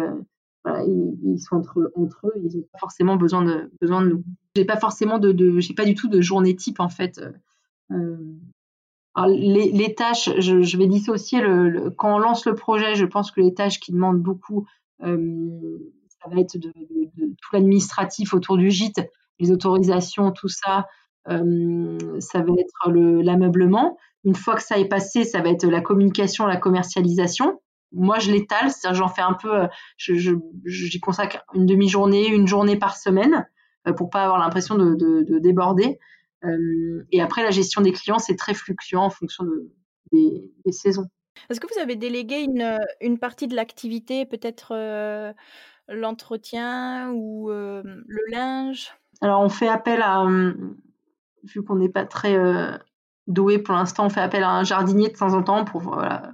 ils, 0.65 1.39
sont 1.39 1.57
entre, 1.57 1.79
eux, 1.79 2.33
ils 2.37 2.57
n'ont 2.57 2.67
pas 2.71 2.79
forcément 2.79 3.15
besoin 3.15 3.43
de, 3.43 3.71
besoin 3.81 4.01
de 4.01 4.09
nous. 4.09 4.23
J'ai 4.55 4.65
pas 4.65 4.77
forcément 4.77 5.19
de, 5.19 5.59
j'ai 5.59 5.73
pas 5.73 5.85
du 5.85 5.95
tout 5.95 6.07
de 6.07 6.21
journée 6.21 6.55
type 6.55 6.79
en 6.79 6.89
fait. 6.89 7.21
Euh, 7.91 8.17
les, 9.27 9.71
les, 9.71 9.95
tâches, 9.95 10.29
je, 10.39 10.77
vais 10.77 10.87
dissocier 10.87 11.41
quand 11.97 12.15
on 12.15 12.19
lance 12.19 12.45
le 12.45 12.55
projet, 12.55 12.95
je 12.95 13.05
pense 13.05 13.31
que 13.31 13.41
les 13.41 13.53
tâches 13.53 13.79
qui 13.79 13.91
demandent 13.91 14.21
beaucoup, 14.21 14.67
euh, 15.03 15.77
ça 16.21 16.29
va 16.29 16.41
être 16.41 16.57
tout 16.57 17.49
l'administratif 17.53 18.33
autour 18.33 18.57
du 18.57 18.71
gîte, 18.71 19.01
les 19.39 19.51
autorisations, 19.51 20.31
tout 20.31 20.49
ça. 20.49 20.87
Euh, 21.29 22.19
ça 22.19 22.39
va 22.39 22.53
être 22.57 22.91
l'ameublement. 22.91 23.97
Une 24.23 24.35
fois 24.35 24.55
que 24.55 24.63
ça 24.63 24.77
est 24.77 24.87
passé, 24.87 25.23
ça 25.23 25.41
va 25.41 25.49
être 25.49 25.65
la 25.65 25.81
communication, 25.81 26.45
la 26.45 26.57
commercialisation 26.57 27.59
moi, 27.95 28.19
je 28.19 28.31
l'étale, 28.31 28.71
c'est-à-dire 28.71 28.97
j'en 28.97 29.07
fais 29.07 29.21
un 29.21 29.33
peu, 29.33 29.63
euh, 29.63 29.67
j'y 29.97 30.19
je, 30.19 30.33
j'y 30.65 30.99
consacre 30.99 31.43
une 31.53 31.65
demi-journée, 31.65 32.27
une 32.27 32.47
journée 32.47 32.77
par 32.77 32.95
semaine 32.97 33.47
euh, 33.87 33.93
pour 33.93 34.09
pas 34.09 34.23
avoir 34.23 34.39
l'impression 34.39 34.75
de, 34.75 34.95
de, 34.95 35.39
déborder. 35.39 35.99
Euh, 36.43 37.05
et 37.11 37.21
après, 37.21 37.43
la 37.43 37.51
gestion 37.51 37.81
des 37.81 37.91
clients, 37.91 38.19
c'est 38.19 38.35
très 38.35 38.53
fluctuant 38.53 39.03
en 39.03 39.09
fonction 39.09 39.43
de, 39.43 39.71
des, 40.11 40.71
saisons. 40.71 41.07
Est-ce 41.49 41.59
que 41.59 41.67
vous 41.73 41.79
avez 41.79 41.95
délégué 41.95 42.41
une, 42.41 42.79
une 43.01 43.17
partie 43.17 43.47
de 43.47 43.55
l'activité, 43.55 44.25
peut-être 44.25 44.73
l'entretien 45.89 47.11
ou 47.11 47.49
le 47.49 48.31
linge? 48.31 48.91
Alors, 49.21 49.41
on 49.41 49.49
fait 49.49 49.67
appel 49.67 50.01
à, 50.01 50.25
vu 51.43 51.63
qu'on 51.63 51.75
n'est 51.75 51.89
pas 51.89 52.05
très 52.05 52.37
doué 53.27 53.59
pour 53.59 53.75
l'instant, 53.75 54.05
on 54.05 54.09
fait 54.09 54.21
appel 54.21 54.43
à 54.43 54.51
un 54.51 54.63
jardinier 54.63 55.09
de 55.09 55.15
temps 55.15 55.33
en 55.33 55.43
temps 55.43 55.65
pour 55.65 55.81
voilà, 55.81 56.27
euh, 56.27 56.31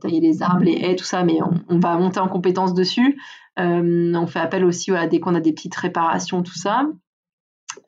tailler 0.00 0.20
les 0.20 0.42
arbres, 0.42 0.64
les 0.64 0.72
haies, 0.72 0.96
tout 0.96 1.04
ça, 1.04 1.24
mais 1.24 1.38
on, 1.68 1.78
va 1.78 1.96
monter 1.96 2.20
en 2.20 2.28
compétence 2.28 2.74
dessus. 2.74 3.20
Euh, 3.58 4.14
on 4.14 4.26
fait 4.26 4.38
appel 4.38 4.64
aussi 4.64 4.90
voilà, 4.90 5.06
dès 5.06 5.20
qu'on 5.20 5.34
a 5.34 5.40
des 5.40 5.52
petites 5.52 5.74
réparations, 5.74 6.42
tout 6.42 6.56
ça. 6.56 6.86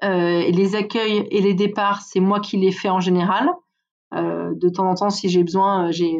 Euh, 0.02 0.50
les 0.50 0.74
accueils 0.74 1.26
et 1.30 1.40
les 1.40 1.54
départs, 1.54 2.02
c'est 2.02 2.20
moi 2.20 2.40
qui 2.40 2.56
les 2.56 2.72
fais 2.72 2.88
en 2.88 3.00
général. 3.00 3.48
de 4.12 4.68
temps 4.68 4.88
en 4.88 4.94
temps, 4.94 5.10
si 5.10 5.28
j'ai 5.28 5.42
besoin, 5.42 5.90
j'ai 5.90 6.18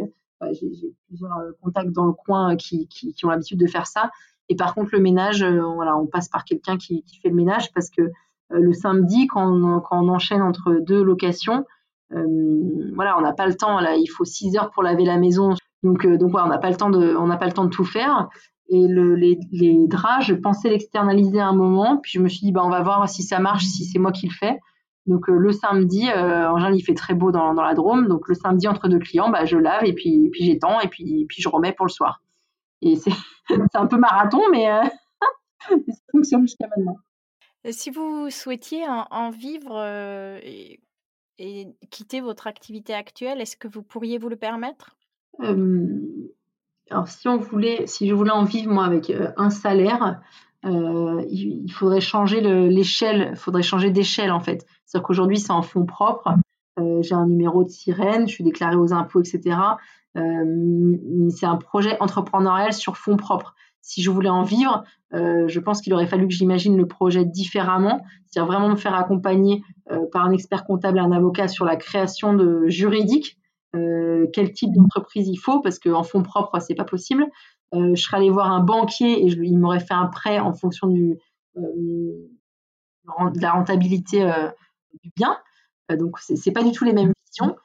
plusieurs 1.09 1.39
contacts 1.63 1.93
dans 1.93 2.07
le 2.07 2.13
coin 2.13 2.57
qui, 2.57 2.89
ont 3.25 3.29
l'habitude 3.29 3.59
de 3.59 3.67
faire 3.67 3.87
ça. 3.87 4.11
Et 4.49 4.57
par 4.57 4.75
contre, 4.75 4.91
le 4.93 5.01
ménage, 5.01 5.43
on 5.43 6.07
passe 6.07 6.29
par 6.29 6.45
quelqu'un 6.45 6.77
qui, 6.77 7.05
fait 7.23 7.29
le 7.29 7.35
ménage 7.35 7.73
parce 7.73 7.91
que 7.91 8.11
le 8.51 8.73
samedi, 8.75 9.27
quand 9.27 9.51
on, 9.51 10.09
enchaîne 10.09 10.43
entre 10.43 10.79
deux 10.81 11.03
locations, 11.03 11.65
voilà, 12.11 13.17
on 13.19 13.23
n'a 13.23 13.33
pas 13.33 13.47
le 13.47 13.55
temps. 13.55 13.79
Il 13.81 14.09
faut 14.09 14.25
6 14.25 14.57
heures 14.57 14.71
pour 14.71 14.83
laver 14.83 15.05
la 15.05 15.19
maison. 15.19 15.55
Donc, 15.83 16.07
donc 16.07 16.33
on 16.35 16.47
n'a 16.47 16.59
pas 16.59 16.71
le 16.71 16.77
temps 16.77 16.91
de, 16.91 17.17
on 17.17 17.27
n'a 17.27 17.37
pas 17.37 17.47
le 17.47 17.53
temps 17.53 17.65
de 17.65 17.71
tout 17.71 17.85
faire. 17.85 18.29
Et 18.69 18.87
le, 18.89 19.15
les, 19.15 19.39
draps, 19.87 20.25
je 20.25 20.35
pensais 20.35 20.71
l'externaliser 20.71 21.41
à 21.41 21.49
un 21.49 21.55
moment, 21.55 21.99
puis 21.99 22.13
je 22.15 22.21
me 22.21 22.29
suis 22.29 22.41
dit, 22.41 22.53
bah, 22.53 22.63
on 22.65 22.71
va 22.71 22.83
voir 22.83 23.07
si 23.09 23.23
ça 23.23 23.39
marche, 23.39 23.65
si 23.65 23.85
c'est 23.85 23.99
moi 23.99 24.13
qui 24.13 24.27
le 24.27 24.33
fais. 24.33 24.59
Donc 25.07 25.29
euh, 25.29 25.37
le 25.37 25.53
samedi, 25.53 26.09
euh, 26.09 26.49
en 26.49 26.57
général, 26.57 26.77
il 26.77 26.83
fait 26.83 26.95
très 26.95 27.15
beau 27.15 27.33
dans, 27.33 27.53
la 27.53 27.75
Drôme, 27.75 28.07
donc 28.07 28.29
le 28.29 28.35
samedi 28.35 28.69
entre 28.69 28.89
deux 28.89 29.01
clients, 29.01 29.31
bah, 29.31 29.45
je 29.45 29.57
lave 29.57 29.85
et 29.85 29.93
puis, 29.93 30.31
puis 30.31 30.45
j'étends 30.45 30.81
et 30.81 30.89
puis, 30.89 31.27
puis 31.29 31.43
je 31.43 31.49
remets 31.49 31.73
pour 31.73 31.87
le 31.87 31.91
soir. 31.91 32.23
Et 32.83 32.97
c'est 32.97 33.13
un 33.75 33.87
peu 33.87 33.99
marathon, 33.99 34.43
mais 34.51 34.71
euh, 34.71 34.83
ça 35.69 36.05
fonctionne 36.13 36.43
jusqu'à 36.43 36.69
maintenant. 36.69 36.99
Si 37.71 37.91
vous 37.91 38.31
souhaitiez 38.31 38.85
en, 38.89 39.31
vivre 39.31 39.79
et, 40.43 40.81
quitter 41.91 42.21
votre 42.21 42.47
activité 42.47 42.93
actuelle, 42.93 43.41
est-ce 43.41 43.57
que 43.57 43.69
vous 43.69 43.83
pourriez 43.83 44.19
vous 44.19 44.29
le 44.29 44.37
permettre? 44.37 44.97
Alors, 46.93 47.09
si 47.09 47.27
on 47.27 47.39
voulait, 47.39 47.87
si 47.87 48.07
je 48.07 48.15
voulais 48.15 48.31
en 48.31 48.45
vivre 48.45 48.71
moi 48.71 48.85
avec 48.85 49.09
euh, 49.09 49.31
un 49.37 49.49
salaire, 49.51 50.21
euh, 50.65 51.25
il, 51.31 51.73
faudrait 51.73 52.03
changer 52.03 52.41
l'échelle, 52.41 53.31
il 53.33 53.37
faudrait 53.37 53.63
changer 53.63 53.91
d'échelle 53.91 54.31
en 54.31 54.41
fait. 54.41 54.67
C'est-à-dire 54.85 55.07
qu'aujourd'hui 55.07 55.39
c'est 55.39 55.53
en 55.53 55.63
fonds 55.63 55.87
propres. 55.87 56.35
Euh, 56.79 57.03
j'ai 57.03 57.15
un 57.15 57.27
numéro 57.27 57.65
de 57.65 57.71
sirène, 57.71 58.29
je 58.29 58.35
suis 58.35 58.45
déclarée 58.45 58.77
aux 58.77 58.93
impôts, 58.93 59.21
etc. 59.21 59.57
c'est 60.15 61.47
un 61.47 61.57
projet 61.57 61.97
entrepreneurial 62.01 62.73
sur 62.75 62.99
fonds 62.99 63.17
propres. 63.17 63.55
Si 63.81 64.03
je 64.03 64.11
voulais 64.11 64.29
en 64.29 64.43
vivre, 64.43 64.85
je 65.13 65.59
pense 65.59 65.81
qu'il 65.81 65.93
aurait 65.95 66.07
fallu 66.07 66.29
que 66.29 66.35
j'imagine 66.35 66.77
le 66.77 66.87
projet 66.87 67.25
différemment, 67.25 68.05
c'est-à-dire 68.27 68.47
vraiment 68.47 68.69
me 68.69 68.77
faire 68.77 68.95
accompagner 68.95 69.65
par 70.13 70.25
un 70.27 70.33
expert 70.33 70.65
comptable, 70.65 70.99
un 70.99 71.11
avocat 71.11 71.49
sur 71.49 71.65
la 71.65 71.77
création 71.77 72.35
de 72.35 72.69
juridique 72.69 73.39
euh, 73.75 74.27
quel 74.33 74.53
type 74.53 74.73
d'entreprise 74.73 75.29
il 75.29 75.37
faut, 75.37 75.61
parce 75.61 75.79
qu'en 75.79 76.03
fonds 76.03 76.23
propres, 76.23 76.59
c'est 76.61 76.75
pas 76.75 76.85
possible. 76.85 77.27
Euh, 77.75 77.95
je 77.95 78.03
serais 78.03 78.19
allée 78.19 78.31
voir 78.31 78.51
un 78.51 78.61
banquier 78.61 79.13
et 79.13 79.27
il 79.27 79.59
m'aurait 79.59 79.81
fait 79.81 79.95
un 79.95 80.07
prêt 80.07 80.39
en 80.39 80.53
fonction 80.53 80.89
euh, 80.89 81.11
de 81.57 83.41
la 83.41 83.53
rentabilité 83.53 84.25
du 85.03 85.11
bien. 85.17 85.39
donc, 85.99 86.19
c'est 86.19 86.53
pas 86.53 86.63
du 86.63 86.73
tout 86.73 86.85
les 86.85 86.93
mêmes 86.93 87.13
visions. 87.31 87.57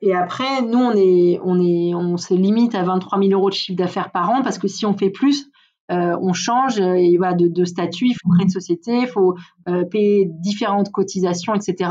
et 0.00 0.14
après, 0.14 0.62
nous, 0.62 0.78
on 0.78 0.92
est, 0.92 1.38
on 1.44 1.60
est, 1.60 1.94
on 1.94 2.16
se 2.16 2.34
limite 2.34 2.74
à 2.74 2.82
23 2.82 3.18
000 3.20 3.32
euros 3.32 3.50
de 3.50 3.54
chiffre 3.54 3.76
d'affaires 3.76 4.10
par 4.10 4.30
an 4.30 4.42
parce 4.42 4.58
que 4.58 4.68
si 4.68 4.86
on 4.86 4.96
fait 4.96 5.10
plus, 5.10 5.50
on 5.88 6.32
change 6.32 6.80
et, 6.80 7.16
va 7.18 7.34
de, 7.34 7.48
de, 7.48 7.64
statut, 7.64 8.06
il 8.06 8.14
faut 8.14 8.30
créer 8.30 8.44
une 8.44 8.50
société, 8.50 9.00
il 9.02 9.06
faut 9.06 9.36
payer 9.90 10.26
différentes 10.40 10.90
cotisations, 10.90 11.54
etc. 11.54 11.90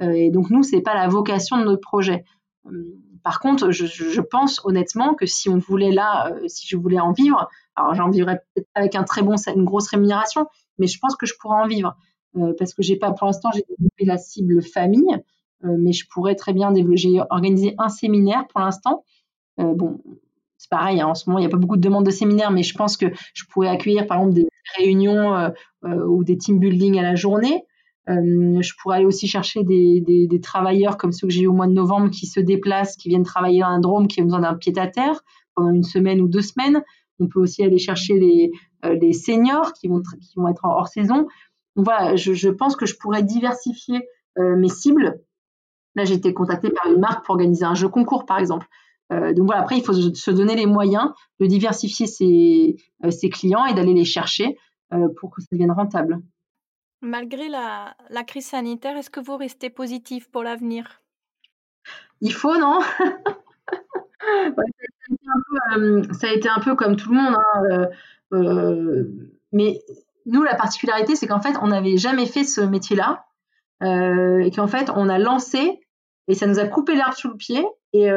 et 0.00 0.30
donc 0.30 0.50
nous, 0.50 0.62
c'est 0.62 0.82
pas 0.82 0.94
la 0.94 1.08
vocation 1.08 1.56
de 1.56 1.64
notre 1.64 1.80
projet. 1.80 2.24
Par 3.26 3.40
contre, 3.40 3.72
je, 3.72 4.20
pense 4.20 4.60
honnêtement 4.64 5.14
que 5.14 5.26
si 5.26 5.48
on 5.48 5.58
voulait 5.58 5.90
là, 5.90 6.30
euh, 6.30 6.46
si 6.46 6.64
je 6.68 6.76
voulais 6.76 7.00
en 7.00 7.10
vivre, 7.10 7.48
alors 7.74 7.92
j'en 7.92 8.08
vivrais 8.08 8.40
peut-être 8.54 8.68
avec 8.76 8.94
un 8.94 9.02
très 9.02 9.20
une 9.20 9.64
grosse 9.64 9.88
rémunération, 9.88 10.46
mais 10.78 10.86
je 10.86 10.96
pense 11.00 11.16
que 11.16 11.26
je 11.26 11.34
pourrais 11.40 11.60
en 11.60 11.66
vivre 11.66 11.96
euh, 12.36 12.52
parce 12.56 12.72
que 12.72 12.82
j'ai 12.82 12.94
pas, 12.94 13.10
pour 13.10 13.26
l'instant, 13.26 13.50
j'ai 13.52 13.64
développé 13.68 14.04
la 14.04 14.16
cible 14.16 14.62
famille, 14.62 15.12
euh, 15.64 15.76
mais 15.76 15.92
je 15.92 16.06
pourrais 16.08 16.36
très 16.36 16.52
bien 16.52 16.70
développer. 16.70 16.98
J'ai 16.98 17.20
organisé 17.30 17.74
un 17.78 17.88
séminaire 17.88 18.46
pour 18.46 18.60
l'instant. 18.60 19.02
bon, 19.58 20.00
c'est 20.56 20.70
pareil, 20.70 21.00
hein, 21.00 21.08
en 21.08 21.14
ce 21.14 21.28
moment, 21.28 21.40
il 21.40 21.42
n'y 21.42 21.48
a 21.48 21.50
pas 21.50 21.56
beaucoup 21.56 21.76
de 21.76 21.82
demandes 21.82 22.06
de 22.06 22.12
séminaires, 22.12 22.52
mais 22.52 22.62
je 22.62 22.74
pense 22.76 22.96
que 22.96 23.06
je 23.34 23.44
pourrais 23.50 23.68
accueillir, 23.68 24.06
par 24.06 24.18
exemple, 24.18 24.34
des 24.34 24.46
réunions 24.78 25.52
ou 25.82 26.22
des 26.22 26.38
team 26.38 26.60
building 26.60 26.96
à 26.98 27.02
la 27.02 27.16
journée. 27.16 27.64
Euh, 28.08 28.62
je 28.62 28.72
pourrais 28.80 28.98
aller 28.98 29.06
aussi 29.06 29.26
chercher 29.26 29.64
des, 29.64 30.28
travailleurs 30.42 30.96
comme 30.96 31.12
ceux 31.12 31.26
que 31.26 31.32
j'ai 31.32 31.42
eu 31.42 31.46
au 31.48 31.52
mois 31.52 31.66
de 31.66 31.72
novembre 31.72 32.10
qui 32.10 32.26
se 32.26 32.40
déplacent, 32.40 32.96
qui 32.96 33.08
viennent 33.08 33.24
travailler 33.24 33.60
dans 33.60 33.68
un 33.68 33.80
drôme, 33.80 34.06
qui 34.06 34.20
ont 34.20 34.24
besoin 34.24 34.40
d'un 34.40 34.54
pied-à-terre 34.54 35.22
pendant 35.54 35.70
une 35.70 35.82
semaine 35.82 36.20
ou 36.20 36.28
deux 36.28 36.42
semaines. 36.42 36.82
On 37.18 37.28
peut 37.28 37.40
aussi 37.40 37.64
aller 37.64 37.78
chercher 37.78 38.18
les, 38.18 38.50
euh, 38.84 39.12
seniors 39.12 39.72
qui 39.72 39.88
vont, 39.88 40.02
être 40.48 40.64
hors 40.64 40.88
saison. 40.88 41.26
Donc 41.74 41.84
voilà, 41.84 42.14
je, 42.16 42.48
pense 42.48 42.76
que 42.76 42.86
je 42.86 42.96
pourrais 42.96 43.22
diversifier 43.22 44.06
euh, 44.38 44.56
mes 44.56 44.68
cibles. 44.68 45.20
Là, 45.94 46.04
j'ai 46.04 46.14
été 46.14 46.32
contactée 46.32 46.70
par 46.70 46.92
une 46.92 47.00
marque 47.00 47.24
pour 47.24 47.34
organiser 47.34 47.64
un 47.64 47.74
jeu 47.74 47.88
concours, 47.88 48.26
par 48.26 48.38
exemple. 48.38 48.66
Donc 49.08 49.46
voilà, 49.46 49.60
après, 49.60 49.78
il 49.78 49.84
faut 49.84 49.92
se 49.92 50.30
donner 50.32 50.56
les 50.56 50.66
moyens 50.66 51.12
de 51.38 51.46
diversifier 51.46 52.06
ses 52.08 53.30
clients 53.30 53.64
et 53.64 53.72
d'aller 53.72 53.94
les 53.94 54.04
chercher 54.04 54.58
pour 54.90 55.30
que 55.30 55.40
ça 55.40 55.46
devienne 55.52 55.70
rentable. 55.70 56.20
Malgré 57.06 57.48
la, 57.48 57.94
crise 58.26 58.46
sanitaire, 58.46 58.96
est-ce 58.96 59.10
que 59.10 59.20
vous 59.20 59.36
restez 59.36 59.70
positif 59.70 60.28
pour 60.28 60.42
l'avenir? 60.42 61.02
Il 62.20 62.32
faut, 62.32 62.58
non? 62.58 62.80
Euh, 65.76 66.02
ça, 66.12 66.26
a 66.26 66.32
été 66.32 66.48
un 66.48 66.58
peu 66.58 66.74
comme 66.74 66.96
tout 66.96 67.10
le 67.10 67.16
monde. 67.16 67.36
Hein, 67.36 67.62
euh, 67.70 67.86
euh, 68.32 69.04
mais 69.52 69.80
nous, 70.24 70.42
la 70.42 70.56
particularité, 70.56 71.14
c'est 71.14 71.28
qu'en 71.28 71.40
fait, 71.40 71.54
on 71.62 71.68
n'avait 71.68 71.96
jamais 71.96 72.26
fait 72.26 72.42
ce 72.42 72.60
métier-là. 72.60 73.24
et 73.82 74.50
qu'en 74.50 74.66
fait, 74.66 74.90
on 74.96 75.08
a 75.08 75.18
lancé 75.18 75.78
et 76.26 76.34
ça 76.34 76.48
nous 76.48 76.58
a 76.58 76.66
coupé 76.66 76.96
l'herbe 76.96 77.12
sous 77.12 77.28
le 77.28 77.36
pied. 77.36 77.64
Et 77.92 78.10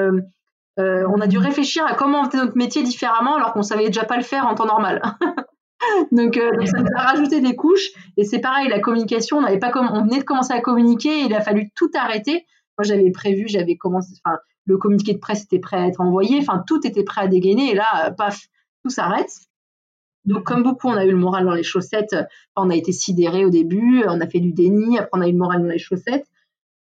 on 0.77 1.21
a 1.21 1.27
dû 1.27 1.37
réfléchir 1.37 1.85
à 1.85 1.93
comment 1.93 2.21
on 2.21 2.37
notre 2.37 2.57
métier 2.57 2.81
différemment 2.81 3.35
alors 3.35 3.53
qu'on 3.53 3.61
savait 3.61 3.85
déjà 3.85 4.03
pas 4.03 4.17
le 4.17 4.23
faire 4.23 4.47
en 4.47 4.55
temps 4.55 4.65
normal. 4.65 5.03
donc, 6.11 6.37
euh, 6.37 6.51
donc, 6.51 6.67
ça 6.67 6.79
nous 6.79 6.87
a 6.95 7.01
rajouté 7.01 7.41
des 7.41 7.55
couches. 7.55 7.89
Et 8.17 8.23
c'est 8.23 8.39
pareil, 8.39 8.67
la 8.69 8.79
communication, 8.79 9.37
on 9.37 9.41
n'avait 9.41 9.59
pas 9.59 9.71
comme, 9.71 9.89
on 9.91 10.03
venait 10.03 10.19
de 10.19 10.23
commencer 10.23 10.53
à 10.53 10.61
communiquer, 10.61 11.21
et 11.21 11.25
il 11.25 11.33
a 11.33 11.41
fallu 11.41 11.71
tout 11.75 11.89
arrêter. 11.93 12.45
Moi, 12.77 12.83
j'avais 12.83 13.11
prévu, 13.11 13.45
j'avais 13.47 13.75
commencé, 13.75 14.13
enfin, 14.23 14.37
le 14.65 14.77
communiqué 14.77 15.13
de 15.13 15.19
presse 15.19 15.43
était 15.43 15.59
prêt 15.59 15.77
à 15.77 15.87
être 15.87 16.01
envoyé, 16.01 16.39
enfin, 16.39 16.63
tout 16.67 16.85
était 16.85 17.03
prêt 17.03 17.21
à 17.21 17.27
dégainer, 17.27 17.71
et 17.71 17.75
là, 17.75 18.07
euh, 18.07 18.11
paf, 18.11 18.47
tout 18.83 18.89
s'arrête. 18.89 19.31
Donc, 20.25 20.43
comme 20.43 20.63
beaucoup, 20.63 20.87
on 20.87 20.93
a 20.93 21.05
eu 21.05 21.11
le 21.11 21.17
moral 21.17 21.45
dans 21.45 21.53
les 21.53 21.63
chaussettes. 21.63 22.15
on 22.55 22.69
a 22.69 22.75
été 22.75 22.91
sidéré 22.91 23.45
au 23.45 23.49
début, 23.49 24.03
on 24.07 24.19
a 24.21 24.27
fait 24.27 24.39
du 24.39 24.51
déni, 24.51 24.97
après 24.97 25.09
on 25.13 25.21
a 25.21 25.27
eu 25.27 25.31
le 25.31 25.37
moral 25.37 25.61
dans 25.61 25.69
les 25.69 25.79
chaussettes. 25.79 26.27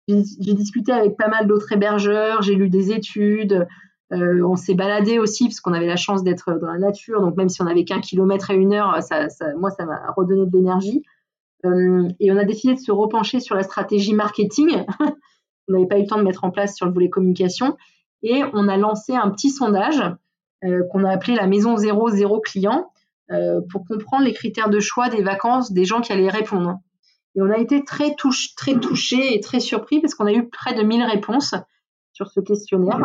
J'ai 0.09 0.55
discuté 0.55 0.91
avec 0.93 1.17
pas 1.17 1.29
mal 1.29 1.47
d'autres 1.47 1.71
hébergeurs, 1.73 2.41
j'ai 2.43 2.55
lu 2.55 2.71
des 2.71 2.93
études, 2.93 3.67
euh, 4.13 4.43
on 4.43 4.57
s'est 4.57 4.75
baladé 4.75 5.19
aussi 5.19 5.45
parce 5.45 5.61
qu'on 5.61 5.75
avait 5.75 5.87
la 5.87 5.97
chance 5.97 6.25
d'être 6.25 6.59
dans 6.59 6.69
la 6.69 6.79
nature, 6.79 7.21
donc 7.21 7.37
même 7.37 7.49
si 7.49 7.61
on 7.63 7.67
avait 7.67 7.85
qu'un 7.85 8.01
kilomètre 8.01 8.51
à 8.51 8.55
une 8.55 8.73
heure, 8.73 9.03
ça, 9.03 9.29
moi 9.59 9.71
ça 9.71 9.85
m'a 9.85 10.01
redonné 10.17 10.47
de 10.47 10.57
l'énergie. 10.57 11.03
Euh, 11.67 12.09
et 12.21 12.33
on 12.33 12.37
a 12.37 12.45
décidé 12.45 12.75
de 12.75 12.79
se 12.79 12.93
repencher 12.93 13.41
sur 13.41 13.55
la 13.55 13.63
stratégie 13.63 14.15
marketing. 14.15 14.85
on 15.69 15.73
n'avait 15.73 15.87
pas 15.87 15.99
eu 15.99 16.03
le 16.03 16.07
temps 16.07 16.19
de 16.19 16.23
mettre 16.23 16.45
en 16.45 16.51
place 16.51 16.75
sur 16.75 16.87
le 16.87 16.93
volet 16.93 17.11
communication 17.11 17.77
et 18.23 18.43
on 18.55 18.69
a 18.69 18.77
lancé 18.77 19.15
un 19.15 19.29
petit 19.31 19.51
sondage 19.51 20.03
euh, 20.65 20.85
qu'on 20.91 21.05
a 21.05 21.11
appelé 21.11 21.35
la 21.35 21.47
maison 21.47 21.77
00 21.77 22.41
client 22.41 22.91
pour 23.71 23.85
comprendre 23.85 24.25
les 24.25 24.33
critères 24.33 24.71
de 24.71 24.81
choix 24.81 25.11
des 25.11 25.23
vacances 25.23 25.71
des 25.71 25.85
gens 25.85 26.01
qui 26.01 26.15
allaient 26.15 26.31
répondre. 26.31 26.79
Et 27.35 27.43
on 27.43 27.51
a 27.51 27.59
été 27.59 27.85
très, 27.85 28.15
touche, 28.15 28.55
très 28.55 28.81
touchés 28.81 29.35
et 29.35 29.41
très 29.41 29.61
surpris 29.61 30.01
parce 30.01 30.15
qu'on 30.15 30.25
a 30.25 30.33
eu 30.33 30.49
près 30.49 30.73
de 30.73 30.83
1000 30.83 31.03
réponses 31.03 31.55
sur 32.15 32.31
ce 32.31 32.41
questionnaire 32.41 32.99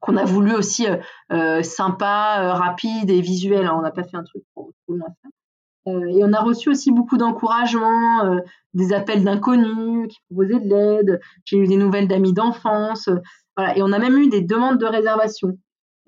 qu'on 0.00 0.16
a 0.16 0.24
voulu 0.24 0.54
aussi 0.54 0.86
euh, 0.86 0.96
euh, 1.32 1.62
sympa, 1.62 2.38
euh, 2.40 2.52
rapide 2.54 3.10
et 3.10 3.20
visuel. 3.20 3.66
Hein. 3.66 3.76
On 3.78 3.82
n'a 3.82 3.90
pas 3.90 4.02
fait 4.02 4.16
un 4.16 4.24
truc 4.24 4.42
pour 4.54 4.72
tout 4.86 4.94
le 4.94 4.98
monde. 4.98 6.08
et 6.08 6.24
on 6.24 6.32
a 6.32 6.40
reçu 6.40 6.70
aussi 6.70 6.90
beaucoup 6.90 7.16
d'encouragements, 7.16 8.40
des 8.74 8.92
appels 8.92 9.24
d'inconnus 9.24 10.08
qui 10.08 10.18
proposaient 10.28 10.60
de 10.60 10.68
l'aide. 10.68 11.20
J'ai 11.44 11.58
eu 11.58 11.66
des 11.66 11.76
nouvelles 11.76 12.08
d'amis 12.08 12.32
d'enfance. 12.32 13.08
voilà. 13.56 13.76
Et 13.76 13.82
on 13.82 13.92
a 13.92 13.98
même 13.98 14.16
eu 14.18 14.28
des 14.28 14.42
demandes 14.42 14.78
de 14.78 14.86
réservation. 14.86 15.58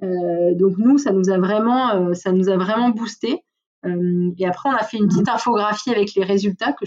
donc 0.01 0.77
nous, 0.79 0.99
ça 0.99 1.13
nous 1.13 1.31
a 1.31 1.39
vraiment, 1.39 2.15
ça 2.15 2.33
nous 2.33 2.49
a 2.49 2.57
vraiment 2.57 2.91
boosté. 2.91 3.45
et 3.85 4.47
après, 4.47 4.69
on 4.69 4.77
a 4.77 4.85
fait 4.85 4.99
une 4.99 5.09
petite 5.09 5.29
infographie 5.29 5.91
avec 5.91 6.15
les 6.15 6.25
résultats 6.25 6.73
que 6.75 6.85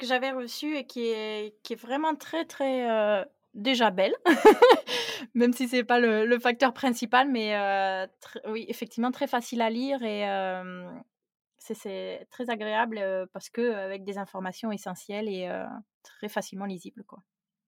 j'avais 0.00 0.32
reçu 0.32 0.76
et 0.76 0.86
qui 0.86 1.06
est 1.06 1.80
vraiment 1.80 2.14
très 2.14 2.46
très 2.46 3.24
déjà 3.54 3.90
belle, 3.90 4.14
même 5.34 5.52
si 5.52 5.68
c'est 5.68 5.84
pas 5.84 6.00
le, 6.00 6.38
facteur 6.38 6.72
principal, 6.72 7.28
mais 7.30 7.56
euh, 7.56 8.06
oui, 8.48 8.64
effectivement 8.68 9.10
très 9.10 9.26
facile 9.26 9.60
à 9.60 9.70
lire 9.70 10.02
et 10.02 10.28
euh, 10.28 10.84
c'est 11.58 12.26
très 12.30 12.50
agréable 12.50 12.98
euh, 12.98 13.26
parce 13.32 13.48
que 13.50 13.72
avec 13.72 14.04
des 14.04 14.18
informations 14.18 14.72
essentielles 14.72 15.28
et 15.28 15.48
très 16.02 16.28
facilement 16.28 16.64
lisibles, 16.64 17.04
quoi. 17.06 17.20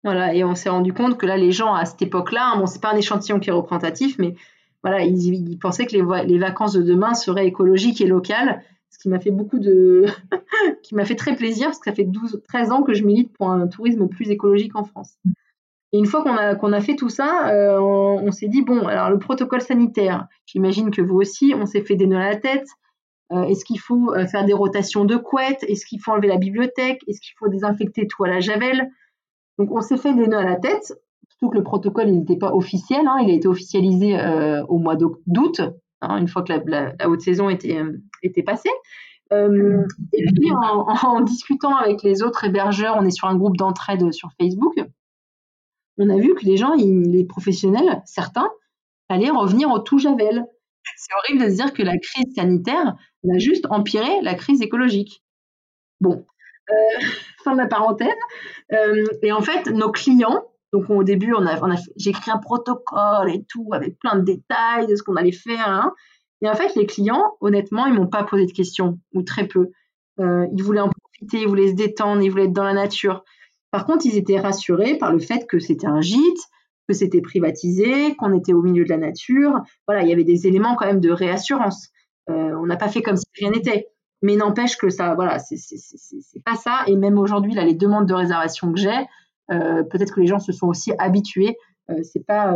Voilà, 0.03 0.35
et 0.35 0.43
on 0.43 0.53
s'est 0.53 0.69
rendu 0.69 0.93
compte 0.93 1.17
que 1.17 1.25
là, 1.25 1.35
les 1.35 1.51
gens 1.51 1.73
à 1.73 1.83
cette 1.85 2.03
époque-là, 2.03 2.57
bon, 2.57 2.67
c'est 2.67 2.79
pas 2.79 2.93
un 2.93 2.95
échantillon 2.95 3.39
qui 3.39 3.49
est 3.49 3.53
représentatif, 3.53 4.19
mais 4.19 4.35
voilà, 4.83 5.03
ils, 5.03 5.57
pensaient 5.57 5.87
que 5.87 5.93
les, 5.93 6.27
les, 6.27 6.37
vacances 6.37 6.73
de 6.73 6.83
demain 6.83 7.15
seraient 7.15 7.47
écologiques 7.47 8.01
et 8.01 8.05
locales, 8.05 8.61
ce 8.91 8.99
qui 8.99 9.09
m'a 9.09 9.19
fait 9.19 9.31
beaucoup 9.31 9.57
de, 9.57 10.05
qui 10.83 10.93
m'a 10.93 11.05
fait 11.05 11.15
très 11.15 11.35
plaisir 11.35 11.67
parce 11.67 11.79
que 11.79 11.89
ça 11.89 11.95
fait 11.95 12.03
12, 12.03 12.43
13 12.47 12.71
ans 12.71 12.83
que 12.83 12.93
je 12.93 13.03
milite 13.03 13.33
pour 13.33 13.49
un 13.49 13.67
tourisme 13.67 14.07
plus 14.07 14.29
écologique 14.29 14.75
en 14.75 14.83
France. 14.83 15.17
Et 15.95 15.97
une 15.97 16.07
fois 16.07 16.23
qu'on 16.23 16.73
a, 16.73 16.81
fait 16.81 16.97
tout 16.97 17.07
ça, 17.07 17.49
on, 17.79 18.29
s'est 18.33 18.49
dit, 18.49 18.61
bon, 18.63 18.85
alors 18.85 19.09
le 19.09 19.17
protocole 19.17 19.61
sanitaire, 19.61 20.27
j'imagine 20.45 20.91
que 20.91 21.01
vous 21.01 21.15
aussi, 21.15 21.53
on 21.57 21.65
s'est 21.65 21.83
fait 21.83 21.95
des 21.95 22.05
nœuds 22.05 22.17
à 22.17 22.31
la 22.31 22.35
tête. 22.35 22.67
Est-ce 23.31 23.63
qu'il 23.63 23.79
faut 23.79 24.13
faire 24.29 24.43
des 24.43 24.51
rotations 24.51 25.05
de 25.05 25.15
couettes? 25.15 25.63
Est-ce 25.69 25.85
qu'il 25.85 26.01
faut 26.01 26.11
enlever 26.11 26.27
la 26.27 26.35
bibliothèque? 26.35 26.99
Est-ce 27.07 27.21
qu'il 27.21 27.33
faut 27.39 27.47
désinfecter 27.47 28.07
tout 28.07 28.25
à 28.25 28.27
la 28.27 28.41
javel? 28.41 28.89
Donc 29.57 29.71
on 29.71 29.79
s'est 29.79 29.95
fait 29.95 30.13
des 30.13 30.27
nœuds 30.27 30.39
à 30.39 30.43
la 30.43 30.57
tête, 30.57 30.99
surtout 31.29 31.49
que 31.49 31.57
le 31.57 31.63
protocole 31.63 32.07
n'était 32.07 32.35
pas 32.35 32.53
officiel, 32.53 33.07
hein. 33.07 33.15
il 33.23 33.31
a 33.31 33.33
été 33.33 33.47
officialisé 33.47 34.17
au 34.67 34.79
mois 34.79 34.97
d'août, 34.97 35.61
hein, 36.01 36.17
une 36.17 36.27
fois 36.27 36.43
que 36.43 36.51
la, 36.65 36.93
haute 37.07 37.21
saison 37.21 37.47
était, 37.49 38.43
passée. 38.45 38.69
Euh, 39.31 39.81
et 40.11 40.25
puis 40.25 40.51
en, 40.51 41.21
discutant 41.21 41.77
avec 41.77 42.03
les 42.03 42.21
autres 42.21 42.43
hébergeurs, 42.43 42.97
on 42.99 43.05
est 43.05 43.11
sur 43.11 43.29
un 43.29 43.37
groupe 43.37 43.55
d'entraide 43.55 44.11
sur 44.11 44.29
Facebook, 44.37 44.75
on 45.97 46.09
a 46.09 46.17
vu 46.17 46.35
que 46.35 46.45
les 46.45 46.57
gens, 46.57 46.73
les 46.75 47.25
professionnels, 47.25 48.01
certains, 48.05 48.49
allaient 49.09 49.29
revenir 49.29 49.69
au 49.71 49.79
tout 49.79 49.99
Javel. 49.99 50.45
C'est 50.97 51.13
horrible 51.17 51.45
de 51.45 51.49
se 51.49 51.55
dire 51.55 51.73
que 51.73 51.83
la 51.83 51.97
crise 51.97 52.33
sanitaire 52.35 52.95
va 53.23 53.37
juste 53.37 53.65
empirer 53.69 54.21
la 54.21 54.35
crise 54.35 54.61
écologique. 54.61 55.23
Bon, 56.01 56.25
euh, 56.69 56.73
fin 57.43 57.53
de 57.53 57.57
la 57.57 57.67
parenthèse. 57.67 58.07
Euh, 58.73 59.05
et 59.21 59.31
en 59.31 59.41
fait, 59.41 59.67
nos 59.67 59.91
clients, 59.91 60.45
donc 60.73 60.89
au 60.89 61.03
début, 61.03 61.33
on 61.33 61.45
a, 61.45 61.75
j'ai 61.95 62.09
écrit 62.09 62.31
un 62.31 62.37
protocole 62.37 63.29
et 63.29 63.43
tout, 63.47 63.69
avec 63.71 63.97
plein 63.99 64.17
de 64.17 64.23
détails 64.23 64.87
de 64.87 64.95
ce 64.95 65.03
qu'on 65.03 65.15
allait 65.15 65.31
faire. 65.31 65.67
Hein. 65.67 65.93
Et 66.41 66.49
en 66.49 66.53
fait, 66.55 66.75
les 66.75 66.85
clients, 66.85 67.37
honnêtement, 67.39 67.85
ils 67.85 67.93
m'ont 67.93 68.07
pas 68.07 68.23
posé 68.23 68.45
de 68.45 68.51
questions, 68.51 68.99
ou 69.13 69.23
très 69.23 69.47
peu. 69.47 69.69
Euh, 70.19 70.47
ils 70.53 70.63
voulaient 70.63 70.81
en 70.81 70.89
profiter, 70.89 71.41
ils 71.41 71.47
voulaient 71.47 71.69
se 71.69 71.75
détendre, 71.75 72.21
ils 72.21 72.29
voulaient 72.29 72.45
être 72.45 72.53
dans 72.53 72.63
la 72.63 72.73
nature. 72.73 73.23
Par 73.75 73.85
contre, 73.85 74.05
ils 74.05 74.15
étaient 74.15 74.39
rassurés 74.39 74.97
par 74.97 75.11
le 75.11 75.19
fait 75.19 75.47
que 75.47 75.59
c'était 75.59 75.85
un 75.85 75.99
gîte, 75.99 76.39
que 76.87 76.93
c'était 76.93 77.19
privatisé, 77.19 78.15
qu'on 78.15 78.31
était 78.31 78.53
au 78.53 78.61
milieu 78.61 78.85
de 78.85 78.89
la 78.89 78.95
nature. 78.95 79.51
Voilà, 79.85 80.03
il 80.03 80.07
y 80.07 80.13
avait 80.13 80.23
des 80.23 80.47
éléments 80.47 80.77
quand 80.77 80.85
même 80.85 81.01
de 81.01 81.11
réassurance. 81.11 81.89
Euh, 82.29 82.55
on 82.55 82.67
n'a 82.67 82.77
pas 82.77 82.87
fait 82.87 83.01
comme 83.01 83.17
si 83.17 83.25
rien 83.37 83.51
n'était. 83.51 83.89
Mais 84.21 84.37
n'empêche 84.37 84.77
que 84.77 84.89
ça, 84.89 85.13
voilà, 85.13 85.39
c'est 85.39 86.43
pas 86.45 86.55
ça. 86.55 86.83
Et 86.87 86.95
même 86.95 87.19
aujourd'hui, 87.19 87.53
là, 87.53 87.65
les 87.65 87.73
demandes 87.73 88.07
de 88.07 88.13
réservation 88.13 88.71
que 88.71 88.79
j'ai, 88.79 89.05
euh, 89.51 89.83
peut-être 89.83 90.15
que 90.15 90.21
les 90.21 90.27
gens 90.27 90.39
se 90.39 90.53
sont 90.53 90.67
aussi 90.67 90.93
habitués. 90.97 91.57
Euh, 91.89 92.01
c'est 92.01 92.25
pas 92.25 92.55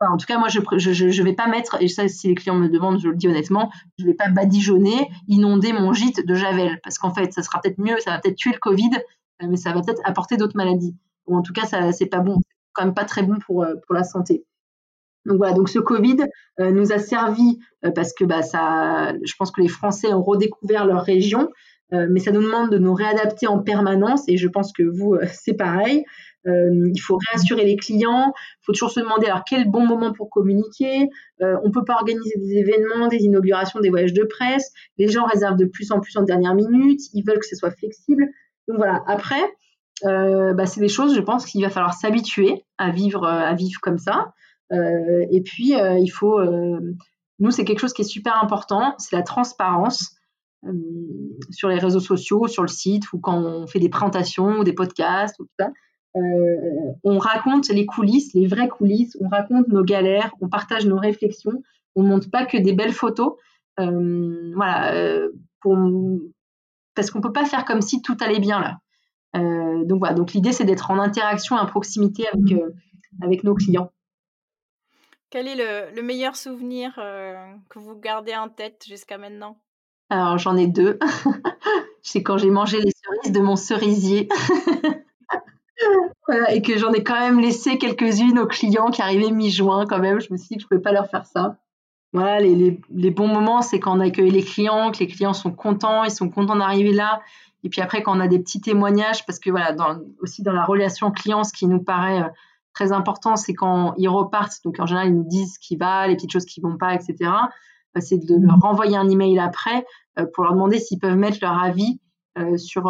en 0.00 0.18
tout 0.18 0.26
cas, 0.26 0.38
moi, 0.38 0.48
je 0.48 0.60
ne 0.60 1.22
vais 1.22 1.32
pas 1.32 1.46
mettre, 1.46 1.80
et 1.80 1.88
ça, 1.88 2.06
si 2.08 2.28
les 2.28 2.34
clients 2.34 2.56
me 2.56 2.68
demandent, 2.68 3.00
je 3.00 3.08
le 3.08 3.16
dis 3.16 3.28
honnêtement, 3.28 3.70
je 3.98 4.04
ne 4.04 4.10
vais 4.10 4.14
pas 4.14 4.28
badigeonner, 4.28 5.08
inonder 5.28 5.72
mon 5.72 5.94
gîte 5.94 6.26
de 6.26 6.34
Javel, 6.34 6.78
parce 6.82 6.98
qu'en 6.98 7.14
fait, 7.14 7.32
ça 7.32 7.42
sera 7.42 7.60
peut-être 7.62 7.78
mieux, 7.78 7.98
ça 8.00 8.10
va 8.10 8.18
peut-être 8.18 8.36
tuer 8.36 8.52
le 8.52 8.58
Covid, 8.58 8.90
mais 9.42 9.56
ça 9.56 9.72
va 9.72 9.82
peut-être 9.82 10.00
apporter 10.04 10.36
d'autres 10.36 10.56
maladies. 10.56 10.96
Ou 11.26 11.36
en 11.36 11.42
tout 11.42 11.52
cas, 11.52 11.66
ça, 11.66 11.92
c'est 11.92 12.06
pas 12.06 12.20
bon, 12.20 12.36
c'est 12.36 12.72
quand 12.72 12.84
même 12.84 12.94
pas 12.94 13.04
très 13.04 13.22
bon 13.22 13.38
pour, 13.44 13.62
euh, 13.62 13.74
pour 13.86 13.94
la 13.94 14.04
santé. 14.04 14.44
Donc 15.24 15.38
voilà, 15.38 15.54
donc 15.54 15.68
ce 15.68 15.80
Covid 15.80 16.18
euh, 16.60 16.70
nous 16.70 16.92
a 16.92 16.98
servi 16.98 17.58
parce 17.94 18.12
que 18.12 18.24
bah, 18.24 18.42
ça, 18.42 19.12
je 19.24 19.32
pense 19.38 19.50
que 19.50 19.60
les 19.60 19.68
Français 19.68 20.12
ont 20.12 20.22
redécouvert 20.22 20.86
leur 20.86 21.02
région, 21.02 21.50
mais 21.92 22.18
ça 22.18 22.32
nous 22.32 22.42
demande 22.42 22.70
de 22.70 22.78
nous 22.78 22.94
réadapter 22.94 23.46
en 23.46 23.60
permanence 23.60 24.24
et 24.28 24.36
je 24.36 24.48
pense 24.48 24.72
que 24.72 24.82
vous, 24.82 25.16
c'est 25.32 25.54
pareil. 25.54 26.04
Euh, 26.46 26.90
il 26.94 27.00
faut 27.00 27.18
réassurer 27.30 27.64
les 27.64 27.76
clients. 27.76 28.32
Il 28.36 28.64
faut 28.64 28.72
toujours 28.72 28.90
se 28.90 29.00
demander 29.00 29.26
alors 29.26 29.42
quel 29.48 29.68
bon 29.68 29.86
moment 29.86 30.12
pour 30.12 30.30
communiquer. 30.30 31.08
Euh, 31.42 31.56
on 31.64 31.70
peut 31.70 31.84
pas 31.84 31.94
organiser 31.94 32.38
des 32.38 32.58
événements, 32.58 33.08
des 33.08 33.24
inaugurations, 33.24 33.80
des 33.80 33.90
voyages 33.90 34.12
de 34.12 34.24
presse. 34.24 34.72
Les 34.98 35.08
gens 35.08 35.26
réservent 35.26 35.56
de 35.56 35.66
plus 35.66 35.90
en 35.92 36.00
plus 36.00 36.16
en 36.16 36.22
dernière 36.22 36.54
minute. 36.54 37.00
Ils 37.12 37.24
veulent 37.24 37.38
que 37.38 37.46
ce 37.46 37.56
soit 37.56 37.70
flexible. 37.70 38.26
Donc 38.68 38.78
voilà. 38.78 39.02
Après, 39.06 39.42
euh, 40.04 40.54
bah, 40.54 40.66
c'est 40.66 40.80
des 40.80 40.88
choses, 40.88 41.14
je 41.14 41.20
pense 41.20 41.46
qu'il 41.46 41.62
va 41.62 41.70
falloir 41.70 41.94
s'habituer 41.94 42.64
à 42.78 42.90
vivre, 42.90 43.26
à 43.26 43.54
vivre 43.54 43.80
comme 43.80 43.98
ça. 43.98 44.32
et 44.70 45.42
puis, 45.44 45.72
il 45.74 46.08
faut. 46.08 46.40
nous, 47.38 47.50
c'est 47.50 47.64
quelque 47.64 47.80
chose 47.80 47.92
qui 47.92 48.02
est 48.02 48.04
super 48.04 48.42
important. 48.42 48.94
C'est 48.98 49.16
la 49.16 49.22
transparence 49.22 50.16
sur 51.50 51.68
les 51.68 51.78
réseaux 51.78 52.00
sociaux, 52.00 52.48
sur 52.48 52.62
le 52.62 52.68
site, 52.68 53.12
ou 53.12 53.18
quand 53.18 53.38
on 53.38 53.66
fait 53.66 53.78
des 53.78 53.88
présentations 53.88 54.62
des 54.62 54.72
podcasts, 54.72 55.38
ou 55.38 55.44
tout 55.44 55.54
ça. 55.58 55.70
Euh, 56.16 56.92
on 57.04 57.18
raconte 57.18 57.68
les 57.68 57.84
coulisses, 57.84 58.32
les 58.32 58.46
vraies 58.46 58.68
coulisses, 58.68 59.16
on 59.20 59.28
raconte 59.28 59.68
nos 59.68 59.84
galères, 59.84 60.34
on 60.40 60.48
partage 60.48 60.86
nos 60.86 60.98
réflexions, 60.98 61.62
on 61.94 62.02
montre 62.02 62.30
pas 62.30 62.46
que 62.46 62.56
des 62.56 62.72
belles 62.72 62.92
photos. 62.92 63.34
Euh, 63.80 64.52
voilà, 64.54 64.94
euh, 64.94 65.28
parce 66.96 67.10
qu'on 67.10 67.20
peut 67.20 67.32
pas 67.32 67.44
faire 67.44 67.64
comme 67.64 67.82
si 67.82 68.02
tout 68.02 68.16
allait 68.20 68.40
bien 68.40 68.60
là. 68.60 68.78
donc 69.84 70.00
voilà, 70.00 70.14
donc 70.14 70.32
l'idée 70.32 70.52
c'est 70.52 70.64
d'être 70.64 70.90
en 70.90 70.98
interaction, 70.98 71.56
en 71.56 71.66
proximité 71.66 72.24
avec, 72.32 72.60
avec 73.22 73.44
nos 73.44 73.54
clients. 73.54 73.92
Quel 75.30 75.46
est 75.46 75.92
le, 75.94 76.02
meilleur 76.02 76.34
souvenir 76.34 76.94
que 76.96 77.78
vous 77.78 77.96
gardez 77.96 78.34
en 78.34 78.48
tête 78.48 78.84
jusqu'à 78.88 79.18
maintenant? 79.18 79.58
Alors 80.08 80.38
j'en 80.38 80.56
ai 80.56 80.66
deux. 80.66 80.98
c'est 82.02 82.22
quand 82.22 82.38
j'ai 82.38 82.50
mangé 82.50 82.80
les 82.80 82.90
cerises 82.90 83.32
de 83.32 83.40
mon 83.40 83.56
cerisier. 83.56 84.28
et 86.48 86.62
que 86.62 86.78
j'en 86.78 86.92
ai 86.92 87.02
quand 87.02 87.18
même 87.18 87.40
laissé 87.40 87.78
quelques-unes 87.78 88.38
aux 88.38 88.46
clients 88.46 88.90
qui 88.90 89.02
arrivaient 89.02 89.30
mi-juin 89.30 89.86
quand 89.86 89.98
même. 89.98 90.20
Je 90.20 90.32
me 90.32 90.36
suis 90.36 90.48
dit 90.48 90.56
que 90.56 90.62
je 90.62 90.66
ne 90.66 90.68
pouvais 90.68 90.82
pas 90.82 90.92
leur 90.92 91.10
faire 91.10 91.26
ça. 91.26 91.58
Voilà, 92.12 92.40
les, 92.40 92.80
les, 92.90 93.10
bons 93.10 93.28
moments, 93.28 93.62
c'est 93.62 93.80
quand 93.80 93.96
on 93.96 94.00
accueille 94.00 94.30
les 94.30 94.42
clients, 94.42 94.90
que 94.90 94.98
les 95.00 95.06
clients 95.06 95.34
sont 95.34 95.52
contents, 95.52 96.04
ils 96.04 96.10
sont 96.10 96.30
contents 96.30 96.56
d'arriver 96.56 96.92
là. 96.92 97.20
Et 97.64 97.68
puis 97.68 97.80
après, 97.80 98.02
quand 98.02 98.16
on 98.16 98.20
a 98.20 98.28
des 98.28 98.38
petits 98.38 98.60
témoignages, 98.60 99.26
parce 99.26 99.38
que 99.38 99.50
voilà, 99.50 99.74
aussi 100.20 100.42
dans 100.42 100.52
la 100.52 100.64
relation 100.64 101.10
client, 101.10 101.42
ce 101.44 101.52
qui 101.52 101.66
nous 101.66 101.82
paraît 101.82 102.22
euh, 102.22 102.28
très 102.72 102.92
important, 102.92 103.36
c'est 103.36 103.54
quand 103.54 103.94
ils 103.98 104.08
repartent, 104.08 104.62
donc 104.64 104.78
en 104.78 104.86
général, 104.86 105.08
ils 105.08 105.14
nous 105.14 105.28
disent 105.28 105.54
ce 105.54 105.58
qui 105.58 105.76
va, 105.76 106.06
les 106.06 106.14
petites 106.14 106.32
choses 106.32 106.44
qui 106.44 106.60
vont 106.60 106.76
pas, 106.76 106.94
etc. 106.94 107.16
Bah, 107.94 108.00
c'est 108.00 108.18
de 108.18 108.36
leur 108.36 108.60
renvoyer 108.60 108.96
un 108.96 109.08
email 109.08 109.38
après 109.38 109.84
euh, 110.18 110.26
pour 110.32 110.44
leur 110.44 110.52
demander 110.52 110.78
s'ils 110.78 111.00
peuvent 111.00 111.16
mettre 111.16 111.38
leur 111.42 111.60
avis 111.60 112.00
euh, 112.38 112.56
sur, 112.56 112.84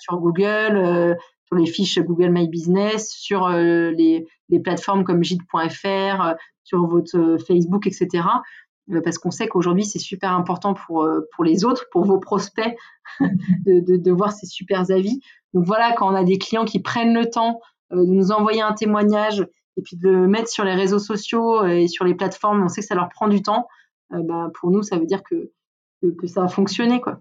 sur 0.00 0.18
Google, 0.18 1.16
sur 1.48 1.56
les 1.56 1.66
fiches 1.66 1.98
Google 1.98 2.30
My 2.30 2.46
Business, 2.46 3.10
sur 3.10 3.46
euh, 3.46 3.90
les, 3.90 4.26
plateformes 4.62 5.02
comme 5.02 5.24
gite.fr, 5.24 5.86
euh, 5.86 6.34
sur 6.62 6.86
votre 6.86 7.18
euh, 7.18 7.38
Facebook, 7.38 7.86
etc. 7.86 8.24
Parce 9.04 9.18
qu'on 9.18 9.30
sait 9.30 9.48
qu'aujourd'hui, 9.48 9.84
c'est 9.84 9.98
super 9.98 10.32
important 10.32 10.72
pour, 10.72 11.06
pour 11.34 11.44
les 11.44 11.66
autres, 11.66 11.86
pour 11.92 12.06
vos 12.06 12.18
prospects, 12.18 12.74
de, 13.20 13.96
de, 13.96 14.10
voir 14.10 14.32
ces 14.32 14.46
super 14.46 14.90
avis. 14.90 15.20
Donc 15.52 15.66
voilà, 15.66 15.92
quand 15.92 16.10
on 16.10 16.14
a 16.14 16.24
des 16.24 16.38
clients 16.38 16.64
qui 16.64 16.80
prennent 16.80 17.12
le 17.12 17.28
temps 17.28 17.60
de 17.90 18.02
nous 18.02 18.32
envoyer 18.32 18.62
un 18.62 18.72
témoignage 18.72 19.46
et 19.76 19.82
puis 19.82 19.98
de 19.98 20.08
le 20.08 20.26
mettre 20.26 20.48
sur 20.48 20.64
les 20.64 20.74
réseaux 20.74 20.98
sociaux 20.98 21.66
et 21.66 21.86
sur 21.86 22.06
les 22.06 22.14
plateformes, 22.14 22.62
on 22.62 22.68
sait 22.68 22.80
que 22.80 22.86
ça 22.86 22.94
leur 22.94 23.10
prend 23.10 23.28
du 23.28 23.42
temps. 23.42 23.68
Bah, 24.08 24.48
pour 24.58 24.70
nous, 24.70 24.82
ça 24.82 24.96
veut 24.96 25.04
dire 25.04 25.22
que, 25.22 25.50
que, 26.00 26.06
que 26.06 26.26
ça 26.26 26.44
a 26.44 26.48
fonctionné. 26.48 27.02
Quoi. 27.02 27.20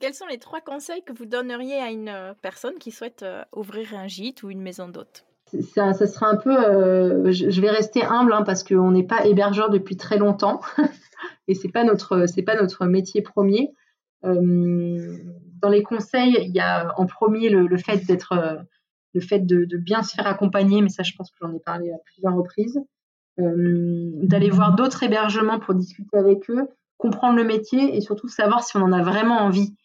Quels 0.00 0.14
sont 0.14 0.26
les 0.26 0.38
trois 0.38 0.60
conseils 0.60 1.02
que 1.02 1.12
vous 1.12 1.26
donneriez 1.26 1.76
à 1.76 1.90
une 1.90 2.08
euh, 2.08 2.34
personne 2.42 2.78
qui 2.78 2.90
souhaite 2.90 3.22
euh, 3.22 3.42
ouvrir 3.54 3.94
un 3.94 4.06
gîte 4.06 4.42
ou 4.42 4.50
une 4.50 4.60
maison 4.60 4.88
d'hôte? 4.88 5.24
Ça, 5.74 5.92
ça, 5.92 6.06
sera 6.06 6.28
un 6.28 6.36
peu. 6.36 6.56
Euh, 6.56 7.30
je, 7.30 7.60
vais 7.60 7.70
rester 7.70 8.02
humble 8.02 8.32
hein, 8.32 8.42
parce 8.42 8.64
qu'on 8.64 8.90
n'est 8.90 9.06
pas 9.06 9.24
hébergeur 9.26 9.70
depuis 9.70 9.96
très 9.96 10.18
longtemps 10.18 10.60
et 11.48 11.54
c'est 11.54 11.68
pas 11.68 11.84
pas 11.84 12.56
notre 12.56 12.86
métier 12.86 13.22
premier. 13.22 13.72
dans 14.24 15.68
les 15.70 15.82
conseils, 15.84 16.36
il 16.40 16.50
y 16.50 16.58
a 16.58 16.92
en 16.98 17.06
premier 17.06 17.48
le, 17.48 17.76
fait 17.76 18.04
d'être 18.06 18.34
le 19.14 19.20
fait 19.20 19.38
de, 19.38 19.76
bien 19.76 20.02
se 20.02 20.16
faire 20.16 20.26
accompagner, 20.26 20.82
mais 20.82 20.88
ça, 20.88 21.04
je 21.04 21.12
pense 21.16 21.30
que 21.30 21.36
j'en 21.40 21.54
ai 21.54 21.60
parlé 21.60 21.92
à 21.92 21.98
plusieurs 22.04 22.34
reprises. 22.34 22.80
d'aller 23.38 24.50
voir 24.50 24.74
d'autres 24.74 25.04
hébergements 25.04 25.60
pour 25.60 25.74
discuter 25.74 26.16
avec 26.16 26.50
eux, 26.50 26.68
comprendre 26.98 27.36
le 27.36 27.44
métier 27.44 27.96
et 27.96 28.00
surtout 28.00 28.26
savoir 28.26 28.64
si 28.64 28.76
on 28.76 28.80
en 28.80 28.92
a 28.92 29.02
vraiment 29.02 29.38
envie. 29.38 29.76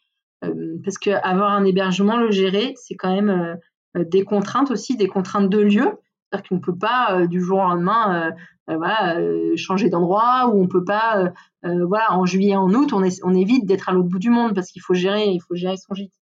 Euh, 0.43 0.77
parce 0.83 0.97
qu'avoir 0.97 1.51
un 1.51 1.65
hébergement, 1.65 2.17
le 2.17 2.31
gérer, 2.31 2.73
c'est 2.75 2.95
quand 2.95 3.13
même 3.13 3.29
euh, 3.29 3.55
euh, 3.97 4.05
des 4.05 4.23
contraintes 4.23 4.71
aussi, 4.71 4.97
des 4.97 5.07
contraintes 5.07 5.49
de 5.49 5.59
lieu. 5.59 5.91
C'est-à-dire 6.29 6.49
qu'on 6.49 6.55
ne 6.55 6.61
peut 6.61 6.77
pas 6.77 7.27
du 7.27 7.41
jour 7.41 7.57
au 7.57 7.63
lendemain 7.63 8.31
voilà, 8.67 9.17
changer 9.57 9.89
d'endroit 9.89 10.47
ou 10.47 10.63
on 10.63 10.67
peut 10.69 10.85
pas, 10.85 11.33
voilà, 11.61 12.13
en 12.13 12.25
juillet, 12.25 12.55
en 12.55 12.73
août, 12.73 12.93
on 12.93 13.33
évite 13.33 13.65
d'être 13.65 13.89
à 13.89 13.91
l'autre 13.91 14.07
bout 14.07 14.17
du 14.17 14.29
monde 14.29 14.55
parce 14.55 14.71
qu'il 14.71 14.81
faut 14.81 14.93
gérer, 14.93 15.25
il 15.27 15.41
faut 15.41 15.55
gérer 15.55 15.75
son 15.75 15.93
gîte. 15.93 16.13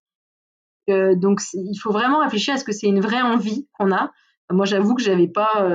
donc 0.88 1.42
il 1.54 1.78
faut 1.78 1.92
vraiment 1.92 2.22
réfléchir 2.22 2.56
à 2.56 2.58
ce 2.58 2.64
que 2.64 2.72
c'est 2.72 2.88
une 2.88 3.02
vraie 3.02 3.22
envie 3.22 3.68
qu'on 3.74 3.92
a. 3.92 4.12
Moi, 4.52 4.66
j'avoue 4.66 4.96
que 4.96 5.04
j'avais 5.04 5.28
pas 5.28 5.70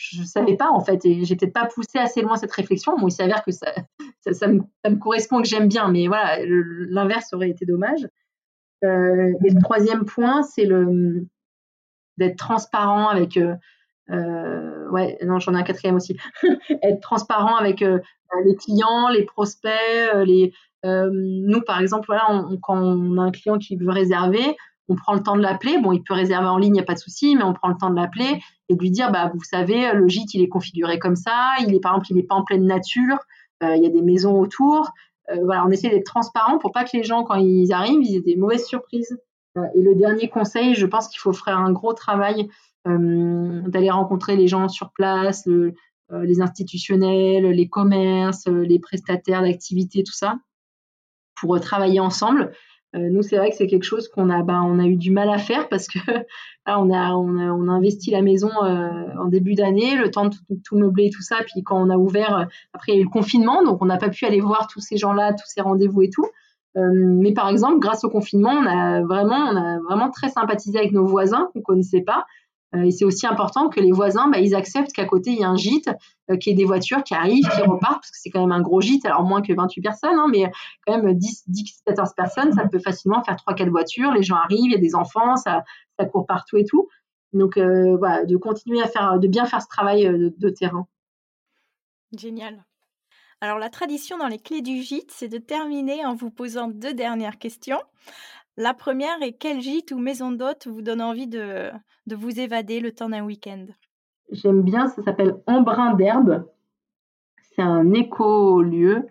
je 0.00 0.20
ne 0.20 0.26
savais 0.26 0.56
pas 0.56 0.70
en 0.70 0.80
fait 0.80 1.04
et 1.04 1.24
j'ai 1.24 1.36
peut-être 1.36 1.52
pas 1.52 1.66
poussé 1.66 1.98
assez 1.98 2.22
loin 2.22 2.36
cette 2.36 2.52
réflexion. 2.52 2.96
Bon, 2.98 3.08
il 3.08 3.12
s'avère 3.12 3.44
que 3.44 3.52
ça, 3.52 3.72
ça, 4.32 4.48
me, 4.48 4.62
correspond, 4.96 5.42
que 5.42 5.48
j'aime 5.48 5.68
bien, 5.68 5.88
mais 5.88 6.08
voilà, 6.08 6.38
l'inverse 6.46 7.32
aurait 7.32 7.50
été 7.50 7.66
dommage. 7.66 8.06
Euh, 8.82 9.34
et 9.44 9.50
le 9.50 9.60
troisième 9.60 10.06
point, 10.06 10.42
c'est 10.42 10.64
le 10.64 11.26
d'être 12.16 12.36
transparent 12.36 13.08
avec. 13.08 13.36
Euh, 13.36 13.54
euh, 14.10 14.88
ouais, 14.90 15.18
non, 15.22 15.38
j'en 15.38 15.54
ai 15.54 15.58
un 15.58 15.62
quatrième 15.62 15.96
aussi. 15.96 16.16
être 16.82 17.00
transparent 17.00 17.56
avec 17.56 17.80
les 17.80 18.56
clients, 18.56 19.08
les 19.08 19.24
prospects, 19.24 20.14
les. 20.24 20.52
nous, 20.82 21.60
par 21.60 21.80
exemple, 21.80 22.06
voilà, 22.06 22.26
quand 22.62 22.76
on 22.76 23.18
a 23.18 23.22
un 23.22 23.30
client 23.30 23.58
qui 23.58 23.76
veut 23.76 23.90
réserver, 23.90 24.56
on 24.90 24.96
prend 24.96 25.14
le 25.14 25.22
temps 25.22 25.36
de 25.36 25.42
l'appeler. 25.42 25.78
Bon, 25.78 25.92
il 25.92 26.02
peut 26.02 26.14
réserver 26.14 26.48
en 26.48 26.58
ligne, 26.58 26.74
il 26.74 26.78
n'y 26.78 26.80
a 26.80 26.84
pas 26.84 26.94
de 26.94 26.98
souci, 26.98 27.36
mais 27.36 27.44
on 27.44 27.54
prend 27.54 27.68
le 27.68 27.76
temps 27.76 27.90
de 27.90 27.96
l'appeler 27.96 28.42
et 28.68 28.74
de 28.74 28.80
lui 28.80 28.90
dire, 28.90 29.10
bah, 29.12 29.30
vous 29.32 29.44
savez, 29.44 29.92
le 29.94 30.08
gîte, 30.08 30.34
il 30.34 30.42
est 30.42 30.48
configuré 30.48 30.98
comme 30.98 31.16
ça. 31.16 31.50
Il 31.60 31.74
est, 31.74 31.80
par 31.80 31.92
exemple, 31.92 32.08
il 32.10 32.16
n'est 32.16 32.24
pas 32.24 32.34
en 32.34 32.44
pleine 32.44 32.66
nature. 32.66 33.16
Euh, 33.62 33.76
il 33.76 33.82
y 33.82 33.86
a 33.86 33.90
des 33.90 34.02
maisons 34.02 34.38
autour. 34.38 34.90
Euh, 35.30 35.36
voilà, 35.44 35.64
on 35.64 35.70
essaie 35.70 35.90
d'être 35.90 36.06
transparent 36.06 36.58
pour 36.58 36.72
pas 36.72 36.84
que 36.84 36.96
les 36.96 37.04
gens, 37.04 37.22
quand 37.22 37.36
ils 37.36 37.72
arrivent, 37.72 38.02
ils 38.02 38.16
aient 38.16 38.20
des 38.20 38.36
mauvaises 38.36 38.66
surprises. 38.66 39.16
Euh, 39.56 39.62
et 39.76 39.82
le 39.82 39.94
dernier 39.94 40.28
conseil, 40.28 40.74
je 40.74 40.86
pense 40.86 41.08
qu'il 41.08 41.20
faut 41.20 41.32
faire 41.32 41.58
un 41.58 41.72
gros 41.72 41.92
travail 41.92 42.48
d'aller 42.86 43.90
rencontrer 43.90 44.34
les 44.34 44.48
gens 44.48 44.68
sur 44.68 44.90
place, 44.92 45.46
les 45.46 46.40
institutionnels, 46.40 47.44
les 47.44 47.68
commerces, 47.68 48.46
les 48.46 48.78
prestataires 48.78 49.42
d'activités, 49.42 50.02
tout 50.02 50.14
ça, 50.14 50.36
pour 51.38 51.60
travailler 51.60 52.00
ensemble. 52.00 52.52
Euh, 52.96 53.08
nous, 53.10 53.22
c'est 53.22 53.36
vrai 53.36 53.50
que 53.50 53.56
c'est 53.56 53.68
quelque 53.68 53.84
chose 53.84 54.08
qu'on 54.08 54.30
a, 54.30 54.42
ben, 54.42 54.62
on 54.62 54.80
a 54.80 54.86
eu 54.86 54.96
du 54.96 55.12
mal 55.12 55.30
à 55.30 55.38
faire 55.38 55.68
parce 55.68 55.86
que 55.86 55.98
là, 56.66 56.80
on 56.80 56.92
a, 56.92 57.14
on 57.14 57.38
a, 57.38 57.52
on 57.52 57.68
a 57.68 57.72
investi 57.72 58.10
la 58.10 58.22
maison 58.22 58.50
euh, 58.64 58.90
en 59.18 59.26
début 59.26 59.54
d'année, 59.54 59.96
le 59.96 60.10
temps 60.10 60.26
de 60.26 60.34
tout, 60.64 60.76
meubler 60.76 61.06
et 61.06 61.10
tout 61.10 61.22
ça. 61.22 61.36
Puis 61.46 61.62
quand 61.62 61.80
on 61.80 61.90
a 61.90 61.96
ouvert, 61.96 62.36
euh, 62.36 62.44
après 62.72 62.92
il 62.92 62.94
y 62.96 62.98
a 62.98 63.00
eu 63.00 63.04
le 63.04 63.10
confinement, 63.10 63.62
donc 63.62 63.80
on 63.80 63.86
n'a 63.86 63.96
pas 63.96 64.08
pu 64.08 64.24
aller 64.24 64.40
voir 64.40 64.66
tous 64.66 64.80
ces 64.80 64.96
gens-là, 64.96 65.32
tous 65.34 65.46
ces 65.46 65.60
rendez-vous 65.60 66.02
et 66.02 66.10
tout. 66.10 66.26
mais 66.74 67.32
par 67.32 67.48
exemple, 67.48 67.78
grâce 67.78 68.04
au 68.04 68.10
confinement, 68.10 68.50
on 68.50 68.66
a 68.66 69.02
vraiment, 69.02 69.36
on 69.36 69.56
a 69.56 69.78
vraiment 69.80 70.10
très 70.10 70.28
sympathisé 70.28 70.78
avec 70.78 70.92
nos 70.92 71.06
voisins 71.06 71.48
qu'on 71.52 71.62
connaissait 71.62 72.02
pas. 72.02 72.24
Euh, 72.74 72.84
et 72.84 72.90
c'est 72.90 73.04
aussi 73.04 73.26
important 73.26 73.68
que 73.68 73.80
les 73.80 73.90
voisins, 73.90 74.28
bah, 74.28 74.38
ils 74.38 74.54
acceptent 74.54 74.92
qu'à 74.92 75.04
côté, 75.04 75.30
il 75.30 75.40
y 75.40 75.44
a 75.44 75.48
un 75.48 75.56
gîte, 75.56 75.88
euh, 76.30 76.36
qu'il 76.36 76.50
y 76.50 76.52
ait 76.52 76.56
des 76.56 76.64
voitures 76.64 77.02
qui 77.02 77.14
arrivent, 77.14 77.48
qui 77.48 77.62
repartent, 77.62 78.02
parce 78.02 78.10
que 78.10 78.18
c'est 78.18 78.30
quand 78.30 78.40
même 78.40 78.52
un 78.52 78.60
gros 78.60 78.80
gîte, 78.80 79.04
alors 79.04 79.22
moins 79.22 79.42
que 79.42 79.52
28 79.52 79.80
personnes, 79.80 80.18
hein, 80.18 80.26
mais 80.30 80.50
quand 80.86 80.96
même 80.96 81.14
10, 81.14 81.44
10, 81.48 81.82
14 81.86 82.14
personnes, 82.14 82.52
ça 82.52 82.66
peut 82.68 82.78
facilement 82.78 83.22
faire 83.24 83.36
3-4 83.36 83.70
voitures, 83.70 84.12
les 84.12 84.22
gens 84.22 84.36
arrivent, 84.36 84.66
il 84.66 84.72
y 84.72 84.76
a 84.76 84.78
des 84.78 84.94
enfants, 84.94 85.36
ça, 85.36 85.64
ça 85.98 86.06
court 86.06 86.26
partout 86.26 86.56
et 86.56 86.64
tout. 86.64 86.88
Donc 87.32 87.56
euh, 87.56 87.96
voilà, 87.96 88.24
de 88.24 88.36
continuer 88.36 88.82
à 88.82 88.88
faire, 88.88 89.18
de 89.18 89.28
bien 89.28 89.46
faire 89.46 89.62
ce 89.62 89.68
travail 89.68 90.04
de, 90.04 90.50
terrain. 90.50 90.86
Génial. 92.16 92.64
Alors 93.40 93.58
la 93.58 93.70
tradition 93.70 94.18
dans 94.18 94.26
les 94.26 94.38
clés 94.38 94.62
du 94.62 94.82
gîte, 94.82 95.12
c'est 95.12 95.28
de 95.28 95.38
terminer 95.38 96.04
en 96.04 96.14
vous 96.14 96.30
posant 96.30 96.68
deux 96.68 96.92
dernières 96.92 97.38
questions. 97.38 97.80
La 98.56 98.74
première 98.74 99.22
est 99.22 99.32
quel 99.32 99.60
gîte 99.60 99.92
ou 99.92 99.98
maison 99.98 100.32
d'hôte 100.32 100.66
vous 100.66 100.82
donne 100.82 101.00
envie 101.00 101.28
de, 101.28 101.70
vous 102.10 102.40
évader 102.40 102.80
le 102.80 102.92
temps 102.92 103.08
d'un 103.08 103.24
week-end? 103.24 103.66
J'aime 104.32 104.62
bien, 104.62 104.88
ça 104.88 105.02
s'appelle 105.02 105.36
Embrun 105.46 105.94
d'herbe. 105.94 106.46
C'est 107.52 107.62
un 107.62 107.92
écolieu 107.92 109.06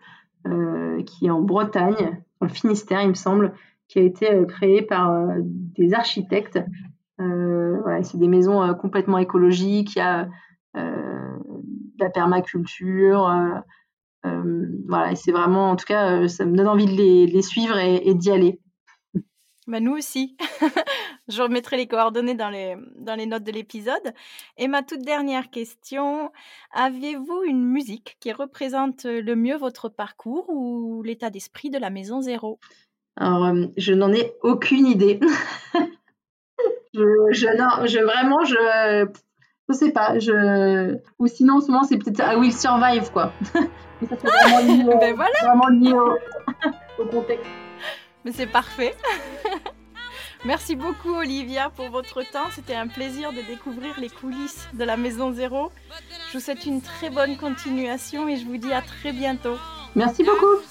euh, 0.48 1.04
qui 1.04 1.28
est 1.28 1.30
en 1.30 1.42
Bretagne, 1.42 2.24
en 2.42 2.48
Finistère, 2.48 3.02
il 3.02 3.10
me 3.10 3.14
semble, 3.14 3.54
qui 3.88 4.00
a 4.00 4.04
été 4.04 4.32
euh, 4.32 4.46
créé 4.46 4.82
par 4.82 5.12
euh, 5.12 5.40
des 5.42 5.94
architectes. 5.94 6.60
c'est 7.18 8.18
des 8.18 8.28
maisons 8.30 8.74
complètement 8.76 9.18
écologiques, 9.18 9.96
il 9.96 10.00
y 10.00 10.02
a 10.02 10.30
de 10.74 12.00
la 12.00 12.10
permaculture. 12.10 13.30
voilà, 14.24 15.16
c'est 15.16 15.34
vraiment, 15.34 15.72
en 15.72 15.76
tout 15.76 15.86
cas, 15.86 16.30
ça 16.30 16.46
me 16.46 16.56
donne 16.56 16.68
envie 16.68 16.86
de 16.86 16.96
les, 16.96 17.42
suivre 17.42 17.78
et 17.78 18.14
d'y 18.14 18.32
aller. 18.32 18.60
Bah, 19.70 19.80
nous 19.80 19.96
aussi. 19.96 20.36
Je 21.28 21.44
remettrai 21.44 21.78
les 21.78 21.86
coordonnées 21.86 22.34
dans 22.34 22.50
les, 22.50 22.76
dans 22.98 23.14
les 23.14 23.28
notes 23.28 23.44
de 23.44 23.52
l'épisode. 23.52 24.14
Et 24.58 24.68
ma 24.68 24.82
toute 24.82 25.04
dernière 25.04 25.52
question, 25.52 26.32
avez-vous 26.72 27.44
une 27.48 27.64
musique 27.64 28.18
qui 28.20 28.32
représente 28.34 29.06
le 29.06 29.36
mieux 29.36 29.58
votre 29.58 29.88
parcours 29.88 30.50
ou 30.50 31.04
l'état 31.04 31.30
d'esprit 31.30 31.70
de 31.70 31.78
la 31.78 31.92
maison 31.92 32.20
zéro? 32.20 32.60
Alors, 33.16 33.46
euh, 33.46 33.68
je 33.78 33.94
n'en 33.94 34.12
ai 34.12 34.34
aucune 34.42 34.88
idée. 34.88 35.20
je, 36.96 37.04
je, 37.30 37.48
je, 37.86 38.00
vraiment, 38.04 38.44
je 38.46 39.06
ne 39.70 39.74
sais 39.76 39.92
pas. 39.92 40.18
Je... 40.18 40.98
Ou 41.20 41.28
sinon, 41.28 41.58
en 41.58 41.62
ce 41.62 41.70
moment, 41.70 41.84
c'est 41.84 42.00
peut-être 42.00 42.22
I 42.22 42.36
Will 42.38 42.54
Survive, 42.54 43.12
quoi. 43.12 43.34
ça, 43.54 43.60
c'est 44.02 44.18
vraiment 44.18 44.60
lié, 44.62 44.96
ben 45.00 45.16
voilà. 45.16 45.38
vraiment 45.44 45.68
lié 45.68 45.94
au 46.98 47.06
contexte. 47.06 47.46
Mais 48.26 48.32
c'est 48.32 48.48
parfait. 48.48 48.96
Merci 50.46 50.78
beaucoup 50.78 51.16
Olivia 51.16 51.70
pour 51.70 51.90
votre 51.90 52.24
temps. 52.24 52.48
C'était 52.54 52.76
un 52.76 52.88
plaisir 52.88 53.34
de 53.34 53.42
découvrir 53.42 54.00
les 54.00 54.10
coulisses 54.10 54.68
de 54.74 54.86
la 54.86 54.96
Maison 54.96 55.34
Zéro. 55.34 55.72
Je 56.30 56.38
vous 56.38 56.44
souhaite 56.44 56.66
une 56.66 56.82
très 56.82 57.10
bonne 57.10 57.36
continuation 57.36 58.28
et 58.30 58.38
je 58.38 58.46
vous 58.46 58.58
dis 58.58 58.72
à 58.72 58.82
très 58.82 59.12
bientôt. 59.12 59.58
Merci 59.96 60.24
beaucoup. 60.24 60.62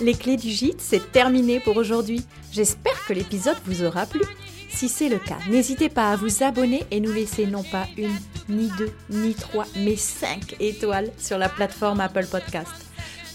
Les 0.00 0.14
clés 0.14 0.36
du 0.36 0.50
gîte, 0.50 0.80
c'est 0.80 1.12
terminé 1.12 1.60
pour 1.60 1.76
aujourd'hui. 1.76 2.26
J'espère 2.50 3.04
que 3.06 3.12
l'épisode 3.12 3.56
vous 3.66 3.84
aura 3.84 4.06
plu. 4.06 4.22
Si 4.68 4.88
c'est 4.88 5.08
le 5.08 5.20
cas, 5.20 5.38
n'hésitez 5.48 5.88
pas 5.88 6.10
à 6.10 6.16
vous 6.16 6.42
abonner 6.42 6.82
et 6.90 6.98
nous 6.98 7.12
laisser 7.12 7.46
non 7.46 7.62
pas 7.62 7.86
une, 7.96 8.16
ni 8.48 8.68
deux, 8.76 8.92
ni 9.10 9.34
trois, 9.34 9.66
mais 9.76 9.94
cinq 9.94 10.56
étoiles 10.58 11.12
sur 11.16 11.38
la 11.38 11.48
plateforme 11.48 12.00
Apple 12.00 12.26
Podcast. 12.26 12.83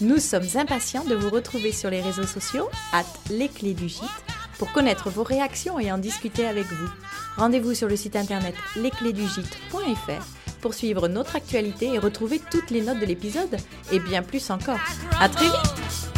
Nous 0.00 0.18
sommes 0.18 0.46
impatients 0.54 1.04
de 1.04 1.14
vous 1.14 1.28
retrouver 1.28 1.72
sur 1.72 1.90
les 1.90 2.00
réseaux 2.00 2.26
sociaux, 2.26 2.70
at 2.92 3.04
les 3.30 3.48
clés 3.48 3.74
du 3.74 3.86
gîte, 3.86 4.04
pour 4.58 4.72
connaître 4.72 5.10
vos 5.10 5.22
réactions 5.22 5.78
et 5.78 5.92
en 5.92 5.98
discuter 5.98 6.46
avec 6.46 6.64
vous. 6.64 6.88
Rendez-vous 7.36 7.74
sur 7.74 7.86
le 7.86 7.96
site 7.96 8.16
internet 8.16 8.54
lesclésdugite.fr 8.76 10.24
pour 10.62 10.72
suivre 10.72 11.08
notre 11.08 11.36
actualité 11.36 11.94
et 11.94 11.98
retrouver 11.98 12.40
toutes 12.50 12.70
les 12.70 12.80
notes 12.80 13.00
de 13.00 13.06
l'épisode 13.06 13.56
et 13.92 13.98
bien 13.98 14.22
plus 14.22 14.50
encore. 14.50 14.80
À 15.20 15.28
très 15.28 15.46
vite! 15.46 16.09